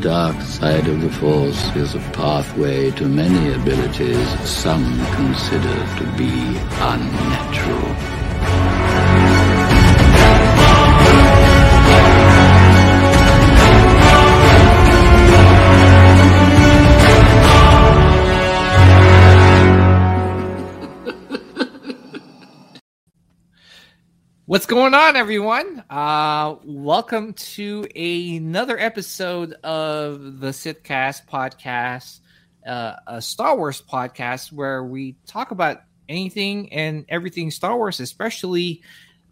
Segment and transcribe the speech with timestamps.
[0.00, 4.84] dark side of the Force is a pathway to many abilities some
[5.14, 8.09] consider to be unnatural.
[24.50, 25.84] What's going on, everyone?
[25.88, 32.18] Uh, welcome to another episode of the Sithcast podcast,
[32.66, 38.82] uh, a Star Wars podcast where we talk about anything and everything Star Wars, especially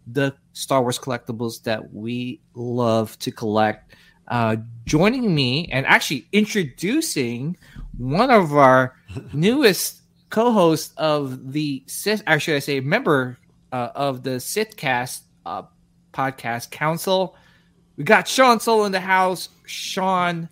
[0.07, 3.95] the Star Wars collectibles that we love to collect.
[4.29, 4.55] Uh,
[4.85, 7.57] joining me and actually introducing
[7.97, 8.95] one of our
[9.33, 13.37] newest co-hosts of the Sith, or should I say, member
[13.71, 15.63] uh, of the Sithcast uh,
[16.13, 17.35] podcast council.
[17.97, 19.49] We got Sean Solo in the house.
[19.65, 20.49] Sean,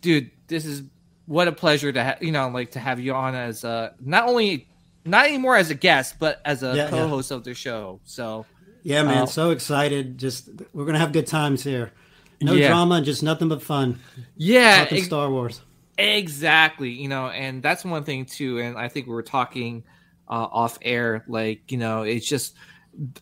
[0.00, 0.82] dude, this is
[1.26, 4.28] what a pleasure to have you know like to have you on as uh not
[4.28, 4.68] only
[5.04, 7.98] not anymore as a guest but as a Yeah, co-host of the show.
[8.04, 8.46] So
[8.84, 10.18] Yeah, man, Uh, so excited.
[10.18, 11.92] Just we're gonna have good times here.
[12.40, 12.68] No Yeah.
[12.68, 13.98] drama, just nothing but fun.
[14.36, 15.60] yeah, Talking ex- Star Wars.
[15.98, 18.60] Exactly, you know, and that's one thing too.
[18.60, 19.82] And I think we were talking
[20.28, 22.54] uh, off air, like you know, it's just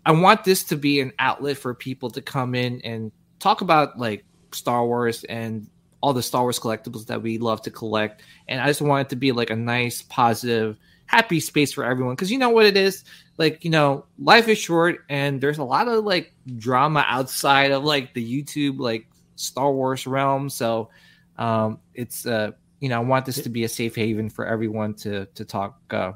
[0.04, 3.98] I want this to be an outlet for people to come in and talk about
[3.98, 5.68] like Star Wars and
[6.00, 8.22] all the Star Wars collectibles that we love to collect.
[8.48, 12.14] And I just want it to be like a nice, positive, happy space for everyone
[12.14, 13.04] because you know what it is.
[13.36, 17.84] Like you know, life is short, and there's a lot of like drama outside of
[17.84, 20.48] like the YouTube like Star Wars realm.
[20.48, 20.90] So
[21.36, 24.94] um, it's uh, you know, I want this to be a safe haven for everyone
[24.96, 26.12] to to talk uh,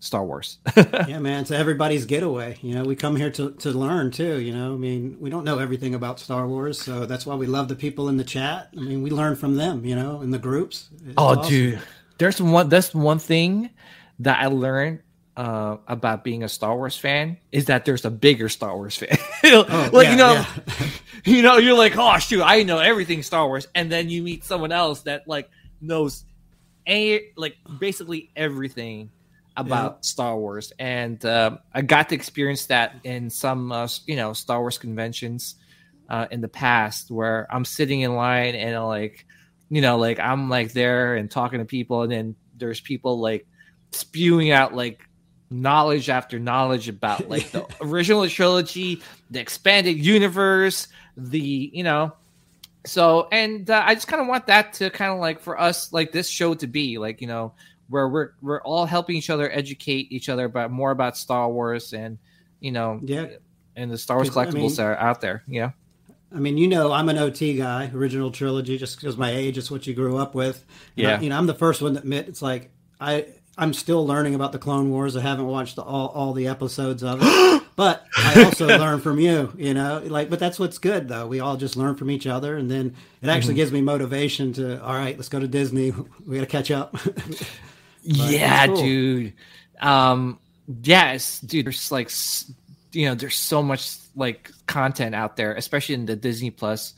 [0.00, 0.58] Star Wars.
[0.76, 2.58] yeah, man, it's everybody's getaway.
[2.60, 4.40] You know, we come here to, to learn too.
[4.40, 7.46] You know, I mean, we don't know everything about Star Wars, so that's why we
[7.46, 8.68] love the people in the chat.
[8.76, 9.84] I mean, we learn from them.
[9.84, 10.88] You know, in the groups.
[11.04, 11.50] It's oh, awesome.
[11.50, 11.80] dude,
[12.18, 12.68] there's one.
[12.68, 13.70] That's one thing
[14.20, 15.00] that I learned
[15.36, 19.18] uh, about being a Star Wars fan is that there's a bigger Star Wars fan.
[19.42, 20.86] like Oh, yeah, you know, yeah.
[21.24, 24.44] you know, you're like, oh shoot, I know everything Star Wars, and then you meet
[24.44, 26.24] someone else that like knows,
[26.88, 29.10] a like basically everything
[29.56, 34.32] about Star Wars, and um I got to experience that in some uh, you know
[34.32, 35.56] Star Wars conventions
[36.08, 39.26] uh, in the past, where I'm sitting in line and uh, like,
[39.68, 43.46] you know, like I'm like there and talking to people, and then there's people like
[43.92, 45.02] spewing out like
[45.50, 52.12] knowledge after knowledge about like the original trilogy, the expanded universe, the you know.
[52.84, 55.92] So and uh, I just kind of want that to kind of like for us
[55.92, 57.52] like this show to be like you know
[57.88, 61.92] where we're we're all helping each other educate each other about more about Star Wars
[61.92, 62.18] and
[62.60, 63.26] you know Yeah.
[63.76, 65.42] and the Star Wars 'Cause, I collectibles mean- that are out there.
[65.46, 65.70] Yeah.
[66.34, 69.70] I mean, you know, I'm an OT guy, original trilogy, just because my age is
[69.70, 70.64] what you grew up with.
[70.96, 71.16] And Yeah.
[71.16, 72.70] I- you know, I'm the first one to admit it's like
[73.00, 73.26] I
[73.58, 75.16] I'm still learning about the Clone Wars.
[75.16, 79.50] I haven't watched all all the episodes of it, but I also learn from you.
[79.56, 81.26] You know, like, but that's what's good though.
[81.26, 83.56] We all just learn from each other, and then it actually Mm-hmm.
[83.56, 84.82] gives me motivation to.
[84.84, 85.90] All right, let's go to Disney.
[86.26, 86.96] We got to catch up.
[88.06, 88.76] yeah, cool.
[88.76, 89.32] dude.
[89.80, 90.38] Um,
[90.82, 91.66] yes, dude.
[91.66, 92.10] There's like,
[92.92, 96.94] you know, there's so much like content out there, especially in the Disney Plus.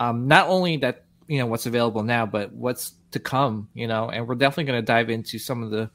[0.00, 3.68] Um, not only that, you know, what's available now, but what's to come.
[3.74, 5.90] You know, and we're definitely going to dive into some of the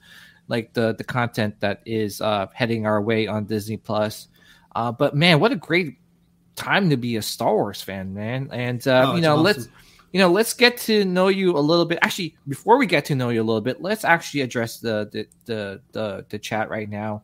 [0.48, 4.28] like the the content that is uh heading our way on Disney Plus.
[4.76, 5.98] Uh, but man, what a great
[6.56, 8.50] time to be a Star Wars fan, man!
[8.52, 9.44] And uh, Oh, you know, awesome.
[9.44, 9.68] let's
[10.18, 12.00] you know, let's get to know you a little bit.
[12.02, 15.28] Actually, before we get to know you a little bit, let's actually address the the
[15.46, 17.22] the the, the chat right now.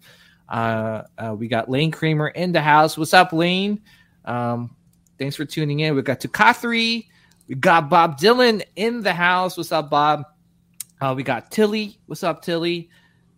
[0.47, 2.95] Uh, uh, we got Lane Kramer in the house.
[2.95, 3.81] What's up, Lane?
[4.25, 4.75] Um,
[5.17, 5.95] thanks for tuning in.
[5.95, 7.07] We got Tukathri.
[7.47, 9.57] We got Bob Dylan in the house.
[9.57, 10.25] What's up, Bob?
[11.01, 11.97] Uh, we got Tilly.
[12.05, 12.91] What's up, Tilly?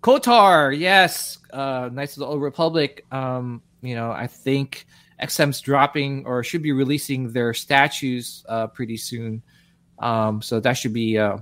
[0.04, 1.38] KOTOR, yes.
[1.54, 3.06] Uh, Knights of the Old Republic.
[3.10, 4.86] Um, you know, I think
[5.22, 9.42] XM's dropping or should be releasing their statues uh, pretty soon.
[10.00, 11.38] Um, so that should be uh,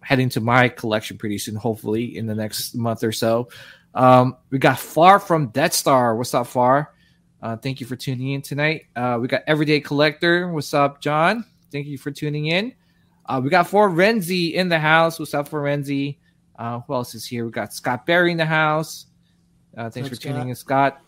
[0.00, 3.48] heading to my collection pretty soon, hopefully in the next month or so.
[3.94, 6.14] Um, we got Far from Death Star.
[6.16, 6.94] What's up, Far?
[7.42, 8.86] Uh, thank you for tuning in tonight.
[8.94, 10.50] Uh, we got Everyday Collector.
[10.52, 11.44] What's up, John?
[11.72, 12.74] Thank you for tuning in.
[13.26, 15.18] Uh, we got Forenzi in the house.
[15.18, 16.18] What's up, Forenzi?
[16.58, 17.46] Uh, who else is here?
[17.46, 19.06] We got Scott Berry in the house.
[19.76, 21.00] Uh, thanks for tuning in, Scott.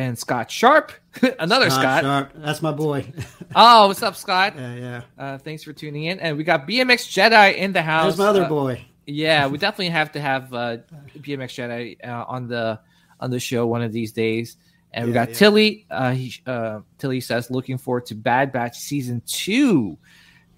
[0.00, 0.92] And Scott Sharp,
[1.38, 2.02] another Scott.
[2.04, 2.32] Sharp.
[2.34, 3.12] That's my boy.
[3.54, 4.54] Oh, what's up, Scott?
[4.56, 5.02] yeah, yeah.
[5.18, 6.20] Uh, thanks for tuning in.
[6.20, 8.04] And we got BMX Jedi in the house.
[8.16, 8.84] There's my other Uh, boy.
[9.06, 10.76] yeah, we definitely have to have uh,
[11.18, 12.78] BMX Jedi uh, on the
[13.18, 14.56] on the show one of these days.
[14.92, 15.34] And we got yeah.
[15.34, 15.86] Tilly.
[15.90, 19.98] Uh, he, uh, Tilly says looking forward to Bad Batch season two.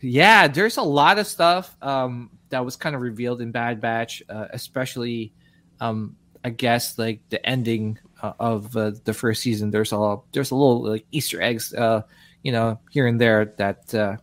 [0.01, 4.23] Yeah, there's a lot of stuff um, that was kind of revealed in Bad Batch,
[4.29, 5.33] uh, especially,
[5.81, 6.15] um,
[6.45, 9.71] I guess, like the ending uh, of uh, the first season.
[9.71, 12.03] There's a there's a little like Easter eggs, uh,
[12.43, 14.17] you know, here and there that uh,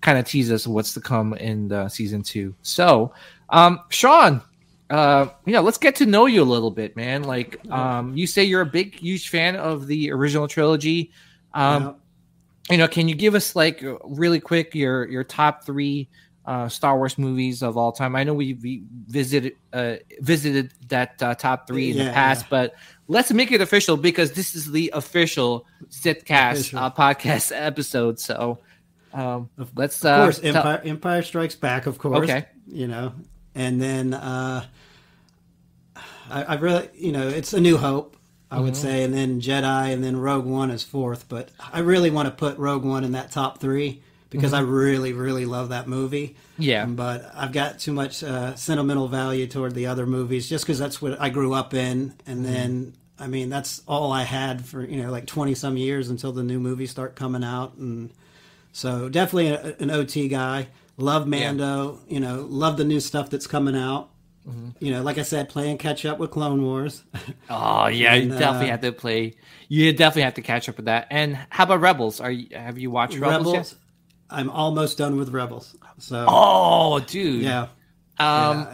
[0.00, 2.54] kind of tease us what's to come in the season two.
[2.62, 3.12] So,
[3.50, 4.40] um, Sean,
[4.88, 7.22] uh, you know, let's get to know you a little bit, man.
[7.24, 11.12] Like, um, you say you're a big, huge fan of the original trilogy.
[11.54, 11.92] Um, Yeah.
[12.70, 16.08] you know, can you give us like really quick your your top three
[16.46, 18.16] uh, Star Wars movies of all time?
[18.16, 22.48] I know we, we visited uh, visited that uh, top three in the past, yeah.
[22.50, 22.74] but
[23.10, 26.78] let's make it official because this is the official Sithcast Official.
[26.78, 28.18] uh, podcast episode.
[28.20, 28.58] So
[29.12, 32.18] um, let's Of uh, course, Empire, Empire Strikes Back, of course.
[32.30, 32.46] Okay.
[32.68, 33.12] You know,
[33.54, 34.64] and then uh,
[36.30, 38.16] I, I really, you know, it's A New Hope,
[38.50, 38.82] I would Mm-hmm.
[38.82, 41.28] say, and then Jedi, and then Rogue One is fourth.
[41.28, 45.12] But I really want to put Rogue One in that top three because I really,
[45.12, 46.36] really love that movie.
[46.54, 46.62] Mm-hmm.
[46.62, 50.78] yeah, But I've got too much uh, sentimental value toward the other movies just because
[50.78, 52.14] that's what I grew up in.
[52.26, 52.52] And Mm-hmm.
[52.52, 56.32] then, I mean, that's all I had for, you know, like 20 some years until
[56.32, 57.74] the new movies start coming out.
[57.76, 58.10] And
[58.72, 60.68] so definitely a, an OT guy.
[60.96, 64.10] Love Mando, you know, love the new stuff that's coming out.
[64.48, 64.84] Mm-hmm.
[64.84, 67.04] You know, like I said, playing catch up with Clone Wars.
[67.50, 69.34] Oh yeah, you definitely uh, have to play.
[69.68, 71.08] You definitely have to catch up with that.
[71.10, 72.20] And how about Rebels?
[72.20, 73.46] Are you have you watched Rebels?
[73.46, 73.74] Rebels, yet?
[74.30, 75.76] I'm almost done with Rebels.
[75.98, 77.42] So, Oh, dude.
[77.42, 77.62] yeah.
[78.18, 78.68] Um,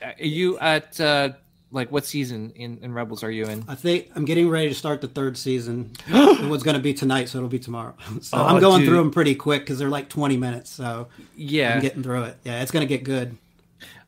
[0.00, 0.12] Yeah.
[0.18, 1.30] are you at uh,
[1.72, 3.64] like what season in, in Rebels are you in?
[3.66, 5.92] I think I'm getting ready to start the third season.
[6.06, 7.94] it was going to be tonight, so it'll be tomorrow.
[8.20, 8.88] So Oh, I'm going dude.
[8.88, 10.70] through them pretty quick because they're like 20 minutes.
[10.70, 11.74] So Yeah.
[11.74, 12.36] I'm getting through it.
[12.44, 13.36] Yeah, it's going to get good.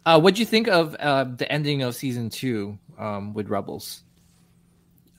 [0.07, 4.03] Uh, what do you think of uh, the ending of season two um, with Rebels?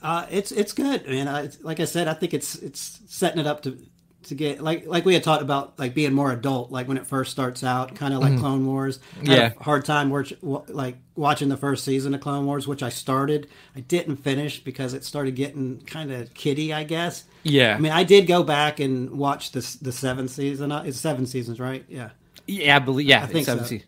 [0.01, 1.27] Uh, it's it's good, man.
[1.27, 3.75] I, like I said, I think it's it's setting it up to
[4.25, 7.06] to get like like we had talked about like being more adult, like when it
[7.07, 9.00] first starts out, kind of like Clone Wars.
[9.00, 9.31] I Mm-hmm.
[9.31, 9.51] Yeah.
[9.60, 12.89] a hard time watch, wa- like watching the first season of Clone Wars, which I
[12.89, 13.48] started.
[13.75, 17.24] I didn't finish because it started getting kind of kiddie, I guess.
[17.44, 17.75] Yeah.
[17.75, 20.71] I mean, I did go back and watch this the seventh season.
[20.71, 21.86] Uh, It's seven seasons, right?
[21.88, 22.10] Yeah.
[22.48, 23.07] yeah, I believe.
[23.07, 23.56] Yeah, I think it's so.
[23.57, 23.83] 17.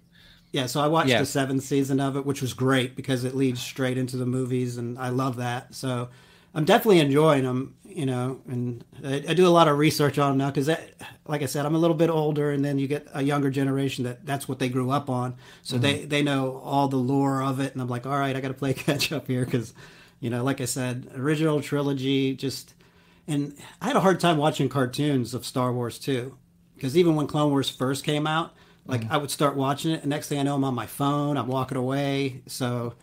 [0.53, 1.19] Yeah, so I watched Yeah.
[1.19, 4.77] the seventh season of it, which was great because it leads straight into the movies,
[4.77, 5.75] and I love that.
[5.75, 6.09] So
[6.57, 8.41] I'm definitely enjoying them, you know.
[8.47, 10.67] And I, I do a lot of research on them now because,
[11.27, 14.05] like I said, I'm a little bit older, and then you get a younger generation
[14.05, 16.07] that that's what they grew up on, so they mm-hmm.
[16.09, 18.55] they know all the lore of it, and I'm like, all right, I got to
[18.55, 19.75] play catch up here because,
[20.19, 22.73] you know, like I said, original trilogy just,
[23.27, 26.37] and I had a hard time watching cartoons of Star Wars too
[26.75, 28.55] because even when Clone Wars first came out,
[28.85, 29.13] like mm-hmm.
[29.13, 31.47] I would start watching it, and next thing I know, I'm on my phone, I'm
[31.47, 32.41] walking away.
[32.47, 32.93] So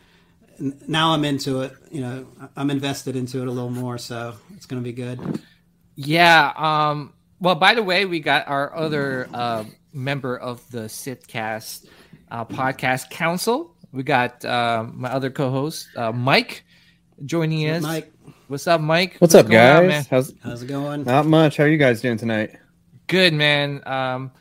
[0.58, 1.72] now I'm into it.
[1.90, 3.98] You know, I'm invested into it a little more.
[3.98, 5.40] So it's going to be good.
[5.96, 6.52] Yeah.
[6.56, 7.12] Um.
[7.40, 11.86] Well, by the way, we got our other uh, member of the Sithcast
[12.30, 13.76] uh, podcast council.
[13.92, 16.64] We got um, my other co-host, uh, Mike,
[17.24, 17.82] joining us.
[17.82, 18.12] Mike,
[18.48, 19.16] what's up, Mike?
[19.18, 19.88] What's, up, going on, guys?
[19.88, 20.06] man?
[20.10, 21.04] How's how's it going?
[21.04, 21.56] not much?
[21.56, 22.56] How are you guys doing tonight?
[23.06, 23.82] Good, man.
[23.86, 24.32] Um,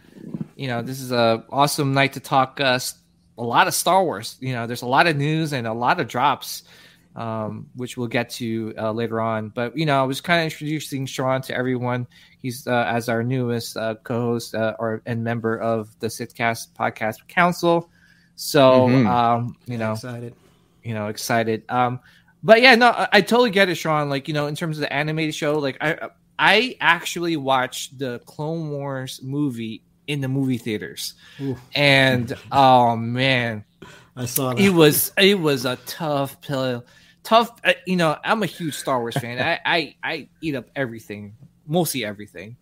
[0.56, 2.96] you know, this is a awesome night to talk uh, s-
[3.38, 4.38] a lot of Star Wars.
[4.40, 6.64] You know, there's a lot of news and a lot of drops,
[7.16, 9.50] um, which we'll get to uh, later on.
[9.50, 12.08] But you know, I was kind of introducing Sean to everyone.
[12.40, 17.28] He's uh, as our newest uh, co-host uh, or and member of the Sithcast Podcast
[17.28, 17.90] Council.
[18.36, 19.06] So, Mhm.
[19.06, 20.36] um, you know, Excited.
[20.84, 22.00] you know excited um
[22.44, 24.82] but yeah no I, I totally get it sean like you know in terms of
[24.82, 30.58] the animated show like i i actually watched the clone wars movie in the movie
[30.58, 31.58] theaters Ooh.
[31.76, 33.66] and oh man
[34.16, 34.60] I saw that.
[34.64, 36.86] it was it was a tough pill
[37.24, 40.68] tough uh, you know i'm a huge star wars fan I, I i eat up
[40.76, 42.58] everything mostly everything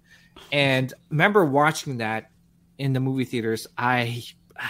[0.51, 2.29] and remember watching that
[2.77, 4.23] in the movie theaters i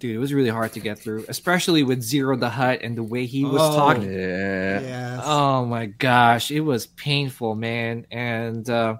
[0.00, 3.02] dude it was really hard to get through especially with Ziro the Hutt and the
[3.02, 3.76] way he was Oh.
[3.76, 4.80] talking Yeah.
[4.80, 5.20] Yes.
[5.24, 8.06] Oh my gosh, it was painful, man.
[8.10, 8.96] And uh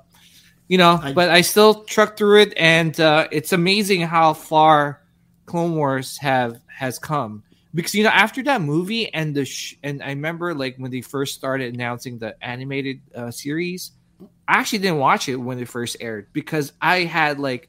[0.70, 5.02] you know, I- but I still trucked through it and uh it's amazing how far
[5.46, 7.42] Clone Wars have has come.
[7.74, 11.02] Because you know, after that movie and the sh- and I remember like when they
[11.02, 13.90] first started announcing the animated uh series,
[14.48, 17.68] I actually didn't watch it when it first aired because I had like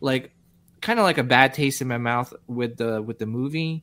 [0.00, 0.32] like
[0.80, 3.82] kind of like a bad taste in my mouth with the with the movie.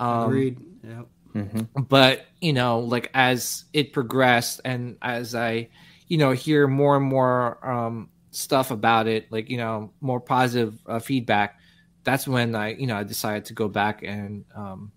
[0.00, 0.58] Um Agreed.
[0.84, 1.02] Yeah.
[1.32, 5.68] hmm but you know like as it progressed and as i
[6.12, 10.74] you know hear more and more um stuff about it like you know more positive
[10.86, 11.58] uh, feedback
[12.04, 14.92] that's when i you know i decided to go back and um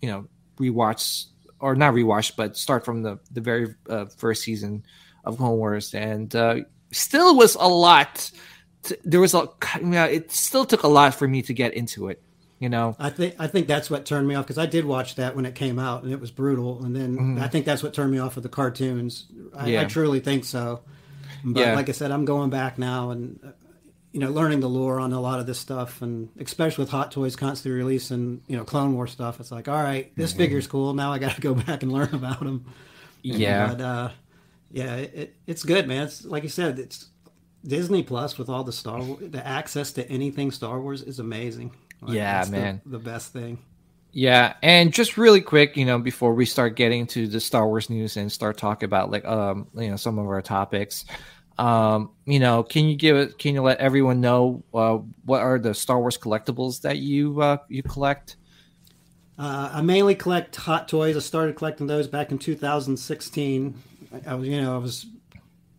[0.00, 0.26] you know
[0.58, 1.26] rewatch
[1.58, 4.84] or not rewatch but start from the the very uh, first season
[5.24, 6.54] of clone wars and uh
[6.92, 8.30] still was a lot
[8.82, 9.48] t- there was a
[9.80, 12.22] you know, it still took a lot for me to get into it.
[12.60, 15.14] You know, I think I think that's what turned me off because I did watch
[15.16, 17.94] that when it came out and it was brutal, and then I think that's what
[17.94, 19.24] turned me off of the cartoons.
[19.56, 19.80] I, Yeah.
[19.80, 20.82] I truly think so.
[21.42, 21.74] But Yeah.
[21.74, 23.52] like I said, I'm going back now and uh,
[24.12, 27.10] you know learning the lore on a lot of this stuff, and especially with Hot
[27.10, 29.40] Toys constantly releasing you know Clone War stuff.
[29.40, 30.92] It's like, all right, this figure's cool.
[30.92, 32.66] Now I got to go back and learn about them.
[33.22, 34.10] yeah, But uh,
[34.70, 36.02] yeah, it, it, it's good, man.
[36.08, 37.06] It's like you said, it's
[37.66, 41.72] Disney Plus with all the Star the access to anything Star Wars is amazing.
[42.02, 42.80] Like, Yeah, that's the- man.
[42.86, 43.58] the, best thing.
[44.12, 47.88] Yeah, and just really quick, you know, before we start getting to the Star Wars
[47.88, 51.04] news and start talking about like um, you know, some of our topics,
[51.58, 53.38] um, you know, can you give it?
[53.38, 57.58] Can you let everyone know uh, what are the Star Wars collectibles that you uh,
[57.68, 58.36] you collect?
[59.38, 61.16] Uh, I mainly collect Hot Toys.
[61.16, 63.74] I started collecting those back in 2016.
[64.12, 65.06] I, I was, you know, I was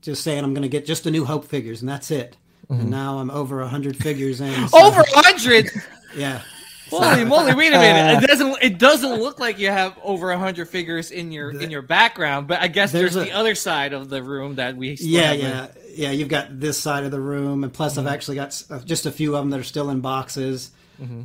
[0.01, 2.37] just saying I'm going to get just the New Hope figures, and that's it.
[2.69, 4.67] And now I'm over hundred figures in.
[4.69, 5.69] so- Over hundred.
[6.15, 6.41] Yeah.
[6.89, 7.53] Holy moly!
[7.55, 8.23] Wait a minute.
[8.23, 8.57] It doesn't.
[8.61, 12.47] It doesn't look like you have over hundred figures in your in your background.
[12.47, 14.97] But I guess there's, There's the other side of the room that we.
[14.97, 16.11] still Yeah, haven't- yeah, yeah.
[16.11, 19.11] You've got this side of the room, and plus I've actually got uh, just a
[19.11, 20.71] few of them that are still in boxes.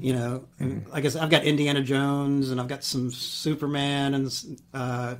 [0.01, 4.15] You know, and like I guess I've got Indiana Jones, and I've got some Superman
[4.15, 4.33] and
[4.73, 5.17] uh,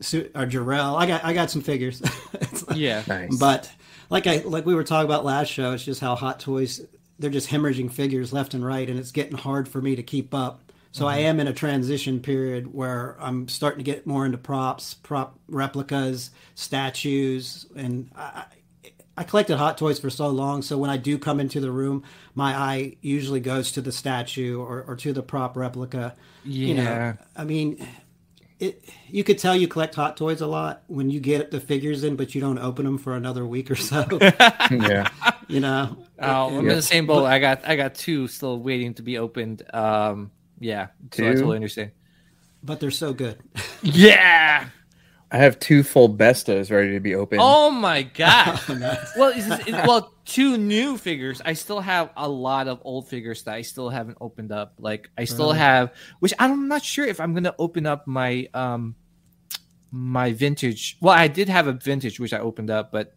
[0.00, 0.94] Su- or Jor-El.
[0.96, 2.00] I got I got some figures.
[2.68, 3.02] Like- Yeah.
[3.08, 3.36] Nice.
[3.36, 3.72] But
[4.10, 6.80] like I like we were talking about last show, it's just how Hot Toys
[7.18, 10.34] they're just hemorrhaging figures left and right, and it's getting hard for me to keep
[10.34, 10.62] up.
[10.90, 11.26] So I mm-hmm.
[11.26, 16.30] am in a transition period where I'm starting to get more into props, prop replicas,
[16.54, 18.44] statues, and I,
[19.16, 20.62] I collected Hot Toys for so long.
[20.62, 24.60] So when I do come into the room, my eye usually goes to the statue
[24.60, 26.14] or, or to the prop replica.
[26.44, 27.12] You know, Yeah.
[27.36, 27.86] I mean,
[28.60, 32.02] it you could tell you collect hot toys a lot when you get the figures
[32.04, 34.06] in but you don't open them for another week or so
[34.70, 35.08] yeah.
[35.48, 37.26] you know Oh, I'm in the same boat.
[37.26, 39.62] I got I got two still waiting to be opened.
[39.72, 41.34] Um, yeah, so I Two?
[41.34, 41.92] totally understand.
[42.64, 43.38] but they're so good
[43.82, 44.68] Yeah.
[45.30, 47.42] I have two full bestas ready to be opened.
[47.44, 48.58] Oh my god.
[49.16, 51.42] well, it's, it's, well, two new figures.
[51.44, 54.74] I still have a lot of old figures that I still haven't opened up.
[54.78, 55.58] Like I still Really?
[55.58, 58.94] have, which I'm not sure if I'm gonna open up my um
[59.90, 60.96] my vintage.
[61.00, 63.14] Well, I did have a vintage which I opened up, but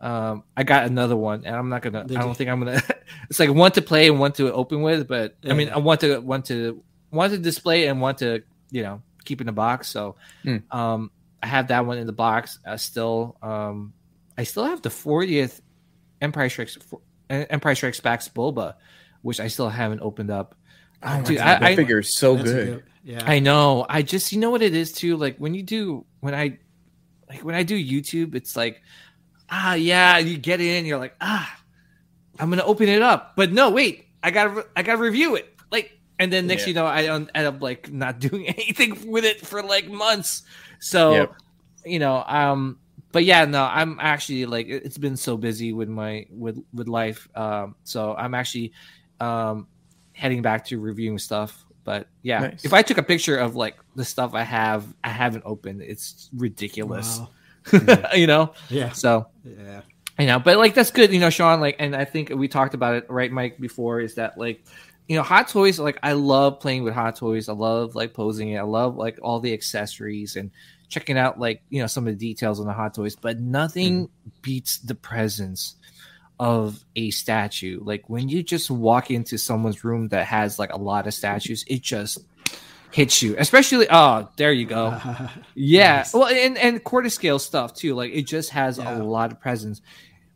[0.00, 2.04] um I got another one, and I'm not gonna.
[2.04, 2.34] Did I don't you?
[2.34, 2.82] think I'm gonna.
[3.30, 6.00] it's like one to play and one to open with, but I mean, I want
[6.00, 9.88] to want to want to display and want to you know keep in the box.
[9.88, 10.56] So Hmm.
[10.70, 11.10] um
[11.42, 12.58] I have that one in the box.
[12.66, 13.92] Uh, still, um,
[14.38, 15.60] I still have the 40th
[16.20, 16.78] Empire Strikes
[17.28, 18.74] Empire Strikes Back's Boba,
[19.22, 20.54] which I still haven't opened up.
[21.02, 22.84] Oh Dude, I- that I- figure is so That's a good.
[23.04, 23.84] yeah I know.
[23.88, 25.16] I just you know what it is too.
[25.16, 26.58] Like when you do when I
[27.28, 28.80] like when I do YouTube, it's like
[29.50, 31.60] ah yeah, you get in, you're like ah,
[32.38, 35.52] I'm gonna open it up, but no wait, I gotta I gotta review it.
[35.70, 36.68] Like and then next Yeah.
[36.68, 40.42] you know I end up like not doing anything with it for like months.
[40.80, 41.34] So Yep.
[41.84, 42.78] you know um.
[43.12, 46.86] But yeah, no, I'm actually like it- it's been so busy with my with with
[46.88, 47.28] life.
[47.34, 48.72] Um, so I'm actually
[49.20, 49.68] um
[50.12, 51.64] heading back to reviewing stuff.
[51.84, 52.64] But yeah, Nice.
[52.64, 56.28] if I took a picture of like the stuff I have, I haven't opened, it's
[56.34, 57.20] ridiculous.
[57.72, 58.10] Wow.
[58.14, 59.80] you know, yeah so yeah
[60.18, 61.60] you know, but like that's good, you know, Sean.
[61.60, 64.00] Like, and I think we talked about it, right, Mike, before.
[64.00, 64.64] Is that like,
[65.08, 65.78] you know, hot toys?
[65.78, 67.48] Like, I love playing with hot toys.
[67.48, 68.58] I love like posing it.
[68.58, 70.50] I love like all the accessories and
[70.88, 73.16] checking out like you know some of the details on the hot toys.
[73.16, 74.10] But nothing mm.
[74.42, 75.76] beats the presence
[76.38, 77.80] of a statue.
[77.82, 81.64] Like when you just walk into someone's room that has like a lot of statues,
[81.66, 82.18] it just
[82.90, 83.36] hits you.
[83.38, 84.98] Especially, oh, there you go.
[85.54, 85.96] Yeah.
[85.98, 86.12] Nice.
[86.12, 87.94] Well, and and quarter scale stuff too.
[87.94, 88.98] Like it just has Yeah.
[88.98, 89.80] a lot of presence.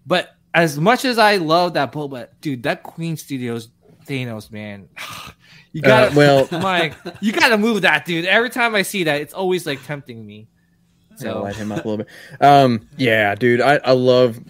[0.06, 3.68] But as much as I love that Boba, dude, that Queen Studios
[4.10, 4.88] Thanos, man,
[5.72, 8.24] you gotta Uh, well- Mike, you gotta move that, dude.
[8.26, 10.48] Every time I see that, it's always like tempting me.
[11.16, 12.08] So light him up a little bit.
[12.40, 14.40] Um, yeah, dude, I, I love.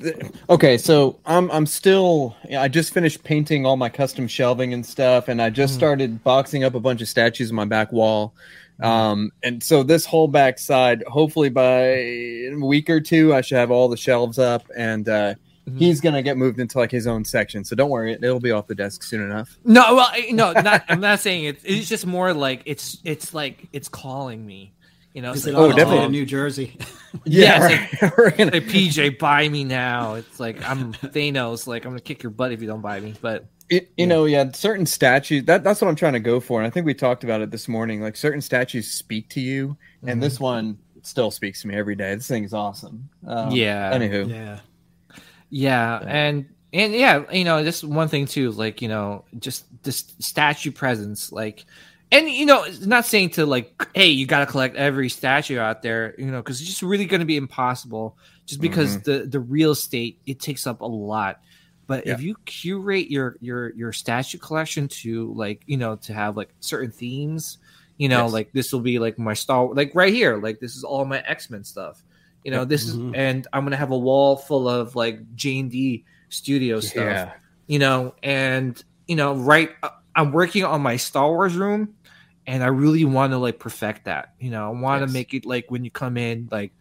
[0.49, 2.37] Okay, so I'm I'm still.
[2.57, 5.79] I just finished painting all my custom shelving and stuff, and I just Mhm.
[5.79, 8.35] started boxing up a bunch of statues on my back wall.
[8.81, 13.59] Um, and so this whole back side, hopefully by a week or two, I should
[13.59, 15.35] have all the shelves up, and uh,
[15.71, 15.79] Mhm.
[15.79, 17.65] he's gonna get moved into like his own section.
[17.65, 19.57] So don't worry, it'll be off the desk soon enough.
[19.65, 20.85] no, well, no, not.
[20.89, 21.59] I'm not saying it.
[21.65, 24.73] It's just more like it's it's like it's calling me.
[25.15, 26.05] You know, it's like, it Oh, definitely.
[26.05, 26.77] in New Jersey?
[27.25, 28.13] Yeah, right.
[28.17, 30.15] We're gonna- Hey PJ, buy me now.
[30.15, 31.67] It's like I'm Thanos.
[31.67, 33.15] Like I'm gonna kick your butt if you don't buy me.
[33.21, 35.45] But It, you know, yeah, certain statues.
[35.47, 37.51] That that's what I'm trying to go for, and I think we talked about it
[37.51, 38.01] this morning.
[38.01, 40.13] Like certain statues speak to you, Mhm.
[40.13, 42.15] and this one still speaks to me every day.
[42.15, 43.09] This thing is awesome.
[43.27, 43.93] Um, Yeah.
[43.93, 44.61] Anywho, yeah
[45.51, 46.07] yeah, Yeah.
[46.09, 50.71] and and yeah, you know, just one thing too, like you know, just this statue
[50.71, 51.65] presence, like,
[52.13, 55.59] and you know, it's not saying to like, hey, you got to collect every statue
[55.59, 58.17] out there, you know, because it's just really going to be impossible,
[58.47, 59.11] just because Mm-hmm.
[59.23, 61.41] the the real estate it takes up a lot.
[61.89, 66.37] But if you curate your your your statue collection to like you know to have
[66.37, 67.59] like certain themes,
[67.99, 68.33] you know, Yes.
[68.33, 71.19] like this will be like my Star, like right here, like this is all my
[71.27, 72.05] X Men stuff.
[72.45, 73.09] You know, this Mhm.
[73.11, 77.33] is, and I'm gonna have a wall full of like JND studio stuff Yeah.
[77.67, 81.95] you know, and you know, right, uh, I'm working on my Star Wars room,
[82.47, 84.35] and I really want to like perfect that.
[84.41, 85.13] You know, I want to Yes.
[85.13, 86.73] make it like when you come in, like,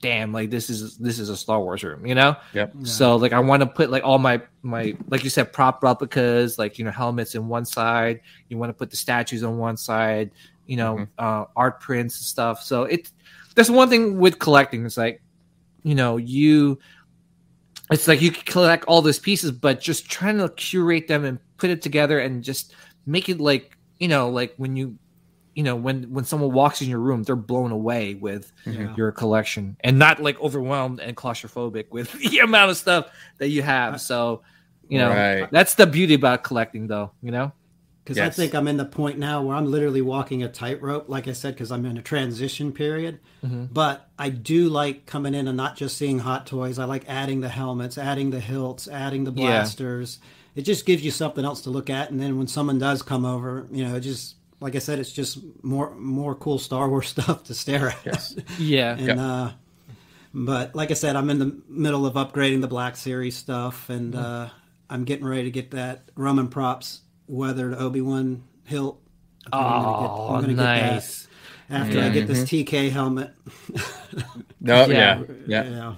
[0.00, 2.06] damn, like this is this is a Star Wars room.
[2.06, 2.72] You know, Yep.
[2.78, 2.84] Yeah.
[2.86, 6.58] so like I want to put like all my my like you said prop replicas,
[6.58, 8.20] like you know helmets in one side.
[8.48, 10.30] You want to put the statues on one side.
[10.66, 11.08] You know, Mhm.
[11.18, 12.62] uh, art prints and stuff.
[12.62, 13.12] So it's
[13.58, 14.86] that's one thing with collecting.
[14.86, 15.20] It's like
[15.82, 16.78] you know you
[17.90, 21.38] it's like you can collect all these pieces, but just trying to curate them and
[21.56, 22.74] put it together and just
[23.06, 24.96] make it like you know, like when you,
[25.56, 28.94] you know, when when someone walks in your room, they're blown away with Yeah.
[28.96, 33.62] your collection and not like overwhelmed and claustrophobic with the amount of stuff that you
[33.62, 34.00] have.
[34.00, 34.42] So,
[34.88, 35.48] you know, Right.
[35.50, 37.10] that's the beauty about collecting, though.
[37.22, 37.52] You know,
[38.08, 41.28] Because I think I'm in the point now where I'm literally walking a tightrope, like
[41.28, 43.18] I said, because I'm in a transition period.
[43.44, 43.68] Mhm.
[43.72, 46.78] But I do like coming in and not just seeing hot toys.
[46.78, 49.46] I like adding the helmets, adding the hilts, adding the Yeah.
[49.46, 50.18] blasters.
[50.56, 52.10] It just gives you something else to look at.
[52.10, 55.12] And then when someone does come over, you know, it just like I said, it's
[55.12, 57.98] just more more cool Star Wars stuff to stare at.
[58.06, 58.34] Yes.
[58.58, 59.18] yeah, and Yep.
[59.18, 59.50] uh,
[60.34, 64.14] but like I said, I'm in the middle of upgrading the Black Series stuff, and
[64.14, 64.24] Mm-hmm.
[64.24, 64.48] uh,
[64.90, 69.00] I'm getting ready to get that Roman props weathered Obi Wan hilt.
[69.52, 71.28] I think I'm gonna get- oh, I'm gonna get that nice.
[71.70, 73.34] after I get this TK helmet.
[74.60, 74.86] No.
[74.86, 74.88] Yeah.
[74.88, 75.22] Yeah.
[75.46, 75.62] Yeah.
[75.70, 75.94] yeah.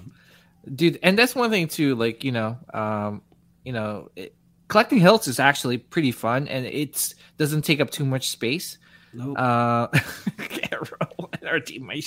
[0.75, 3.21] dude and that's one thing too like you know um
[3.65, 4.35] you know it,
[4.67, 8.77] collecting hilts is actually pretty fun and it's doesn't take up too much space
[9.13, 9.37] Nope.
[9.37, 9.87] uh
[10.71, 11.99] Arrow and our team my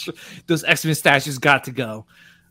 [0.47, 2.07] those x-men statues got to go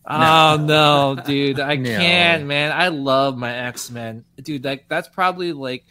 [0.06, 1.90] oh no dude i No.
[1.98, 5.86] can't man i love my x-men dude like that's probably like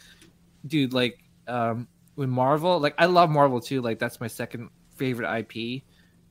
[0.66, 5.28] dude like um with marvel like i love marvel too like that's my second favorite
[5.38, 5.82] ip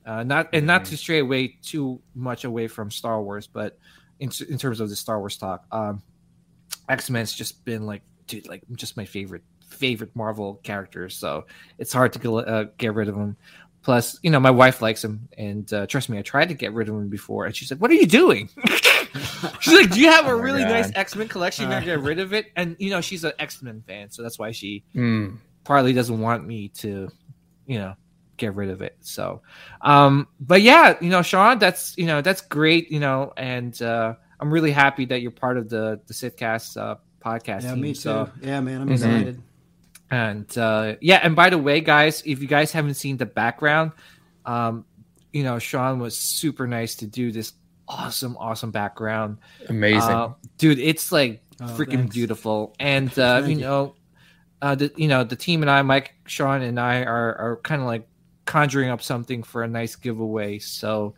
[0.04, 3.78] uh, not and not to stray away too much away from Star Wars, but
[4.18, 6.02] in, in terms of the Star Wars talk, um,
[6.88, 11.16] X Men's just been like, dude, like just my favorite favorite Marvel characters.
[11.16, 11.46] So
[11.78, 13.36] it's hard to go, uh, get rid of them.
[13.82, 16.72] Plus, you know, my wife likes him, and uh, trust me, I tried to get
[16.72, 18.48] rid of him before, and she's like, "What are you doing?"
[19.60, 20.70] she's like, "Do you have a Oh my really God.
[20.70, 21.64] nice X Men collection?
[21.64, 24.22] You're gonna get rid of it?" And you know, she's an X Men fan, so
[24.22, 25.38] that's why she Mm.
[25.64, 27.08] partly doesn't want me to,
[27.66, 27.94] you know,
[28.36, 28.96] get rid of it.
[29.00, 29.42] So,
[29.82, 34.14] um, but yeah, you know, Sean, that's you know, that's great, you know, and uh,
[34.40, 37.82] I'm really happy that you're part of the the Sithcast uh, podcast Yeah, team.
[37.82, 38.00] me too.
[38.00, 38.92] So, yeah, man, I'm Mhm.
[38.94, 39.42] excited.
[40.10, 43.92] and uh, yeah, and by the way, guys, if you guys haven't seen the background,
[44.44, 44.84] um,
[45.32, 47.52] you know, Sean was super nice to do this
[47.92, 49.38] awesome, awesome background.
[49.68, 50.10] Amazing.
[50.10, 52.14] Uh, dude, it's like Oh, freaking thanks.
[52.14, 52.74] beautiful.
[52.80, 53.56] And uh, you you.
[53.60, 53.94] know,
[54.60, 57.80] uh, the you know the team and I, Mike, Sean, and I are are kind
[57.82, 58.08] of like
[58.46, 60.58] conjuring up something for a nice giveaway.
[60.58, 61.14] So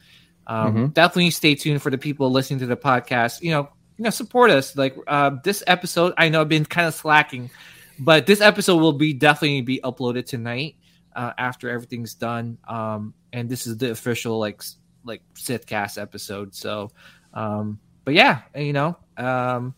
[0.46, 0.94] um, Mhm.
[0.94, 3.40] definitely stay tuned for the people listening to the podcast.
[3.40, 4.76] You know, you know, support us.
[4.76, 7.48] Like uh, this episode, I know I've been kind of slacking,
[7.98, 10.76] but this episode will be definitely be uploaded tonight
[11.16, 12.58] uh, after everything's done.
[12.68, 16.54] Um, and this is the official like s- like sithcast episode.
[16.54, 16.90] So,
[17.32, 19.74] um, but yeah, you know, um,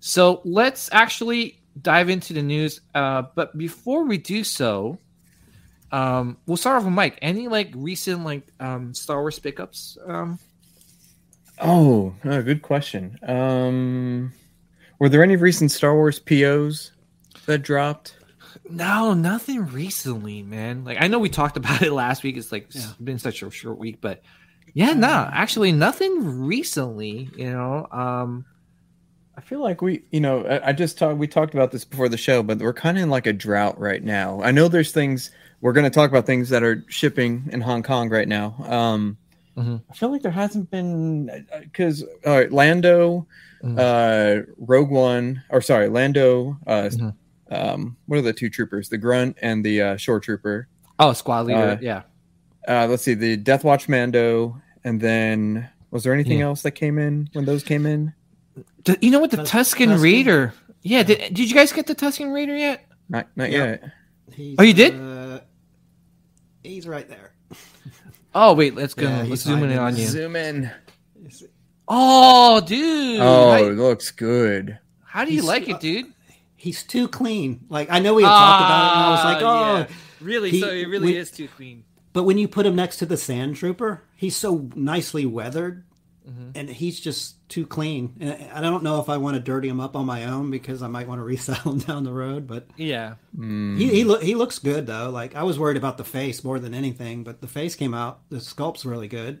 [0.00, 2.80] so let's actually dive into the news.
[2.94, 4.98] Uh, but before we do so,
[5.92, 7.18] um, we'll start off with Mike.
[7.22, 9.96] Any like recent like um, Star Wars pickups?
[10.06, 10.38] Um,
[11.60, 13.16] Oh, oh, good question.
[13.22, 14.32] Um,
[14.98, 16.90] were there any recent Star Wars POs
[17.46, 18.16] that dropped?
[18.68, 20.84] no, nothing recently, man.
[20.84, 22.36] Like I know we talked about it last week.
[22.36, 22.82] It's like Yeah.
[22.82, 24.22] it's been such a short week, but
[24.74, 27.30] yeah, no, actually nothing recently.
[27.36, 28.44] You know, um,
[29.36, 31.16] I feel like we, you know, I, I just talked.
[31.18, 33.78] We talked about this before the show, but we're kind of in like a drought
[33.80, 34.40] right now.
[34.42, 37.82] I know there's things we're going to talk about things that are shipping in Hong
[37.82, 38.54] Kong right now.
[38.68, 39.16] Um,
[39.56, 39.82] Mhm.
[39.88, 43.24] I feel like there hasn't been because all right, Lando,
[43.62, 43.78] Mhm.
[43.78, 46.58] uh, Rogue One, or sorry, Lando.
[46.66, 47.14] Uh, Mhm.
[47.52, 48.88] um, what are the two troopers?
[48.88, 50.66] The Grunt and the uh, Shore Trooper.
[50.98, 52.02] oh, squad leader, Uh, yeah.
[52.68, 56.46] Uh, let's see, the Death Watch Mando, and then was there anything Yeah.
[56.46, 58.12] else that came in when those came in?
[58.84, 59.30] The- you know what?
[59.30, 60.02] The Tus- Tusken, Tusken?
[60.02, 60.54] Raider.
[60.82, 62.84] Yeah, did, did you guys get the Tusken Raider yet?
[63.08, 63.64] Not, not Yeah.
[63.64, 63.84] yet.
[64.32, 65.00] He's, Oh, you did?
[65.00, 65.40] Uh,
[66.62, 67.32] he's right there.
[68.36, 69.08] Oh wait, let's go.
[69.08, 69.78] Yeah, let's zoom in hiding.
[69.78, 70.06] on you.
[70.08, 70.68] Zoom in.
[71.86, 73.20] Oh, dude.
[73.20, 74.78] Oh, Hi- it looks good.
[75.04, 76.06] How do you He's- like uh, it, dude?
[76.56, 77.60] He's too clean.
[77.68, 79.78] Like I know we had talked about it, and I was like, Ah, oh.
[79.78, 79.86] yeah.
[80.20, 80.50] really?
[80.50, 81.84] he- so it really we- is too clean.
[82.14, 85.84] But when you put him next to the Sand Trooper, he's so nicely weathered,
[86.26, 86.50] Mm-hmm.
[86.54, 88.16] and he's just too clean.
[88.18, 90.82] And I don't know if I want to dirty him up on my own because
[90.82, 92.46] I might want to resell him down the road.
[92.46, 93.16] But Yeah.
[93.38, 95.10] he he, loo- he looks good though.
[95.10, 98.20] Like I was worried about the face more than anything, but the face came out.
[98.30, 99.40] The sculpt's really good.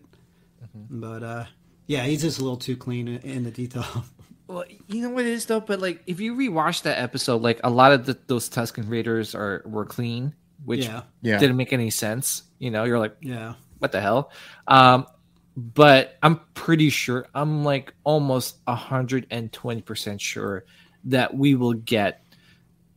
[0.62, 1.00] Mm-hmm.
[1.00, 1.44] But uh,
[1.86, 3.86] yeah, he's just a little too clean in, in the detail.
[4.46, 7.60] Well, you know what it is though, but like if you rewatch that episode, like
[7.64, 10.34] a lot of the, those Tusken Raiders are were clean,
[10.66, 11.38] which yeah, Yeah.
[11.38, 12.42] didn't make any sense.
[12.58, 13.54] You know, you're like, yeah.
[13.78, 14.30] what the hell?
[14.68, 15.06] Um,
[15.56, 20.64] but I'm pretty sure, I'm like almost 120% sure
[21.04, 22.24] that we will get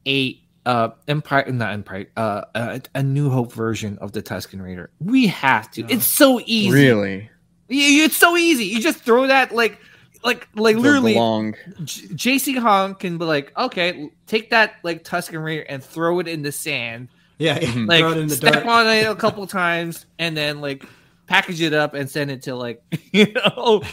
[0.08, 4.90] a uh Empire, not Empire, uh, a, a New Hope version of the Tusken Raider.
[5.00, 5.82] We have to.
[5.82, 5.88] Yeah.
[5.92, 6.72] It's so easy.
[6.72, 7.30] Really?
[7.70, 8.66] Yeah, It's so easy.
[8.66, 9.80] You just throw that like,
[10.24, 11.14] like, like They'll literally.
[11.14, 11.56] belong.
[11.84, 16.28] J- JC Hong can be like, okay, take that like Tusken Raider and throw it
[16.28, 17.88] in the sand Yeah, Mhm.
[17.88, 18.66] like throw it in the step dirt.
[18.68, 20.86] on it a couple times and then like
[21.28, 23.84] package it up and send it to like you know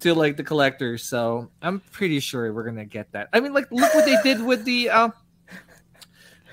[0.00, 3.70] to like the collectors so i'm pretty sure we're gonna get that i mean like
[3.72, 5.12] look what they did with the um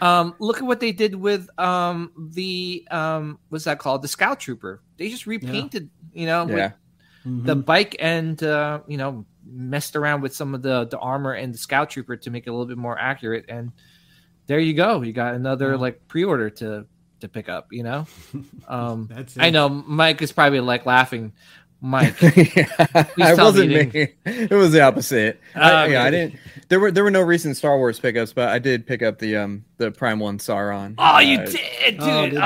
[0.01, 4.39] um look at what they did with um the um what's that called the scout
[4.39, 6.71] trooper they just repainted you know with Yeah.
[7.25, 7.45] Mhm.
[7.45, 11.53] the bike and uh you know messed around with some of the the armor and
[11.53, 13.71] the scout trooper to make it a little bit more accurate and
[14.49, 16.85] there you go you got another like pre-order to
[17.21, 18.05] to pick up you know
[18.67, 19.07] um
[19.38, 21.31] i know mike is probably like laughing
[21.81, 22.19] mike
[22.55, 22.65] yeah,
[23.21, 24.07] I wasn't me.
[24.25, 25.39] It was the opposite.
[25.55, 26.35] I, Uh, yeah, I didn't.
[26.67, 29.38] There were there were no recent Star Wars pickups, but I did pick up the
[29.38, 30.95] um the Prime One Sauron.
[30.97, 32.43] oh you Uh, did dude Oh, dude, it looks-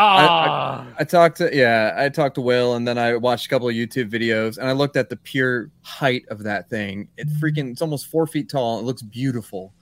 [0.00, 3.68] I- I talked to yeah, I talked to Will, and then I watched a couple
[3.68, 7.08] of YouTube videos, and I looked at the pure height of that thing.
[7.16, 8.78] It freaking it's almost four feet tall.
[8.78, 9.72] It looks beautiful.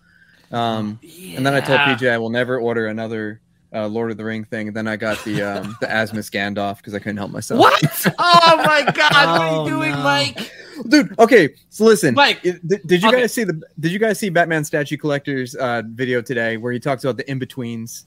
[0.52, 1.00] Um,
[1.36, 3.40] and then I told PJ I will never order another
[3.74, 4.68] uh, Lord of the Ring thing.
[4.68, 7.58] And then I got the um, the Asmus Gandalf because I couldn't help myself.
[7.60, 9.98] what oh my god what are Oh, you doing no.
[10.02, 10.50] mike
[10.88, 11.18] dude?
[11.18, 13.20] Okay, so listen, Mike, did, did you okay.
[13.22, 16.78] guys see the Did you guys see Batman statue collectors uh, video today where he
[16.78, 18.06] talks about the in betweens?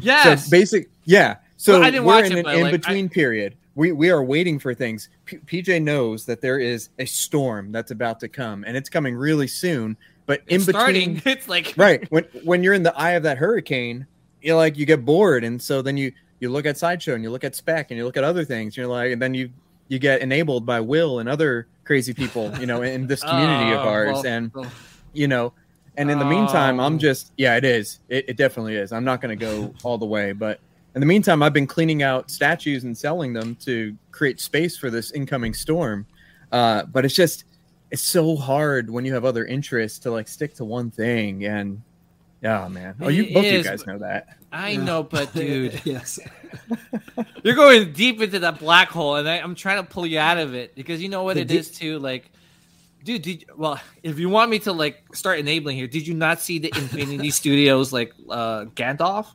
[0.00, 1.36] Yes So basic, yeah.
[1.56, 3.56] So Well, I didn't we're watch in it, an but, like, in between period.
[3.74, 5.08] We we are waiting for things.
[5.26, 9.14] P- PJ knows that there is a storm that's about to come, and it's coming
[9.14, 9.96] really soon.
[10.30, 13.24] But in it's between, starting it's like right when when you're in the eye of
[13.24, 14.06] that hurricane,
[14.40, 17.30] you like you get bored, and so then you you look at sideshow and you
[17.30, 18.76] look at spec and you look at other things.
[18.76, 19.50] You're like, and then you
[19.88, 23.80] you get enabled by Will and other crazy people, you know, in this community of
[23.80, 24.70] Oh, ours, well, and well,
[25.12, 25.52] you know
[25.96, 26.84] and in the meantime Oh.
[26.84, 29.98] i'm just yeah it is it, it definitely is i'm not going to go all
[29.98, 30.60] the way but
[30.94, 34.88] in the meantime i've been cleaning out statues and selling them to create space for
[34.88, 36.06] this incoming storm
[36.52, 37.42] uh, but it's just
[37.90, 41.80] it's so hard when you have other interests to like stick to one thing and
[42.44, 44.84] oh man oh you It both of you guys know that i Yeah.
[44.84, 46.18] know but dude yes.
[47.42, 50.36] You're going deep into that black hole, and I, I'm trying to pull you out
[50.38, 51.98] of it because you know what The it deep- is too.
[51.98, 52.30] Like,
[53.04, 56.40] dude, did well if you want me to like start enabling here, did you not
[56.40, 59.26] see the Infinity Studios like uh Gandalf?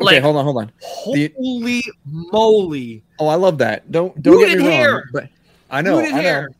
[0.00, 0.72] okay hold on hold on
[1.12, 3.02] The- holy moly!
[3.18, 5.04] oh i love that don't don't get Rooted me wrong hair.
[5.12, 5.28] but
[5.70, 6.50] i know i know hair.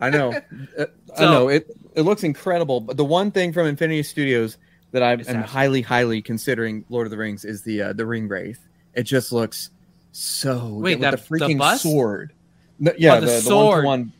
[0.00, 0.32] I know.
[0.78, 0.86] Uh,
[1.18, 1.48] I know.
[1.48, 2.80] It it looks incredible.
[2.80, 4.56] But the one thing from Infinity Studios
[4.92, 5.48] that I It's am awesome.
[5.48, 8.64] highly, highly considering Lord of the Rings is the uh, the Ring Wraith.
[8.94, 9.70] It just looks
[10.12, 11.82] so Wait, with that- the the freaking bus?
[11.82, 12.32] sword.
[12.78, 13.84] No, yeah, Oh, the the, the sword.
[13.84, 14.12] one one.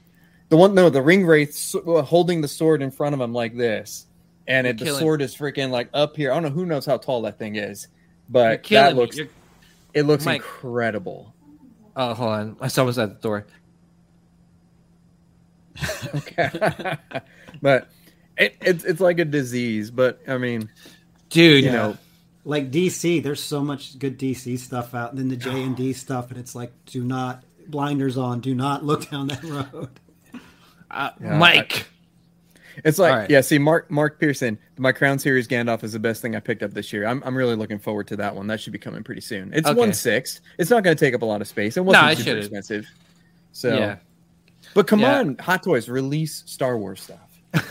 [0.49, 3.57] The one no, the Ring Wraith uh, holding the sword in front of him like
[3.57, 4.07] this,
[4.49, 6.33] and it, the sword is freaking like up here.
[6.33, 7.87] I don't know who knows how tall that thing is,
[8.29, 9.19] but that looks
[9.95, 10.37] it looks Mike.
[10.43, 11.33] incredible.
[11.97, 12.57] Oh, hold on.
[12.61, 13.47] My someone's at the door.
[16.15, 16.97] Okay,
[17.63, 17.89] but
[18.37, 19.91] it, it's it's like a disease.
[19.91, 20.69] But I mean,
[21.29, 21.77] Dude, you Yeah.
[21.77, 21.97] know,
[22.45, 25.93] Like DC, there's so much good DC stuff out, and then the J and D
[25.95, 29.91] stuff, and it's like, do not blinders on, do not look down that road.
[30.91, 31.87] uh, Yeah, Mike.
[32.85, 33.31] It's like All right.
[33.31, 33.43] yeah.
[33.43, 36.73] See, Mark Mark Pearson, my Crown Series Gandalf is the best thing I picked up
[36.73, 37.05] this year.
[37.07, 38.47] I'm I'm really looking forward to that one.
[38.47, 39.53] That should be coming pretty soon.
[39.53, 39.79] It's Okay.
[39.79, 40.41] one sixth.
[40.59, 41.77] It's not going to take up a lot of space.
[41.77, 42.45] It wasn't it super shouldn't.
[42.47, 42.87] expensive.
[43.53, 43.97] So, yeah.
[44.75, 45.19] But come Yeah.
[45.21, 47.19] on, Hot Toys, release Star Wars stuff.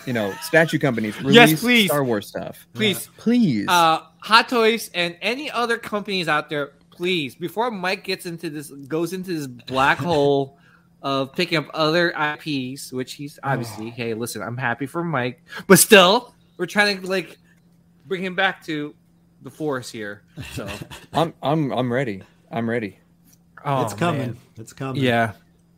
[0.05, 1.88] You know, statue companies release please.
[1.88, 2.67] Star Wars stuff.
[2.73, 3.09] Please.
[3.17, 3.67] Please.
[3.67, 8.69] uh, Hot Toys and any other companies out there, please, before Mike gets into this,
[8.69, 10.57] goes into this black hole
[11.01, 15.79] of picking up other IPs, which he's obviously, hey, listen, I'm happy for Mike, but
[15.79, 17.38] still, we're trying to like
[18.05, 18.93] bring him back to
[19.43, 20.23] the force here.
[20.55, 20.67] So,
[21.13, 22.21] I'm I'm I'm ready.
[22.51, 22.99] I'm ready.
[23.63, 24.19] oh, it's coming.
[24.19, 24.38] man.
[24.57, 25.01] It's coming.
[25.01, 25.31] Yeah,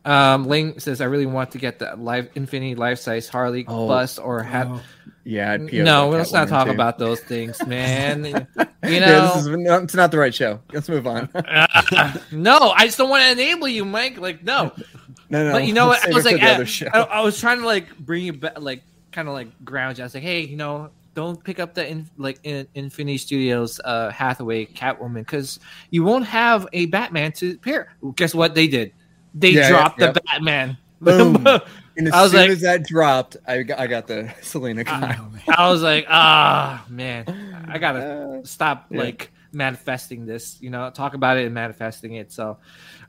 [0.04, 3.86] Um, Ling says, "I really want to get the live Infinity life size Harley Oh.
[3.86, 4.82] bust or have." Oh,
[5.24, 6.72] Yeah, no, let's not talk too.
[6.72, 8.24] about those things, man.
[8.24, 8.46] you know,
[8.82, 10.58] Yeah, this is no, it's not the right show.
[10.72, 11.28] Let's move on.
[12.32, 14.18] no, I just don't want to enable you, Mike.
[14.18, 14.72] Like, no.
[15.30, 15.52] No, no.
[15.52, 16.06] But you know what?
[16.06, 16.62] I was like, I.
[16.92, 20.04] I, I was trying to like bring you back, like kind of like ground you.
[20.04, 23.80] I was like, hey, you know, don't pick up the in, like in, Infinity Studios
[23.82, 27.94] uh, Hathaway Catwoman because you won't have a Batman to pair.
[28.16, 28.92] Guess what they did?
[29.34, 30.76] They Yeah, dropped yeah, the Batman.
[31.00, 31.46] Boom.
[31.96, 34.84] And as I was soon like- as that dropped, I got, I got the Selina
[34.86, 35.30] oh.
[35.48, 37.24] I was like, ah, man,
[37.68, 40.58] I gotta Uh, stop like manifesting this.
[40.60, 42.32] You know, talk about it and manifesting it.
[42.32, 42.58] So, all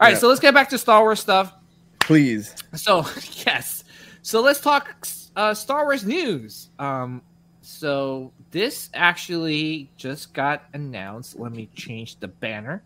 [0.02, 1.54] right, so let's get back to Star Wars stuff.
[2.00, 2.54] Please.
[2.76, 3.06] So
[3.46, 3.84] yes,
[4.22, 6.70] so let's talk uh, Star Wars news.
[6.80, 7.22] Um,
[7.62, 11.40] so this actually just got announced.
[11.40, 12.84] Let me change the banner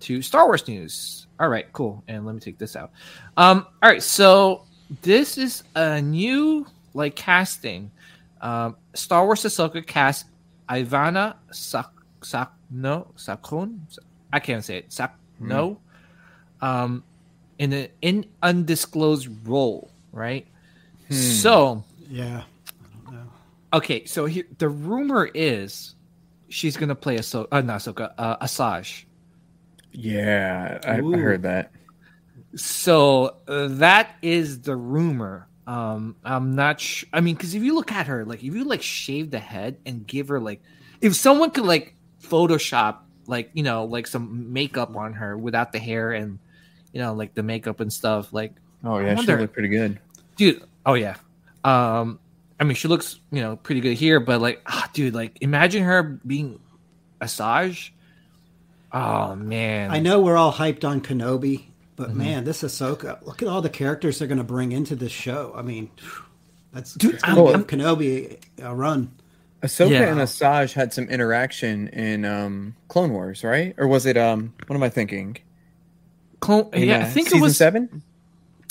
[0.00, 1.26] to Star Wars news.
[1.40, 2.02] All right, cool.
[2.08, 2.90] And let me take this out.
[3.36, 4.64] Um, all right, so
[5.02, 7.90] this is a new like casting.
[8.40, 10.26] Um, Star Wars Ahsoka cast
[10.68, 11.90] Ivana Sak
[12.22, 13.86] Sak no Sakon.
[14.32, 14.92] I can't say it.
[14.92, 15.78] Sak no.
[16.60, 17.04] Um,
[17.58, 20.46] in an in undisclosed role, right?
[21.08, 21.14] Hmm.
[21.14, 22.42] So Yeah.
[22.42, 23.30] I don't know.
[23.74, 25.94] okay, so here the rumor is
[26.48, 29.04] she's gonna play Ahsoka, uh, not Ahsoka, uh, Asajj.
[29.92, 31.72] Yeah, I, I heard that.
[32.56, 35.46] So uh, that is the rumor.
[35.66, 36.80] Um, I'm not.
[36.80, 39.38] Sh- I mean, because if you look at her, like if you like shave the
[39.38, 40.62] head and give her like,
[41.00, 45.78] if someone could like Photoshop like you know like some makeup on her without the
[45.78, 46.38] hair and
[46.92, 49.98] you know like the makeup and stuff, like Oh yeah, she wonder- looked pretty good.
[50.36, 51.16] dude oh yeah
[51.64, 52.18] um
[52.60, 55.82] i mean she looks you know pretty good here but like ah, dude like imagine
[55.82, 56.58] her being
[57.20, 57.90] Asajj.
[58.92, 61.64] Oh man I know we're all hyped on Kenobi,
[61.96, 62.18] but Mm-hmm.
[62.18, 65.52] man, this Ahsoka, look at all the characters they're going to bring into this show.
[65.56, 65.90] I mean,
[66.72, 69.12] that's, Dude, that's gonna I'm- Kenobi a run.
[69.62, 70.02] Ahsoka Yeah.
[70.12, 73.74] and Asajj had some interaction in um, Clone Wars, right?
[73.76, 74.54] Or was it um?
[74.68, 75.36] What am I thinking?
[76.40, 78.02] Clone, In, yeah uh, i think it season was seven.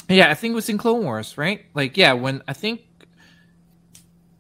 [0.08, 2.80] yeah i think it was in clone wars right like yeah when i think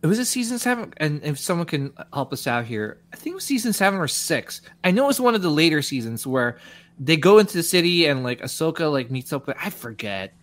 [0.03, 3.33] it was a season seven and if someone can help us out here i think
[3.33, 6.25] it was season seven or six i know it was one of the later seasons
[6.27, 6.57] where
[6.99, 10.33] they go into the city and like ahsoka like meets up with i forget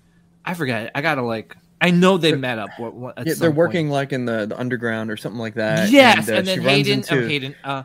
[0.44, 3.50] i forget i gotta like i know they met up what, what, at Yeah, they're
[3.50, 3.56] point.
[3.58, 5.90] working like in the, the underground or something like that.
[5.90, 7.82] Yes, and, uh, then Hayden, into- uh, Hayden, uh,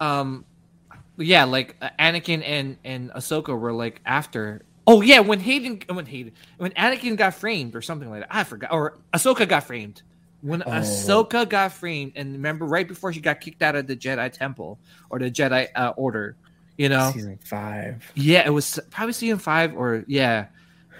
[0.00, 0.44] um,
[1.18, 4.62] yeah, like uh, Anakin and and Ahsoka were like after.
[4.86, 8.44] Oh yeah, when Hayden, when Hayden, when Anakin got framed or something like that, I
[8.44, 8.72] forgot.
[8.72, 10.02] Or Ahsoka got framed.
[10.42, 10.70] When Oh.
[10.70, 14.78] Ahsoka got framed, and remember right before she got kicked out of the Jedi Temple
[15.10, 16.36] or the Jedi uh, Order,
[16.76, 17.10] you know?
[17.12, 18.04] season five.
[18.14, 20.46] Yeah, it was probably season five or yeah.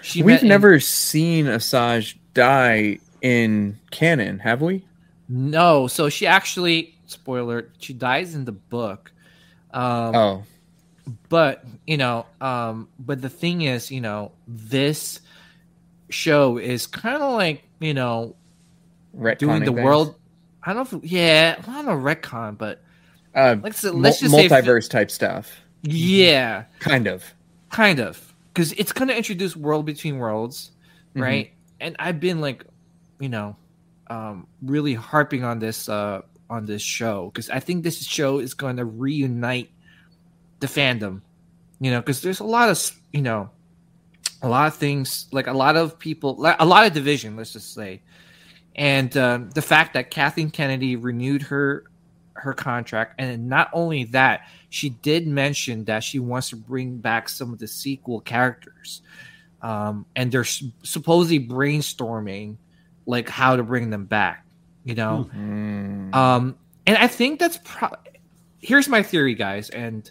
[0.01, 4.85] She We've met in- never seen Asajj die in canon, have we?
[5.29, 5.87] no.
[5.87, 7.69] So she actually spoiler.
[7.79, 9.11] She dies in the book.
[9.71, 10.43] Um, Oh,
[11.29, 15.21] but you know um but the thing is you know this
[16.09, 18.35] show is kind of like you know
[19.17, 19.83] retconning doing the things.
[19.83, 20.15] world
[20.63, 22.81] i don't know if, yeah i don't know retcon but
[23.35, 25.51] uh, let's let's mul- just say multiverse type stuff,
[25.83, 27.23] yeah kind of.
[27.69, 30.71] kind of because it's going to introduce world between worlds
[31.15, 31.21] Mhm.
[31.21, 32.65] right and i've been like
[33.19, 33.55] you know
[34.07, 38.53] um really harping on this uh on this show because i think this show is
[38.53, 39.69] going to reunite
[40.59, 41.21] the fandom
[41.79, 43.49] you know because there's a lot of you know
[44.41, 47.73] a lot of things like a lot of people a lot of division let's just
[47.73, 48.01] say
[48.77, 51.83] and um, the fact that kathleen kennedy renewed her
[52.33, 57.27] her contract and not only that she did mention that she wants to bring back
[57.29, 59.01] some of the sequel characters
[59.61, 62.55] um, and they're supposedly brainstorming
[63.05, 64.45] like how to bring them back
[64.83, 66.13] you know Mm.
[66.13, 67.89] um, and I think that's pro-
[68.59, 70.09] here's my theory, guys, and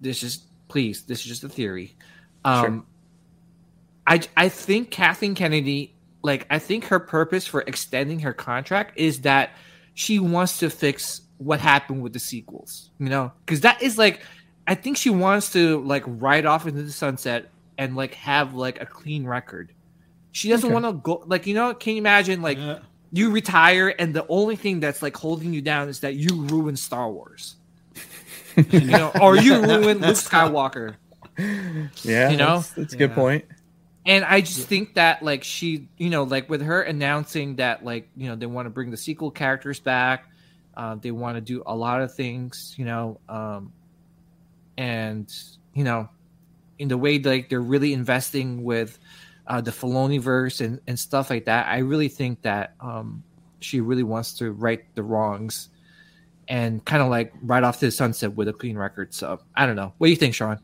[0.00, 1.96] this is please, this is just a theory.
[2.44, 2.86] Um,
[4.06, 5.91] I I think Kathleen Kennedy,
[6.22, 9.50] like I think her purpose for extending her contract is that
[9.94, 14.20] she wants to fix what happened with the sequels, you know, because that is like
[14.66, 18.80] I think she wants to like ride off into the sunset and like have like
[18.80, 19.72] a clean record.
[20.30, 20.72] She doesn't Okay.
[20.72, 21.74] want to go like you know.
[21.74, 22.78] Can you imagine like Yeah.
[23.12, 26.78] you retire and the only thing that's like holding you down is that you ruined
[26.78, 27.56] Star Wars.
[28.70, 30.94] you know, or you ruined Luke Skywalker.
[32.02, 32.56] yeah, you know?
[32.56, 33.16] that's, that's a good Yeah.
[33.16, 33.44] point.
[34.04, 38.08] And I just think that like she, you know, like with her announcing that like,
[38.16, 40.24] you know, they want to bring the sequel characters back.
[40.76, 43.72] Uh, they want to do a lot of things, you know, um,
[44.76, 45.32] and
[45.74, 46.08] you know,
[46.78, 48.98] in the way like they're really investing with
[49.46, 51.66] uh, the Filoni verse and, and stuff like that.
[51.66, 53.22] I really think that um,
[53.60, 55.68] she really wants to right the wrongs
[56.48, 59.14] and kind of like right off to the sunset with a clean record.
[59.14, 59.92] So I don't know.
[59.98, 60.58] What do you think, Sean?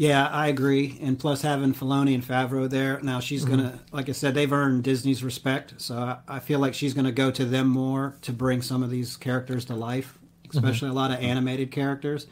[0.00, 0.98] Yeah, I agree.
[1.02, 3.56] And plus, having Filoni and Favreau there now, she's Mm-hmm.
[3.56, 5.74] gonna, like I said, they've earned Disney's respect.
[5.76, 8.88] So I, I feel like she's gonna go to them more to bring some of
[8.90, 10.18] these characters to life,
[10.50, 10.96] especially Mm-hmm.
[10.96, 12.26] a lot of animated characters.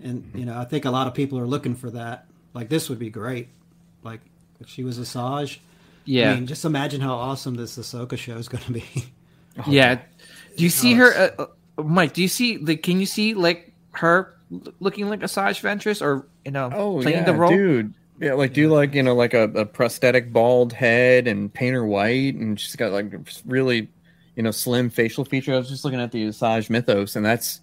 [0.00, 2.26] And you know, I think a lot of people are looking for that.
[2.54, 3.48] Like this would be great.
[4.02, 4.20] Like
[4.60, 5.58] if she was Asajj.
[6.06, 8.84] Yeah, I mean, just imagine how awesome this Ahsoka show is going to be.
[9.68, 10.00] yeah.
[10.56, 11.46] Do you see Oh, her, uh,
[11.78, 12.14] uh, Mike?
[12.14, 12.82] Do you see like?
[12.82, 14.34] Can you see like her
[14.80, 17.50] looking like a Asajj Ventress, or you know, Oh playing yeah, the role?
[17.50, 17.94] dude.
[18.20, 21.84] Yeah, like do like you know like a, a prosthetic bald head and paint her
[21.86, 23.12] white, and she's got like
[23.46, 23.88] really
[24.36, 25.54] you know slim facial features.
[25.54, 27.60] I was just looking at the Asajj mythos, and that's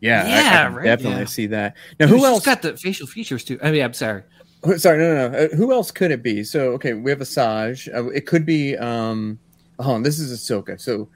[0.00, 0.84] yeah, I- I, right?
[0.84, 1.24] definitely Yeah.
[1.26, 1.76] see that.
[1.98, 2.44] Now, Dude, who else?
[2.44, 3.58] got the facial features too?
[3.62, 4.22] I mean, I'm sorry.
[4.64, 5.38] Oh, Sorry, no, no, no.
[5.38, 6.42] Uh, who else could it be?
[6.44, 7.92] So, okay, we have Asajj.
[7.94, 8.76] Uh, it could be.
[8.76, 9.38] um
[9.80, 10.80] on, this is Ahsoka.
[10.80, 11.08] So,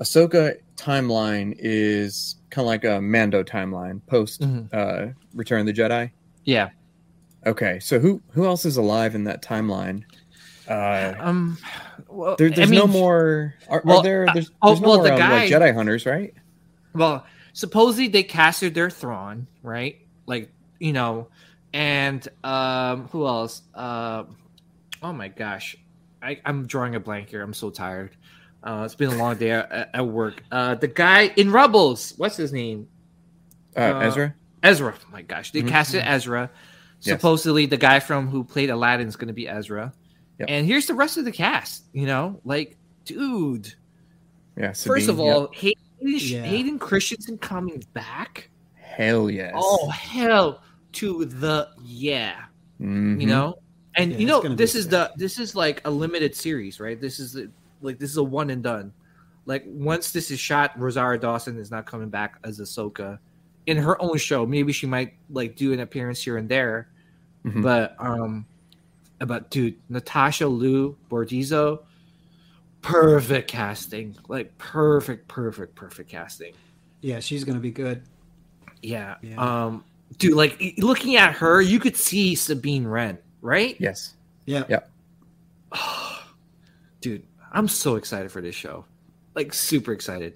[0.00, 4.68] Ahsoka timeline is kind of like a Mando timeline post Mhm.
[4.72, 6.10] uh Return of the Jedi.
[6.44, 6.70] Yeah.
[7.46, 10.02] Okay, so who who else is alive in that timeline?
[10.68, 11.56] Uh, Um.
[12.08, 13.54] Well, there, I there's no more.
[13.68, 14.28] Are, well, are there?
[14.28, 16.34] uh, There's, oh, there's no well, more the um, like Jedi hunters, right?
[16.94, 19.96] Well, supposedly they casted their Thrawn, right?
[20.26, 21.28] Like you know,
[21.72, 23.62] and um, who else?
[23.74, 24.24] Uh,
[25.02, 25.76] oh my gosh,
[26.22, 27.42] I, I'm drawing a blank here.
[27.42, 28.16] I'm so tired.
[28.62, 30.42] Uh, it's been a long day at, at work.
[30.50, 32.88] Uh, the guy in Rebels, what's his name?
[33.76, 34.34] Uh, Uh, Ezra.
[34.62, 34.94] Ezra.
[34.96, 35.68] Oh my gosh, they Mhm.
[35.68, 36.50] casted Ezra.
[37.00, 37.14] Yes.
[37.16, 39.92] Supposedly, the guy from who played Aladdin is going to be Ezra.
[40.40, 40.48] Yep.
[40.50, 41.84] And here's the rest of the cast.
[41.92, 43.72] You know, like, dude.
[44.56, 44.68] Yeah.
[44.72, 45.34] First Sabine, of yep.
[45.36, 46.42] all, Hayden, Yeah.
[46.42, 48.50] Hayden Christensen coming back.
[48.74, 49.52] hell yes.
[49.54, 50.60] Oh hell
[50.94, 52.46] to the yeah,
[52.80, 53.20] Mhm.
[53.20, 53.54] you know.
[53.94, 54.90] And Yeah, you know this is sick.
[54.90, 57.00] the this is like a limited series, right?
[57.00, 57.48] This is the,
[57.80, 58.92] like this is a one and done.
[59.46, 63.18] Like once this is shot, Rosario Dawson is not coming back as Ahsoka
[63.66, 64.44] in her own show.
[64.46, 66.88] Maybe she might like do an appearance here and there,
[67.44, 67.62] Mhm.
[67.62, 68.46] but um,
[69.26, 71.80] but dude, Natasha Liu Bordizzo,
[72.82, 76.52] perfect casting, like perfect, perfect, perfect casting.
[77.00, 78.02] yeah, she's going to be good.
[78.82, 79.16] Yeah.
[79.22, 79.36] Yeah.
[79.36, 79.84] Um,
[80.18, 83.76] dude, like looking at her, you could see Sabine Wren, right?
[83.80, 84.14] Yes.
[84.46, 84.64] Yeah.
[84.68, 84.80] Yeah.
[87.00, 88.84] Dude, I'm so excited for this show.
[89.34, 90.34] Like super excited.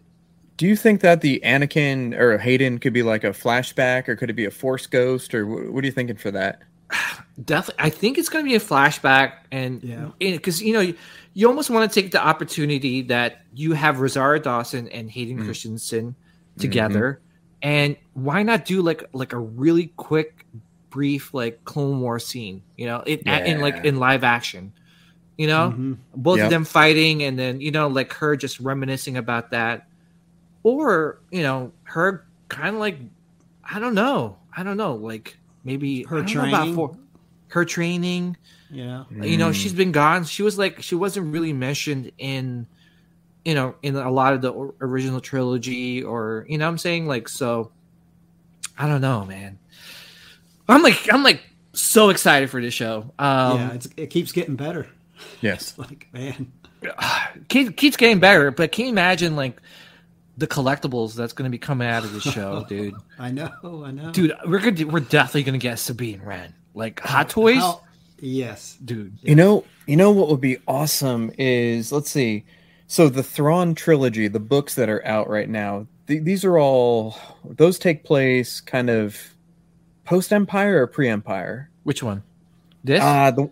[0.57, 4.31] Do you think that the Anakin or Hayden could be like a flashback, or could
[4.31, 6.61] it be a Force ghost, or what are you thinking for that?
[7.45, 10.11] Definitely, I think it's going to be a flashback, and Yeah.
[10.21, 10.95] because you know you,
[11.35, 15.47] you almost want to take the opportunity that you have Rosario Dawson and Hayden Mm.
[15.47, 16.15] Christensen
[16.59, 17.21] together,
[17.63, 20.47] and why not do like like a really quick,
[20.91, 22.63] brief like Clone War scene?
[22.77, 24.73] You know, in, in like in live action.
[25.39, 25.97] You know, Mhm.
[26.15, 26.45] both Yep.
[26.47, 29.89] of them fighting and then you know like her just reminiscing about that
[30.63, 32.99] or you know her kind of like
[33.65, 36.75] i don't know i don't know like maybe Her I about training.
[36.75, 36.97] for
[37.49, 38.37] her training
[38.71, 39.07] You know?
[39.23, 39.55] you know Mm.
[39.55, 42.67] she's been gone she was like she wasn't really mentioned in
[43.45, 47.07] you know in a lot of the original trilogy or you know what i'm saying
[47.07, 47.73] like so
[48.79, 49.59] i don't know man
[50.69, 51.41] i'm like i'm like
[51.73, 54.87] so excited for this show um yeah, it's, it keeps getting better.
[55.41, 55.75] Yes.
[55.79, 56.53] Like, man.
[57.49, 58.51] keep, keeps getting better.
[58.51, 59.61] But can you imagine like
[60.39, 62.95] the collectibles that's going to be coming out of this show, dude?
[63.19, 63.51] I know,
[63.85, 64.11] I know.
[64.13, 67.83] Dude, we're gonna we're definitely going to get Sabine Wren, like Hot Toys, How-
[68.19, 68.77] yes.
[68.85, 69.17] dude.
[69.23, 72.45] You know, you know what would be awesome is let's see.
[72.87, 77.17] So the Thrawn trilogy, the books that are out right now, th- these are all
[77.45, 79.17] those take place kind of
[80.05, 81.71] post Empire or pre Empire.
[81.85, 82.23] Which one?
[82.85, 83.01] This?
[83.01, 83.51] Uh the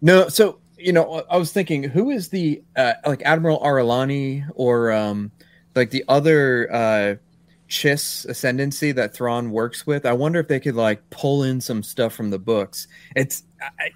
[0.00, 0.28] no.
[0.28, 5.30] So you know, I was thinking, who is the uh, like Admiral Ar'alani or um
[5.74, 7.14] like the other uh
[7.68, 10.04] Chiss ascendancy that Thrawn works with?
[10.04, 12.86] I wonder if they could like pull in some stuff from the books.
[13.16, 13.44] It's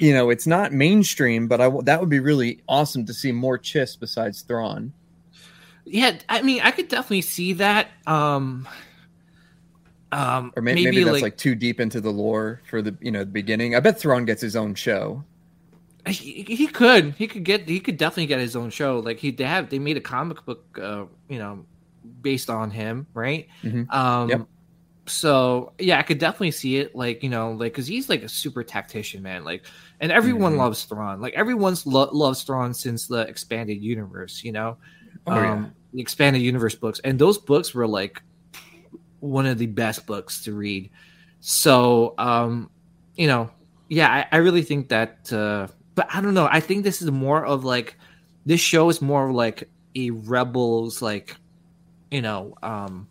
[0.00, 3.58] you know, it's not mainstream, but I that would be really awesome to see more
[3.58, 4.92] Chiss besides Thrawn.
[5.84, 7.88] yeah, I mean, I could definitely see that.
[8.06, 8.66] Um,
[10.12, 12.96] um, Or may- maybe, maybe, that's like, like, too deep into the lore for the
[13.00, 13.74] you know the beginning.
[13.76, 15.22] I bet Thrawn gets his own show.
[16.06, 18.98] He, he could he could get he could definitely get his own show.
[19.00, 21.66] Like he they have they made a comic book, uh, you know,
[22.22, 23.48] based on him, right?
[23.62, 23.92] Mhm.
[23.92, 24.48] Um, Yep.
[25.06, 26.94] So yeah, I could definitely see it.
[26.94, 29.44] Like you know, like because he's like a super tactician, man.
[29.44, 29.64] Like,
[30.00, 30.58] and everyone Mhm.
[30.58, 31.20] loves Thrawn.
[31.20, 34.42] Like everyone's lo- loves Thrawn since the expanded universe.
[34.44, 34.78] You know,
[35.26, 35.52] Oh, yeah.
[35.54, 38.22] um, the expanded universe books, and those books were like
[39.20, 40.90] one of the best books to read.
[41.40, 42.70] So, um,
[43.14, 43.50] you know,
[43.88, 45.68] yeah, I, I really think that uh,
[45.98, 46.48] but I don't know.
[46.50, 47.96] I think this is more of like
[48.46, 51.34] this show is more of like a rebels like
[52.12, 53.08] you know um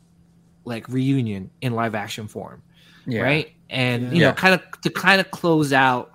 [0.63, 2.61] like reunion in live action form
[3.05, 3.23] Yeah.
[3.23, 4.13] right and Yeah.
[4.13, 4.33] you know Yeah.
[4.33, 6.11] kind of to kind of close out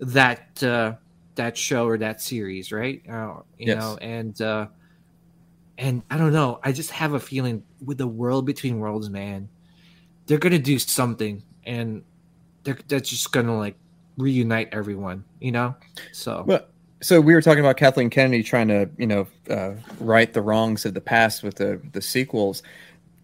[0.00, 0.94] that uh
[1.36, 3.76] that show or that series right uh, you Yes.
[3.78, 4.66] know and uh
[5.78, 9.48] and i don't know i just have a feeling with the world between worlds man
[10.26, 12.02] they're gonna do something and
[12.64, 13.76] they're, they're just gonna like
[14.16, 15.74] reunite everyone you know
[16.12, 16.64] so Well,
[17.02, 20.84] so we were talking about Kathleen Kennedy trying to, you know, uh, right the wrongs
[20.86, 22.62] of the past with the the sequels.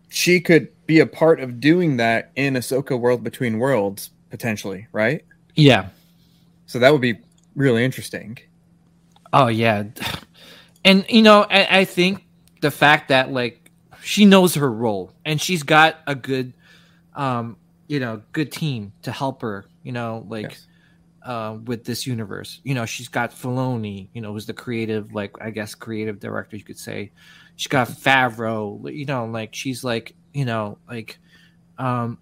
[0.08, 5.24] She could be a part of doing that in Ahsoka World Between Worlds potentially, right?
[5.54, 5.88] yeah
[6.66, 7.18] So that would be
[7.56, 8.38] really interesting.
[9.32, 9.84] Oh yeah,
[10.84, 12.26] and you know, I, I think
[12.60, 13.70] the fact that like
[14.02, 16.52] she knows her role and she's got a good,
[17.14, 19.64] um, you know, good team to help her.
[19.82, 20.66] You know, like Yes.
[21.24, 22.60] Uh, with this universe.
[22.64, 24.08] You know, she's got Filoni.
[24.12, 27.12] You know, who's the creative, like I guess, creative director you could say.
[27.56, 28.92] She's got Favreau.
[28.94, 31.18] You know, like she's like you know like,
[31.78, 32.18] um,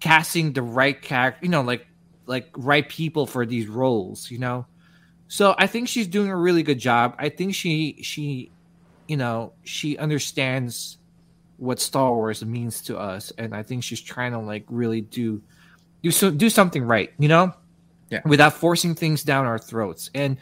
[0.00, 1.40] casting the right character.
[1.42, 1.86] You know, like
[2.26, 4.30] like right people for these roles.
[4.30, 4.66] You know.
[5.28, 7.14] So I think she's doing a really good job.
[7.18, 8.50] I think she she
[9.08, 10.98] you know, she understands
[11.58, 15.42] what Star Wars means to us and I think she's trying to like really do
[16.02, 17.52] do so do something right, you know?
[18.12, 18.20] Yeah.
[18.26, 20.10] Without forcing things down our throats.
[20.14, 20.36] And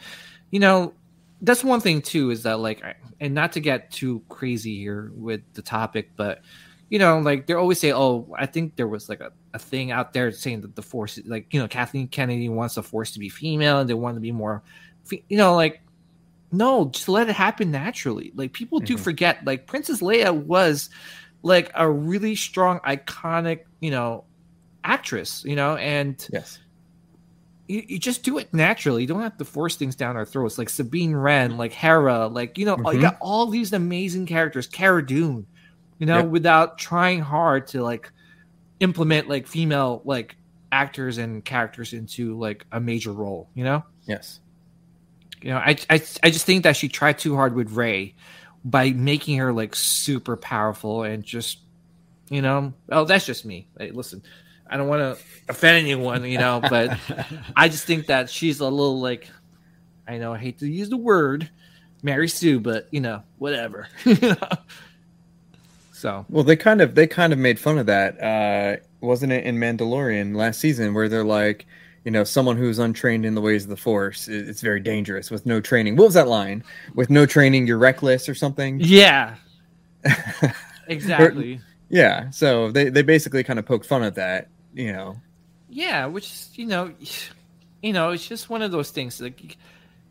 [0.51, 0.93] you know,
[1.41, 2.83] that's one thing too is that like
[3.19, 6.41] and not to get too crazy here with the topic, but
[6.89, 9.91] you know, like they always say, "Oh, I think there was like a, a thing
[9.91, 13.19] out there saying that the force, like you know, Kathleen Kennedy wants the force to
[13.19, 14.61] be female and they want to be more,
[15.05, 15.81] fe- you know, like
[16.51, 18.33] no, just let it happen naturally.
[18.35, 18.99] Like people do Mhm.
[18.99, 20.89] forget, like Princess Leia was
[21.43, 24.25] like a really strong, iconic, you know,
[24.83, 26.59] actress, you know, and Yes.
[27.67, 29.01] You, you just do it naturally.
[29.03, 30.57] You don't have to force things down our throats.
[30.57, 33.01] Like Sabine Wren, like Hera, like you know, you Mhm.
[33.01, 34.67] got all these amazing characters.
[34.67, 35.45] Cara Dune,
[35.99, 36.25] you know, Yep.
[36.27, 38.11] without trying hard to like
[38.79, 40.35] implement like female like
[40.71, 43.49] actors and characters into like a major role.
[43.53, 44.39] You know, Yes.
[45.41, 48.15] you know, I I I just think that she tried too hard with Rey
[48.65, 51.59] by making her like super powerful and just
[52.29, 53.67] you know, oh, that's just me.
[53.77, 54.23] Hey, listen,
[54.71, 56.97] I don't want to offend anyone, you know, but
[57.57, 59.29] I just think that she's a little like,
[60.07, 61.49] I know I hate to use the word
[62.01, 63.87] Mary Sue, but you know, whatever.
[64.05, 64.37] You know?
[65.91, 69.43] so Well, they kind of they kind of made fun of that, uh, wasn't it
[69.43, 71.67] in Mandalorian last season, where they're like,
[72.05, 75.45] you know, someone who's untrained in the ways of the Force, it's very dangerous with
[75.45, 75.97] no training.
[75.97, 76.63] What was that line?
[76.95, 78.79] With no training, you're reckless or something.
[78.79, 79.35] yeah,
[80.87, 81.59] exactly.
[81.89, 82.29] Yeah.
[82.29, 85.17] So they they basically kind of poked fun at that, you know.
[85.69, 86.93] Yeah, which you know,
[87.81, 89.19] you know, it's just one of those things.
[89.21, 89.57] Like,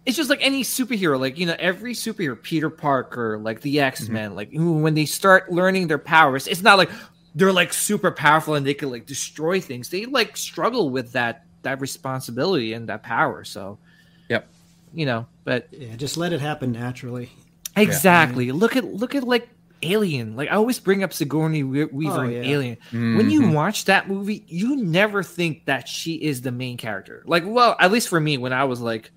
[0.07, 1.19] it's just like any superhero.
[1.19, 3.85] Like you know, every superhero, Peter Parker, like the mm-hmm.
[3.87, 6.91] X Men, like when they start learning their powers, it's not like
[7.35, 9.89] they're like super powerful and they can like destroy things.
[9.91, 13.45] They like struggle with that that responsibility and that power.
[13.45, 13.79] So,
[14.29, 14.49] Yep.
[14.95, 17.31] you know, but Yeah, just let it happen naturally.
[17.77, 18.51] exactly.
[18.53, 19.49] Look at look at like
[19.83, 20.37] Alien.
[20.37, 22.51] Like I always bring up Sigourney Weaver Oh, in yeah.
[22.51, 22.77] Alien.
[22.93, 23.55] When you Mhm.
[23.55, 27.23] watch that movie, you never think that she is the main character.
[27.27, 29.11] Like, well, at least for me, when I was like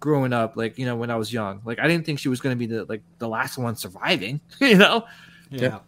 [0.00, 2.40] growing up, like you know, when I was young, like I didn't think she was
[2.40, 5.04] going to be the like the last one surviving, you know.
[5.50, 5.60] Yeah.
[5.62, 5.78] Yeah.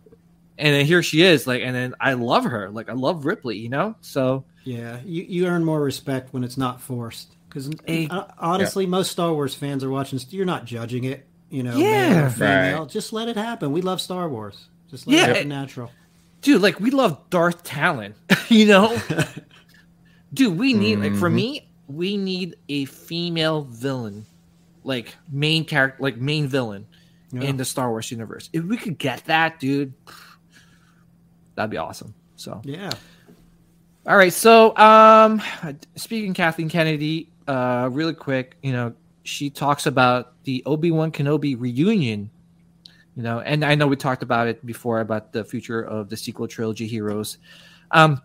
[0.59, 3.57] And then here she is, like, and then I love her, like I love Ripley,
[3.59, 3.97] you know.
[4.03, 7.35] So Yeah, you, you earn more respect when it's not forced.
[7.49, 7.69] Because
[8.39, 10.19] honestly, most Star Wars fans are watching.
[10.31, 11.77] You're not judging it, you know.
[11.77, 12.09] Yeah.
[12.15, 12.81] male or female.
[12.81, 12.89] Right.
[12.89, 13.71] Just let it happen.
[13.73, 14.69] We love Star Wars.
[14.91, 15.25] Just let Yeah.
[15.27, 15.91] it happen natural.
[16.41, 18.15] dude, like we love Darth Talon,
[18.49, 18.99] you know.
[20.35, 21.35] dude, we need like for Mhm.
[21.35, 24.27] me, we need a female villain,
[24.83, 26.87] like main character, like main villain
[27.33, 27.43] Yeah.
[27.43, 28.49] in the Star Wars universe.
[28.53, 29.93] If we could get that, dude,
[31.55, 32.15] that'd be awesome.
[32.37, 32.91] So, Yeah.
[34.07, 34.33] all right.
[34.33, 35.41] So, um,
[35.97, 41.59] speaking Kathleen Kennedy, uh, really quick, you know, she talks about the Obi Wan Kenobi
[41.59, 42.31] reunion.
[43.17, 46.17] You know, and I know we talked about it before about the future of the
[46.17, 47.39] sequel trilogy heroes.
[47.91, 48.23] Um,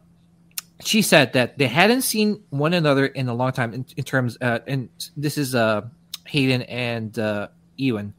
[0.79, 4.37] she said that they hadn't seen one another in a long time in, in terms,
[4.41, 5.81] uh, and this is uh,
[6.25, 8.13] Hayden and uh, Ewan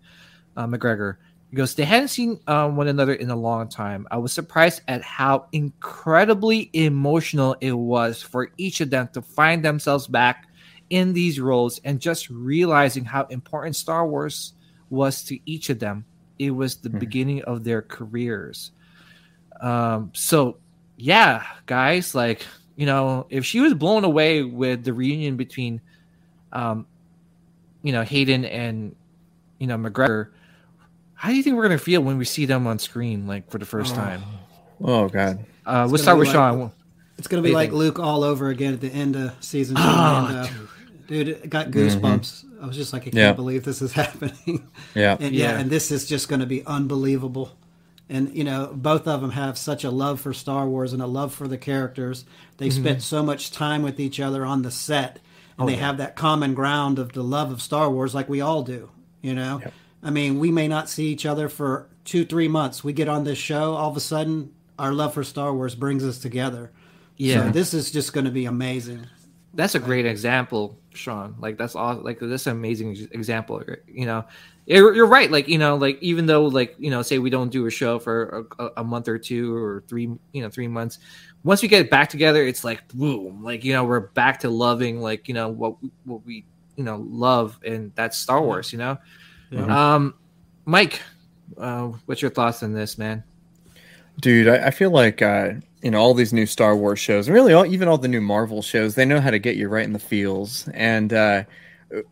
[0.57, 1.17] uh, McGregor.
[1.51, 4.07] He goes, they hadn't seen uh, one another in a long time.
[4.11, 9.65] I was surprised at how incredibly emotional it was for each of them to find
[9.65, 10.48] themselves back
[10.91, 14.55] in these roles and just realizing how important Star Wars
[14.91, 16.05] was to each of them.
[16.39, 17.01] It was the Mhm.
[17.01, 18.71] beginning of their careers.
[19.61, 20.57] Um, so
[20.97, 25.81] yeah, guys, like you know, if she was blown away with the reunion between
[26.53, 26.87] um,
[27.83, 28.95] you know Hayden and
[29.59, 30.29] you know McGregor.
[31.15, 33.59] How do you think we're gonna feel when we see them on screen, like for
[33.59, 34.23] the first time?
[34.81, 35.45] Oh God.
[35.67, 36.73] Uh, It's let's gonna start with like- Sean.
[37.19, 37.79] It's gonna be like think?
[37.81, 39.83] Luke all over again at the end of season two.
[39.85, 40.49] Oh, and, uh,
[41.09, 42.45] dude, it got goosebumps.
[42.63, 43.33] I was just like, I can't Yeah.
[43.33, 44.69] believe this is happening.
[44.95, 45.17] Yeah.
[45.19, 45.53] and yeah.
[45.53, 45.59] Yeah.
[45.59, 47.57] and this is just going to be unbelievable.
[48.09, 51.07] And you know, both of them have such a love for Star Wars and a
[51.07, 52.25] love for the characters.
[52.59, 52.83] They Mm-hmm.
[52.85, 55.19] spent so much time with each other on the set,
[55.59, 58.41] and Oh, they have that common ground of the love of Star Wars, like we
[58.41, 58.91] all do.
[59.21, 59.61] You know,
[60.03, 62.85] I mean, we may not see each other for two, three months.
[62.85, 66.05] We get on this show, all of a sudden, our love for Star Wars brings
[66.05, 66.71] us together.
[67.17, 67.47] Yeah.
[67.47, 69.07] so this is just going to be amazing.
[69.55, 71.35] That's a great example, Sean.
[71.39, 71.95] Like that's all.
[71.95, 73.63] Like that's an amazing example.
[73.87, 74.25] You know,
[74.67, 75.31] you're, you're right.
[75.31, 77.99] Like you know, like even though like you know, say we don't do a show
[77.99, 80.99] for a, a- a month or two or three, you know, three months.
[81.45, 83.43] Once we get back together, it's like boom.
[83.43, 86.45] Like you know, we're back to loving like you know what we- what we
[86.77, 88.73] you know love, and that's Star Wars.
[88.73, 88.99] You know,
[89.57, 90.15] um,
[90.67, 91.01] Mike,
[91.57, 93.25] uh, what's your thoughts on this, man?
[94.21, 97.35] Dude, I, I feel like uh, you know all these new Star Wars shows, and
[97.35, 99.85] really all, even all the new Marvel shows, they know how to get you right
[99.85, 101.45] in the feels, and uh,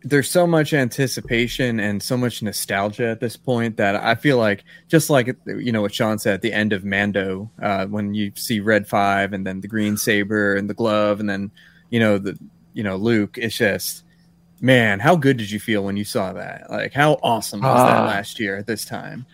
[0.03, 4.63] there's so much anticipation and so much nostalgia at this point that I feel like
[4.87, 8.31] just like you know what Sean said at the end of Mando, uh, when you
[8.35, 11.51] see Red Five and then the green saber and the glove, and then
[11.89, 12.37] you know the
[12.73, 14.03] you know Luke, it's just
[14.59, 16.67] man, how good did you feel when you saw that?
[16.71, 18.05] Like how awesome was that Ah.
[18.07, 19.25] last year at this time?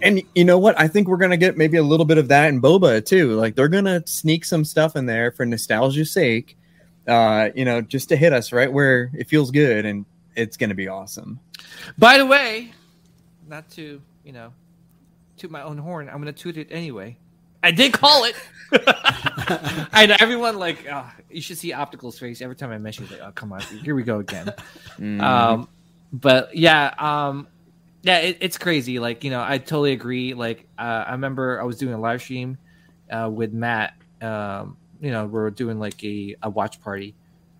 [0.00, 0.78] And you know what?
[0.78, 3.32] I think we're gonna get maybe a little bit of that in Boba too.
[3.32, 6.56] Like they're gonna sneak some stuff in there for nostalgia's sake,
[7.06, 10.74] uh, you know, just to hit us right where it feels good, and it's gonna
[10.74, 11.40] be awesome.
[11.98, 12.72] By the way,
[13.48, 14.52] not to you know,
[15.36, 16.08] toot my own horn.
[16.08, 17.16] I'm gonna toot it anyway.
[17.62, 18.36] I did call it.
[20.02, 23.12] Know everyone like uh, you should see Optical's face every time I mention it.
[23.12, 24.52] Like, oh come on, here we go again.
[25.20, 25.68] Um,
[26.12, 27.46] but yeah, um,
[28.02, 28.98] yeah, it, it's crazy.
[28.98, 30.34] Like you know, I totally agree.
[30.34, 32.58] Like uh, I remember I was doing a live stream
[33.10, 33.94] uh, with Matt.
[34.20, 37.14] Um, you know, we are doing like a, a watch party,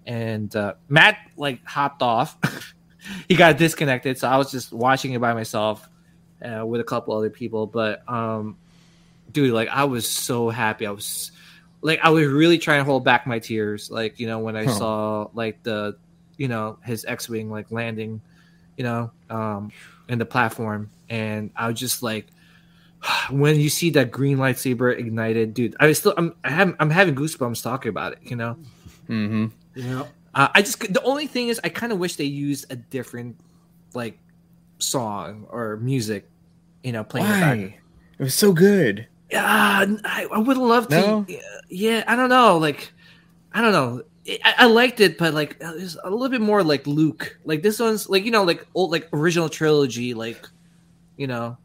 [0.07, 2.39] and uh, Matt like hopped off.
[3.29, 5.89] he got disconnected, so I was just watching it by myself
[6.45, 7.67] uh, with a couple other people.
[7.67, 8.59] But um,
[9.31, 10.87] dude, like I was so happy.
[10.87, 11.33] I was
[11.83, 13.91] like I was really trying to hold back my tears.
[13.91, 14.69] Like you know when I Huh.
[14.69, 15.97] saw like the
[16.37, 18.21] you know his X-wing like landing,
[18.77, 19.73] you know, um,
[20.09, 22.27] in the platform, and I was just like.
[23.31, 26.89] When you see that green lightsaber ignited, dude, I was still I'm I have, I'm
[26.91, 28.19] having goosebumps talking about it.
[28.23, 28.57] You know,
[29.09, 29.47] Mm-hmm.
[29.75, 30.05] Yeah.
[30.35, 33.37] uh, I just the only thing is I kind of wish they used a different
[33.95, 34.19] like
[34.79, 36.31] song or music,
[36.85, 37.59] you know, playing in the back.
[37.59, 37.79] Why?
[38.21, 39.09] It was so good.
[39.33, 39.45] Yeah,
[40.05, 41.01] I, I would love to.
[41.01, 41.25] No?
[41.27, 41.39] Yeah,
[41.69, 42.59] yeah, I don't know.
[42.59, 42.93] Like,
[43.53, 44.03] I don't know.
[44.29, 47.39] I, I liked it, but like, it's a little bit more like Luke.
[47.45, 50.49] Like this one's like you know, like old like original trilogy, like
[51.17, 51.57] you know,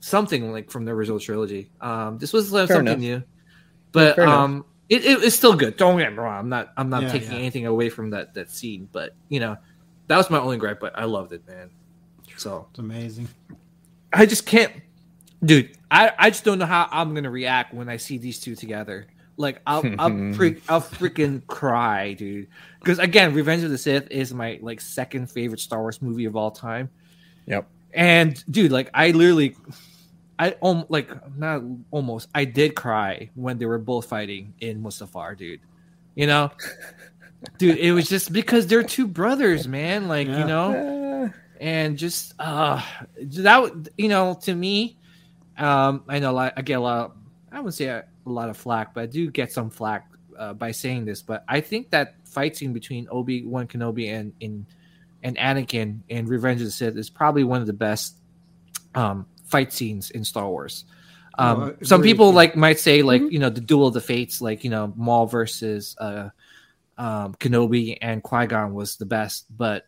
[0.00, 1.70] something like from the original trilogy.
[1.80, 3.20] Um, this was uh, Fair something enough.
[3.20, 3.22] new,
[3.92, 5.76] but fair um, it, it, it's still good.
[5.76, 6.38] Don't get me wrong.
[6.38, 7.38] I'm not I'm not Yeah, taking yeah.
[7.38, 9.56] anything away from that that scene, but you know,
[10.06, 10.80] that was my only gripe.
[10.80, 11.70] But I loved it, man.
[12.36, 13.28] So It's amazing.
[14.12, 14.72] I just can't,
[15.44, 15.76] dude.
[15.90, 19.06] I, I just don't know how I'm gonna react when I see these two together.
[19.40, 22.48] Like I'll I'll, freak, I'll freaking cry, dude.
[22.78, 26.36] Because again, Revenge of the Sith is my like second favorite Star Wars movie of
[26.36, 26.90] all time.
[27.46, 27.66] Yep.
[27.94, 29.56] And dude, like I literally,
[30.38, 35.36] I um like not almost, I did cry when they were both fighting in Mustafar,
[35.36, 35.60] dude.
[36.14, 36.50] You know,
[37.58, 40.06] dude, it was just because they're two brothers, man.
[40.08, 40.38] Like Yeah.
[40.38, 42.82] you know, and just uh
[43.22, 44.96] that would- you know to me
[45.58, 47.14] um i know a i get a lot
[47.52, 50.08] i wouldn't say a, a lot of flack but i do get some flack
[50.38, 54.66] uh, by saying this but i think that fight scene between obi-wan kenobi and in
[55.22, 58.16] and anakin in revenge of the sith is probably one of the best
[58.94, 60.84] um fight scenes in star wars.
[61.38, 64.62] Um some people like might say like you know the duel of the fates like
[64.64, 66.28] you know maul versus uh
[66.98, 69.86] um kenobi and qui-gon was the best but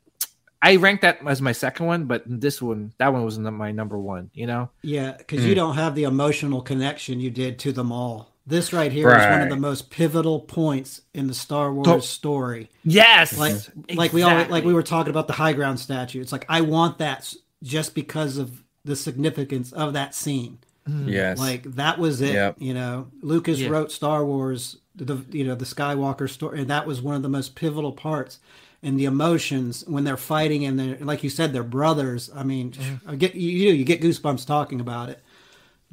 [0.63, 3.73] I ranked that as my second one, but this one, that one was n- my
[3.73, 4.31] number one.
[4.33, 5.49] You know, Yeah, because Hmm.
[5.49, 8.29] you don't have the emotional connection you did to them all.
[8.47, 12.03] This right here is one of the most pivotal points in the Star Wars Don't-
[12.05, 12.71] story.
[12.85, 13.55] yes, Like,
[13.95, 16.21] like we all like we were talking about the high ground statue.
[16.21, 17.33] It's like I want that
[17.63, 20.59] just because of the significance of that scene.
[21.07, 21.39] yes.
[21.39, 22.35] Like that was it.
[22.35, 22.57] Yep.
[22.59, 23.69] You know, Lucas Yeah.
[23.69, 27.29] wrote Star Wars, the you know the Skywalker story, and that was one of the
[27.29, 28.41] most pivotal parts.
[28.85, 32.31] And the emotions when they're fighting, and they're like you said, they're brothers.
[32.35, 32.75] I mean,
[33.07, 35.21] I get you, you you get goosebumps talking about it.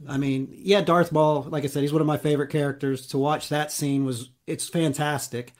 [0.07, 3.07] I mean, yeah, Darth Maul, like I said, he's one of my favorite characters.
[3.07, 5.53] To watch that scene was it's fantastic.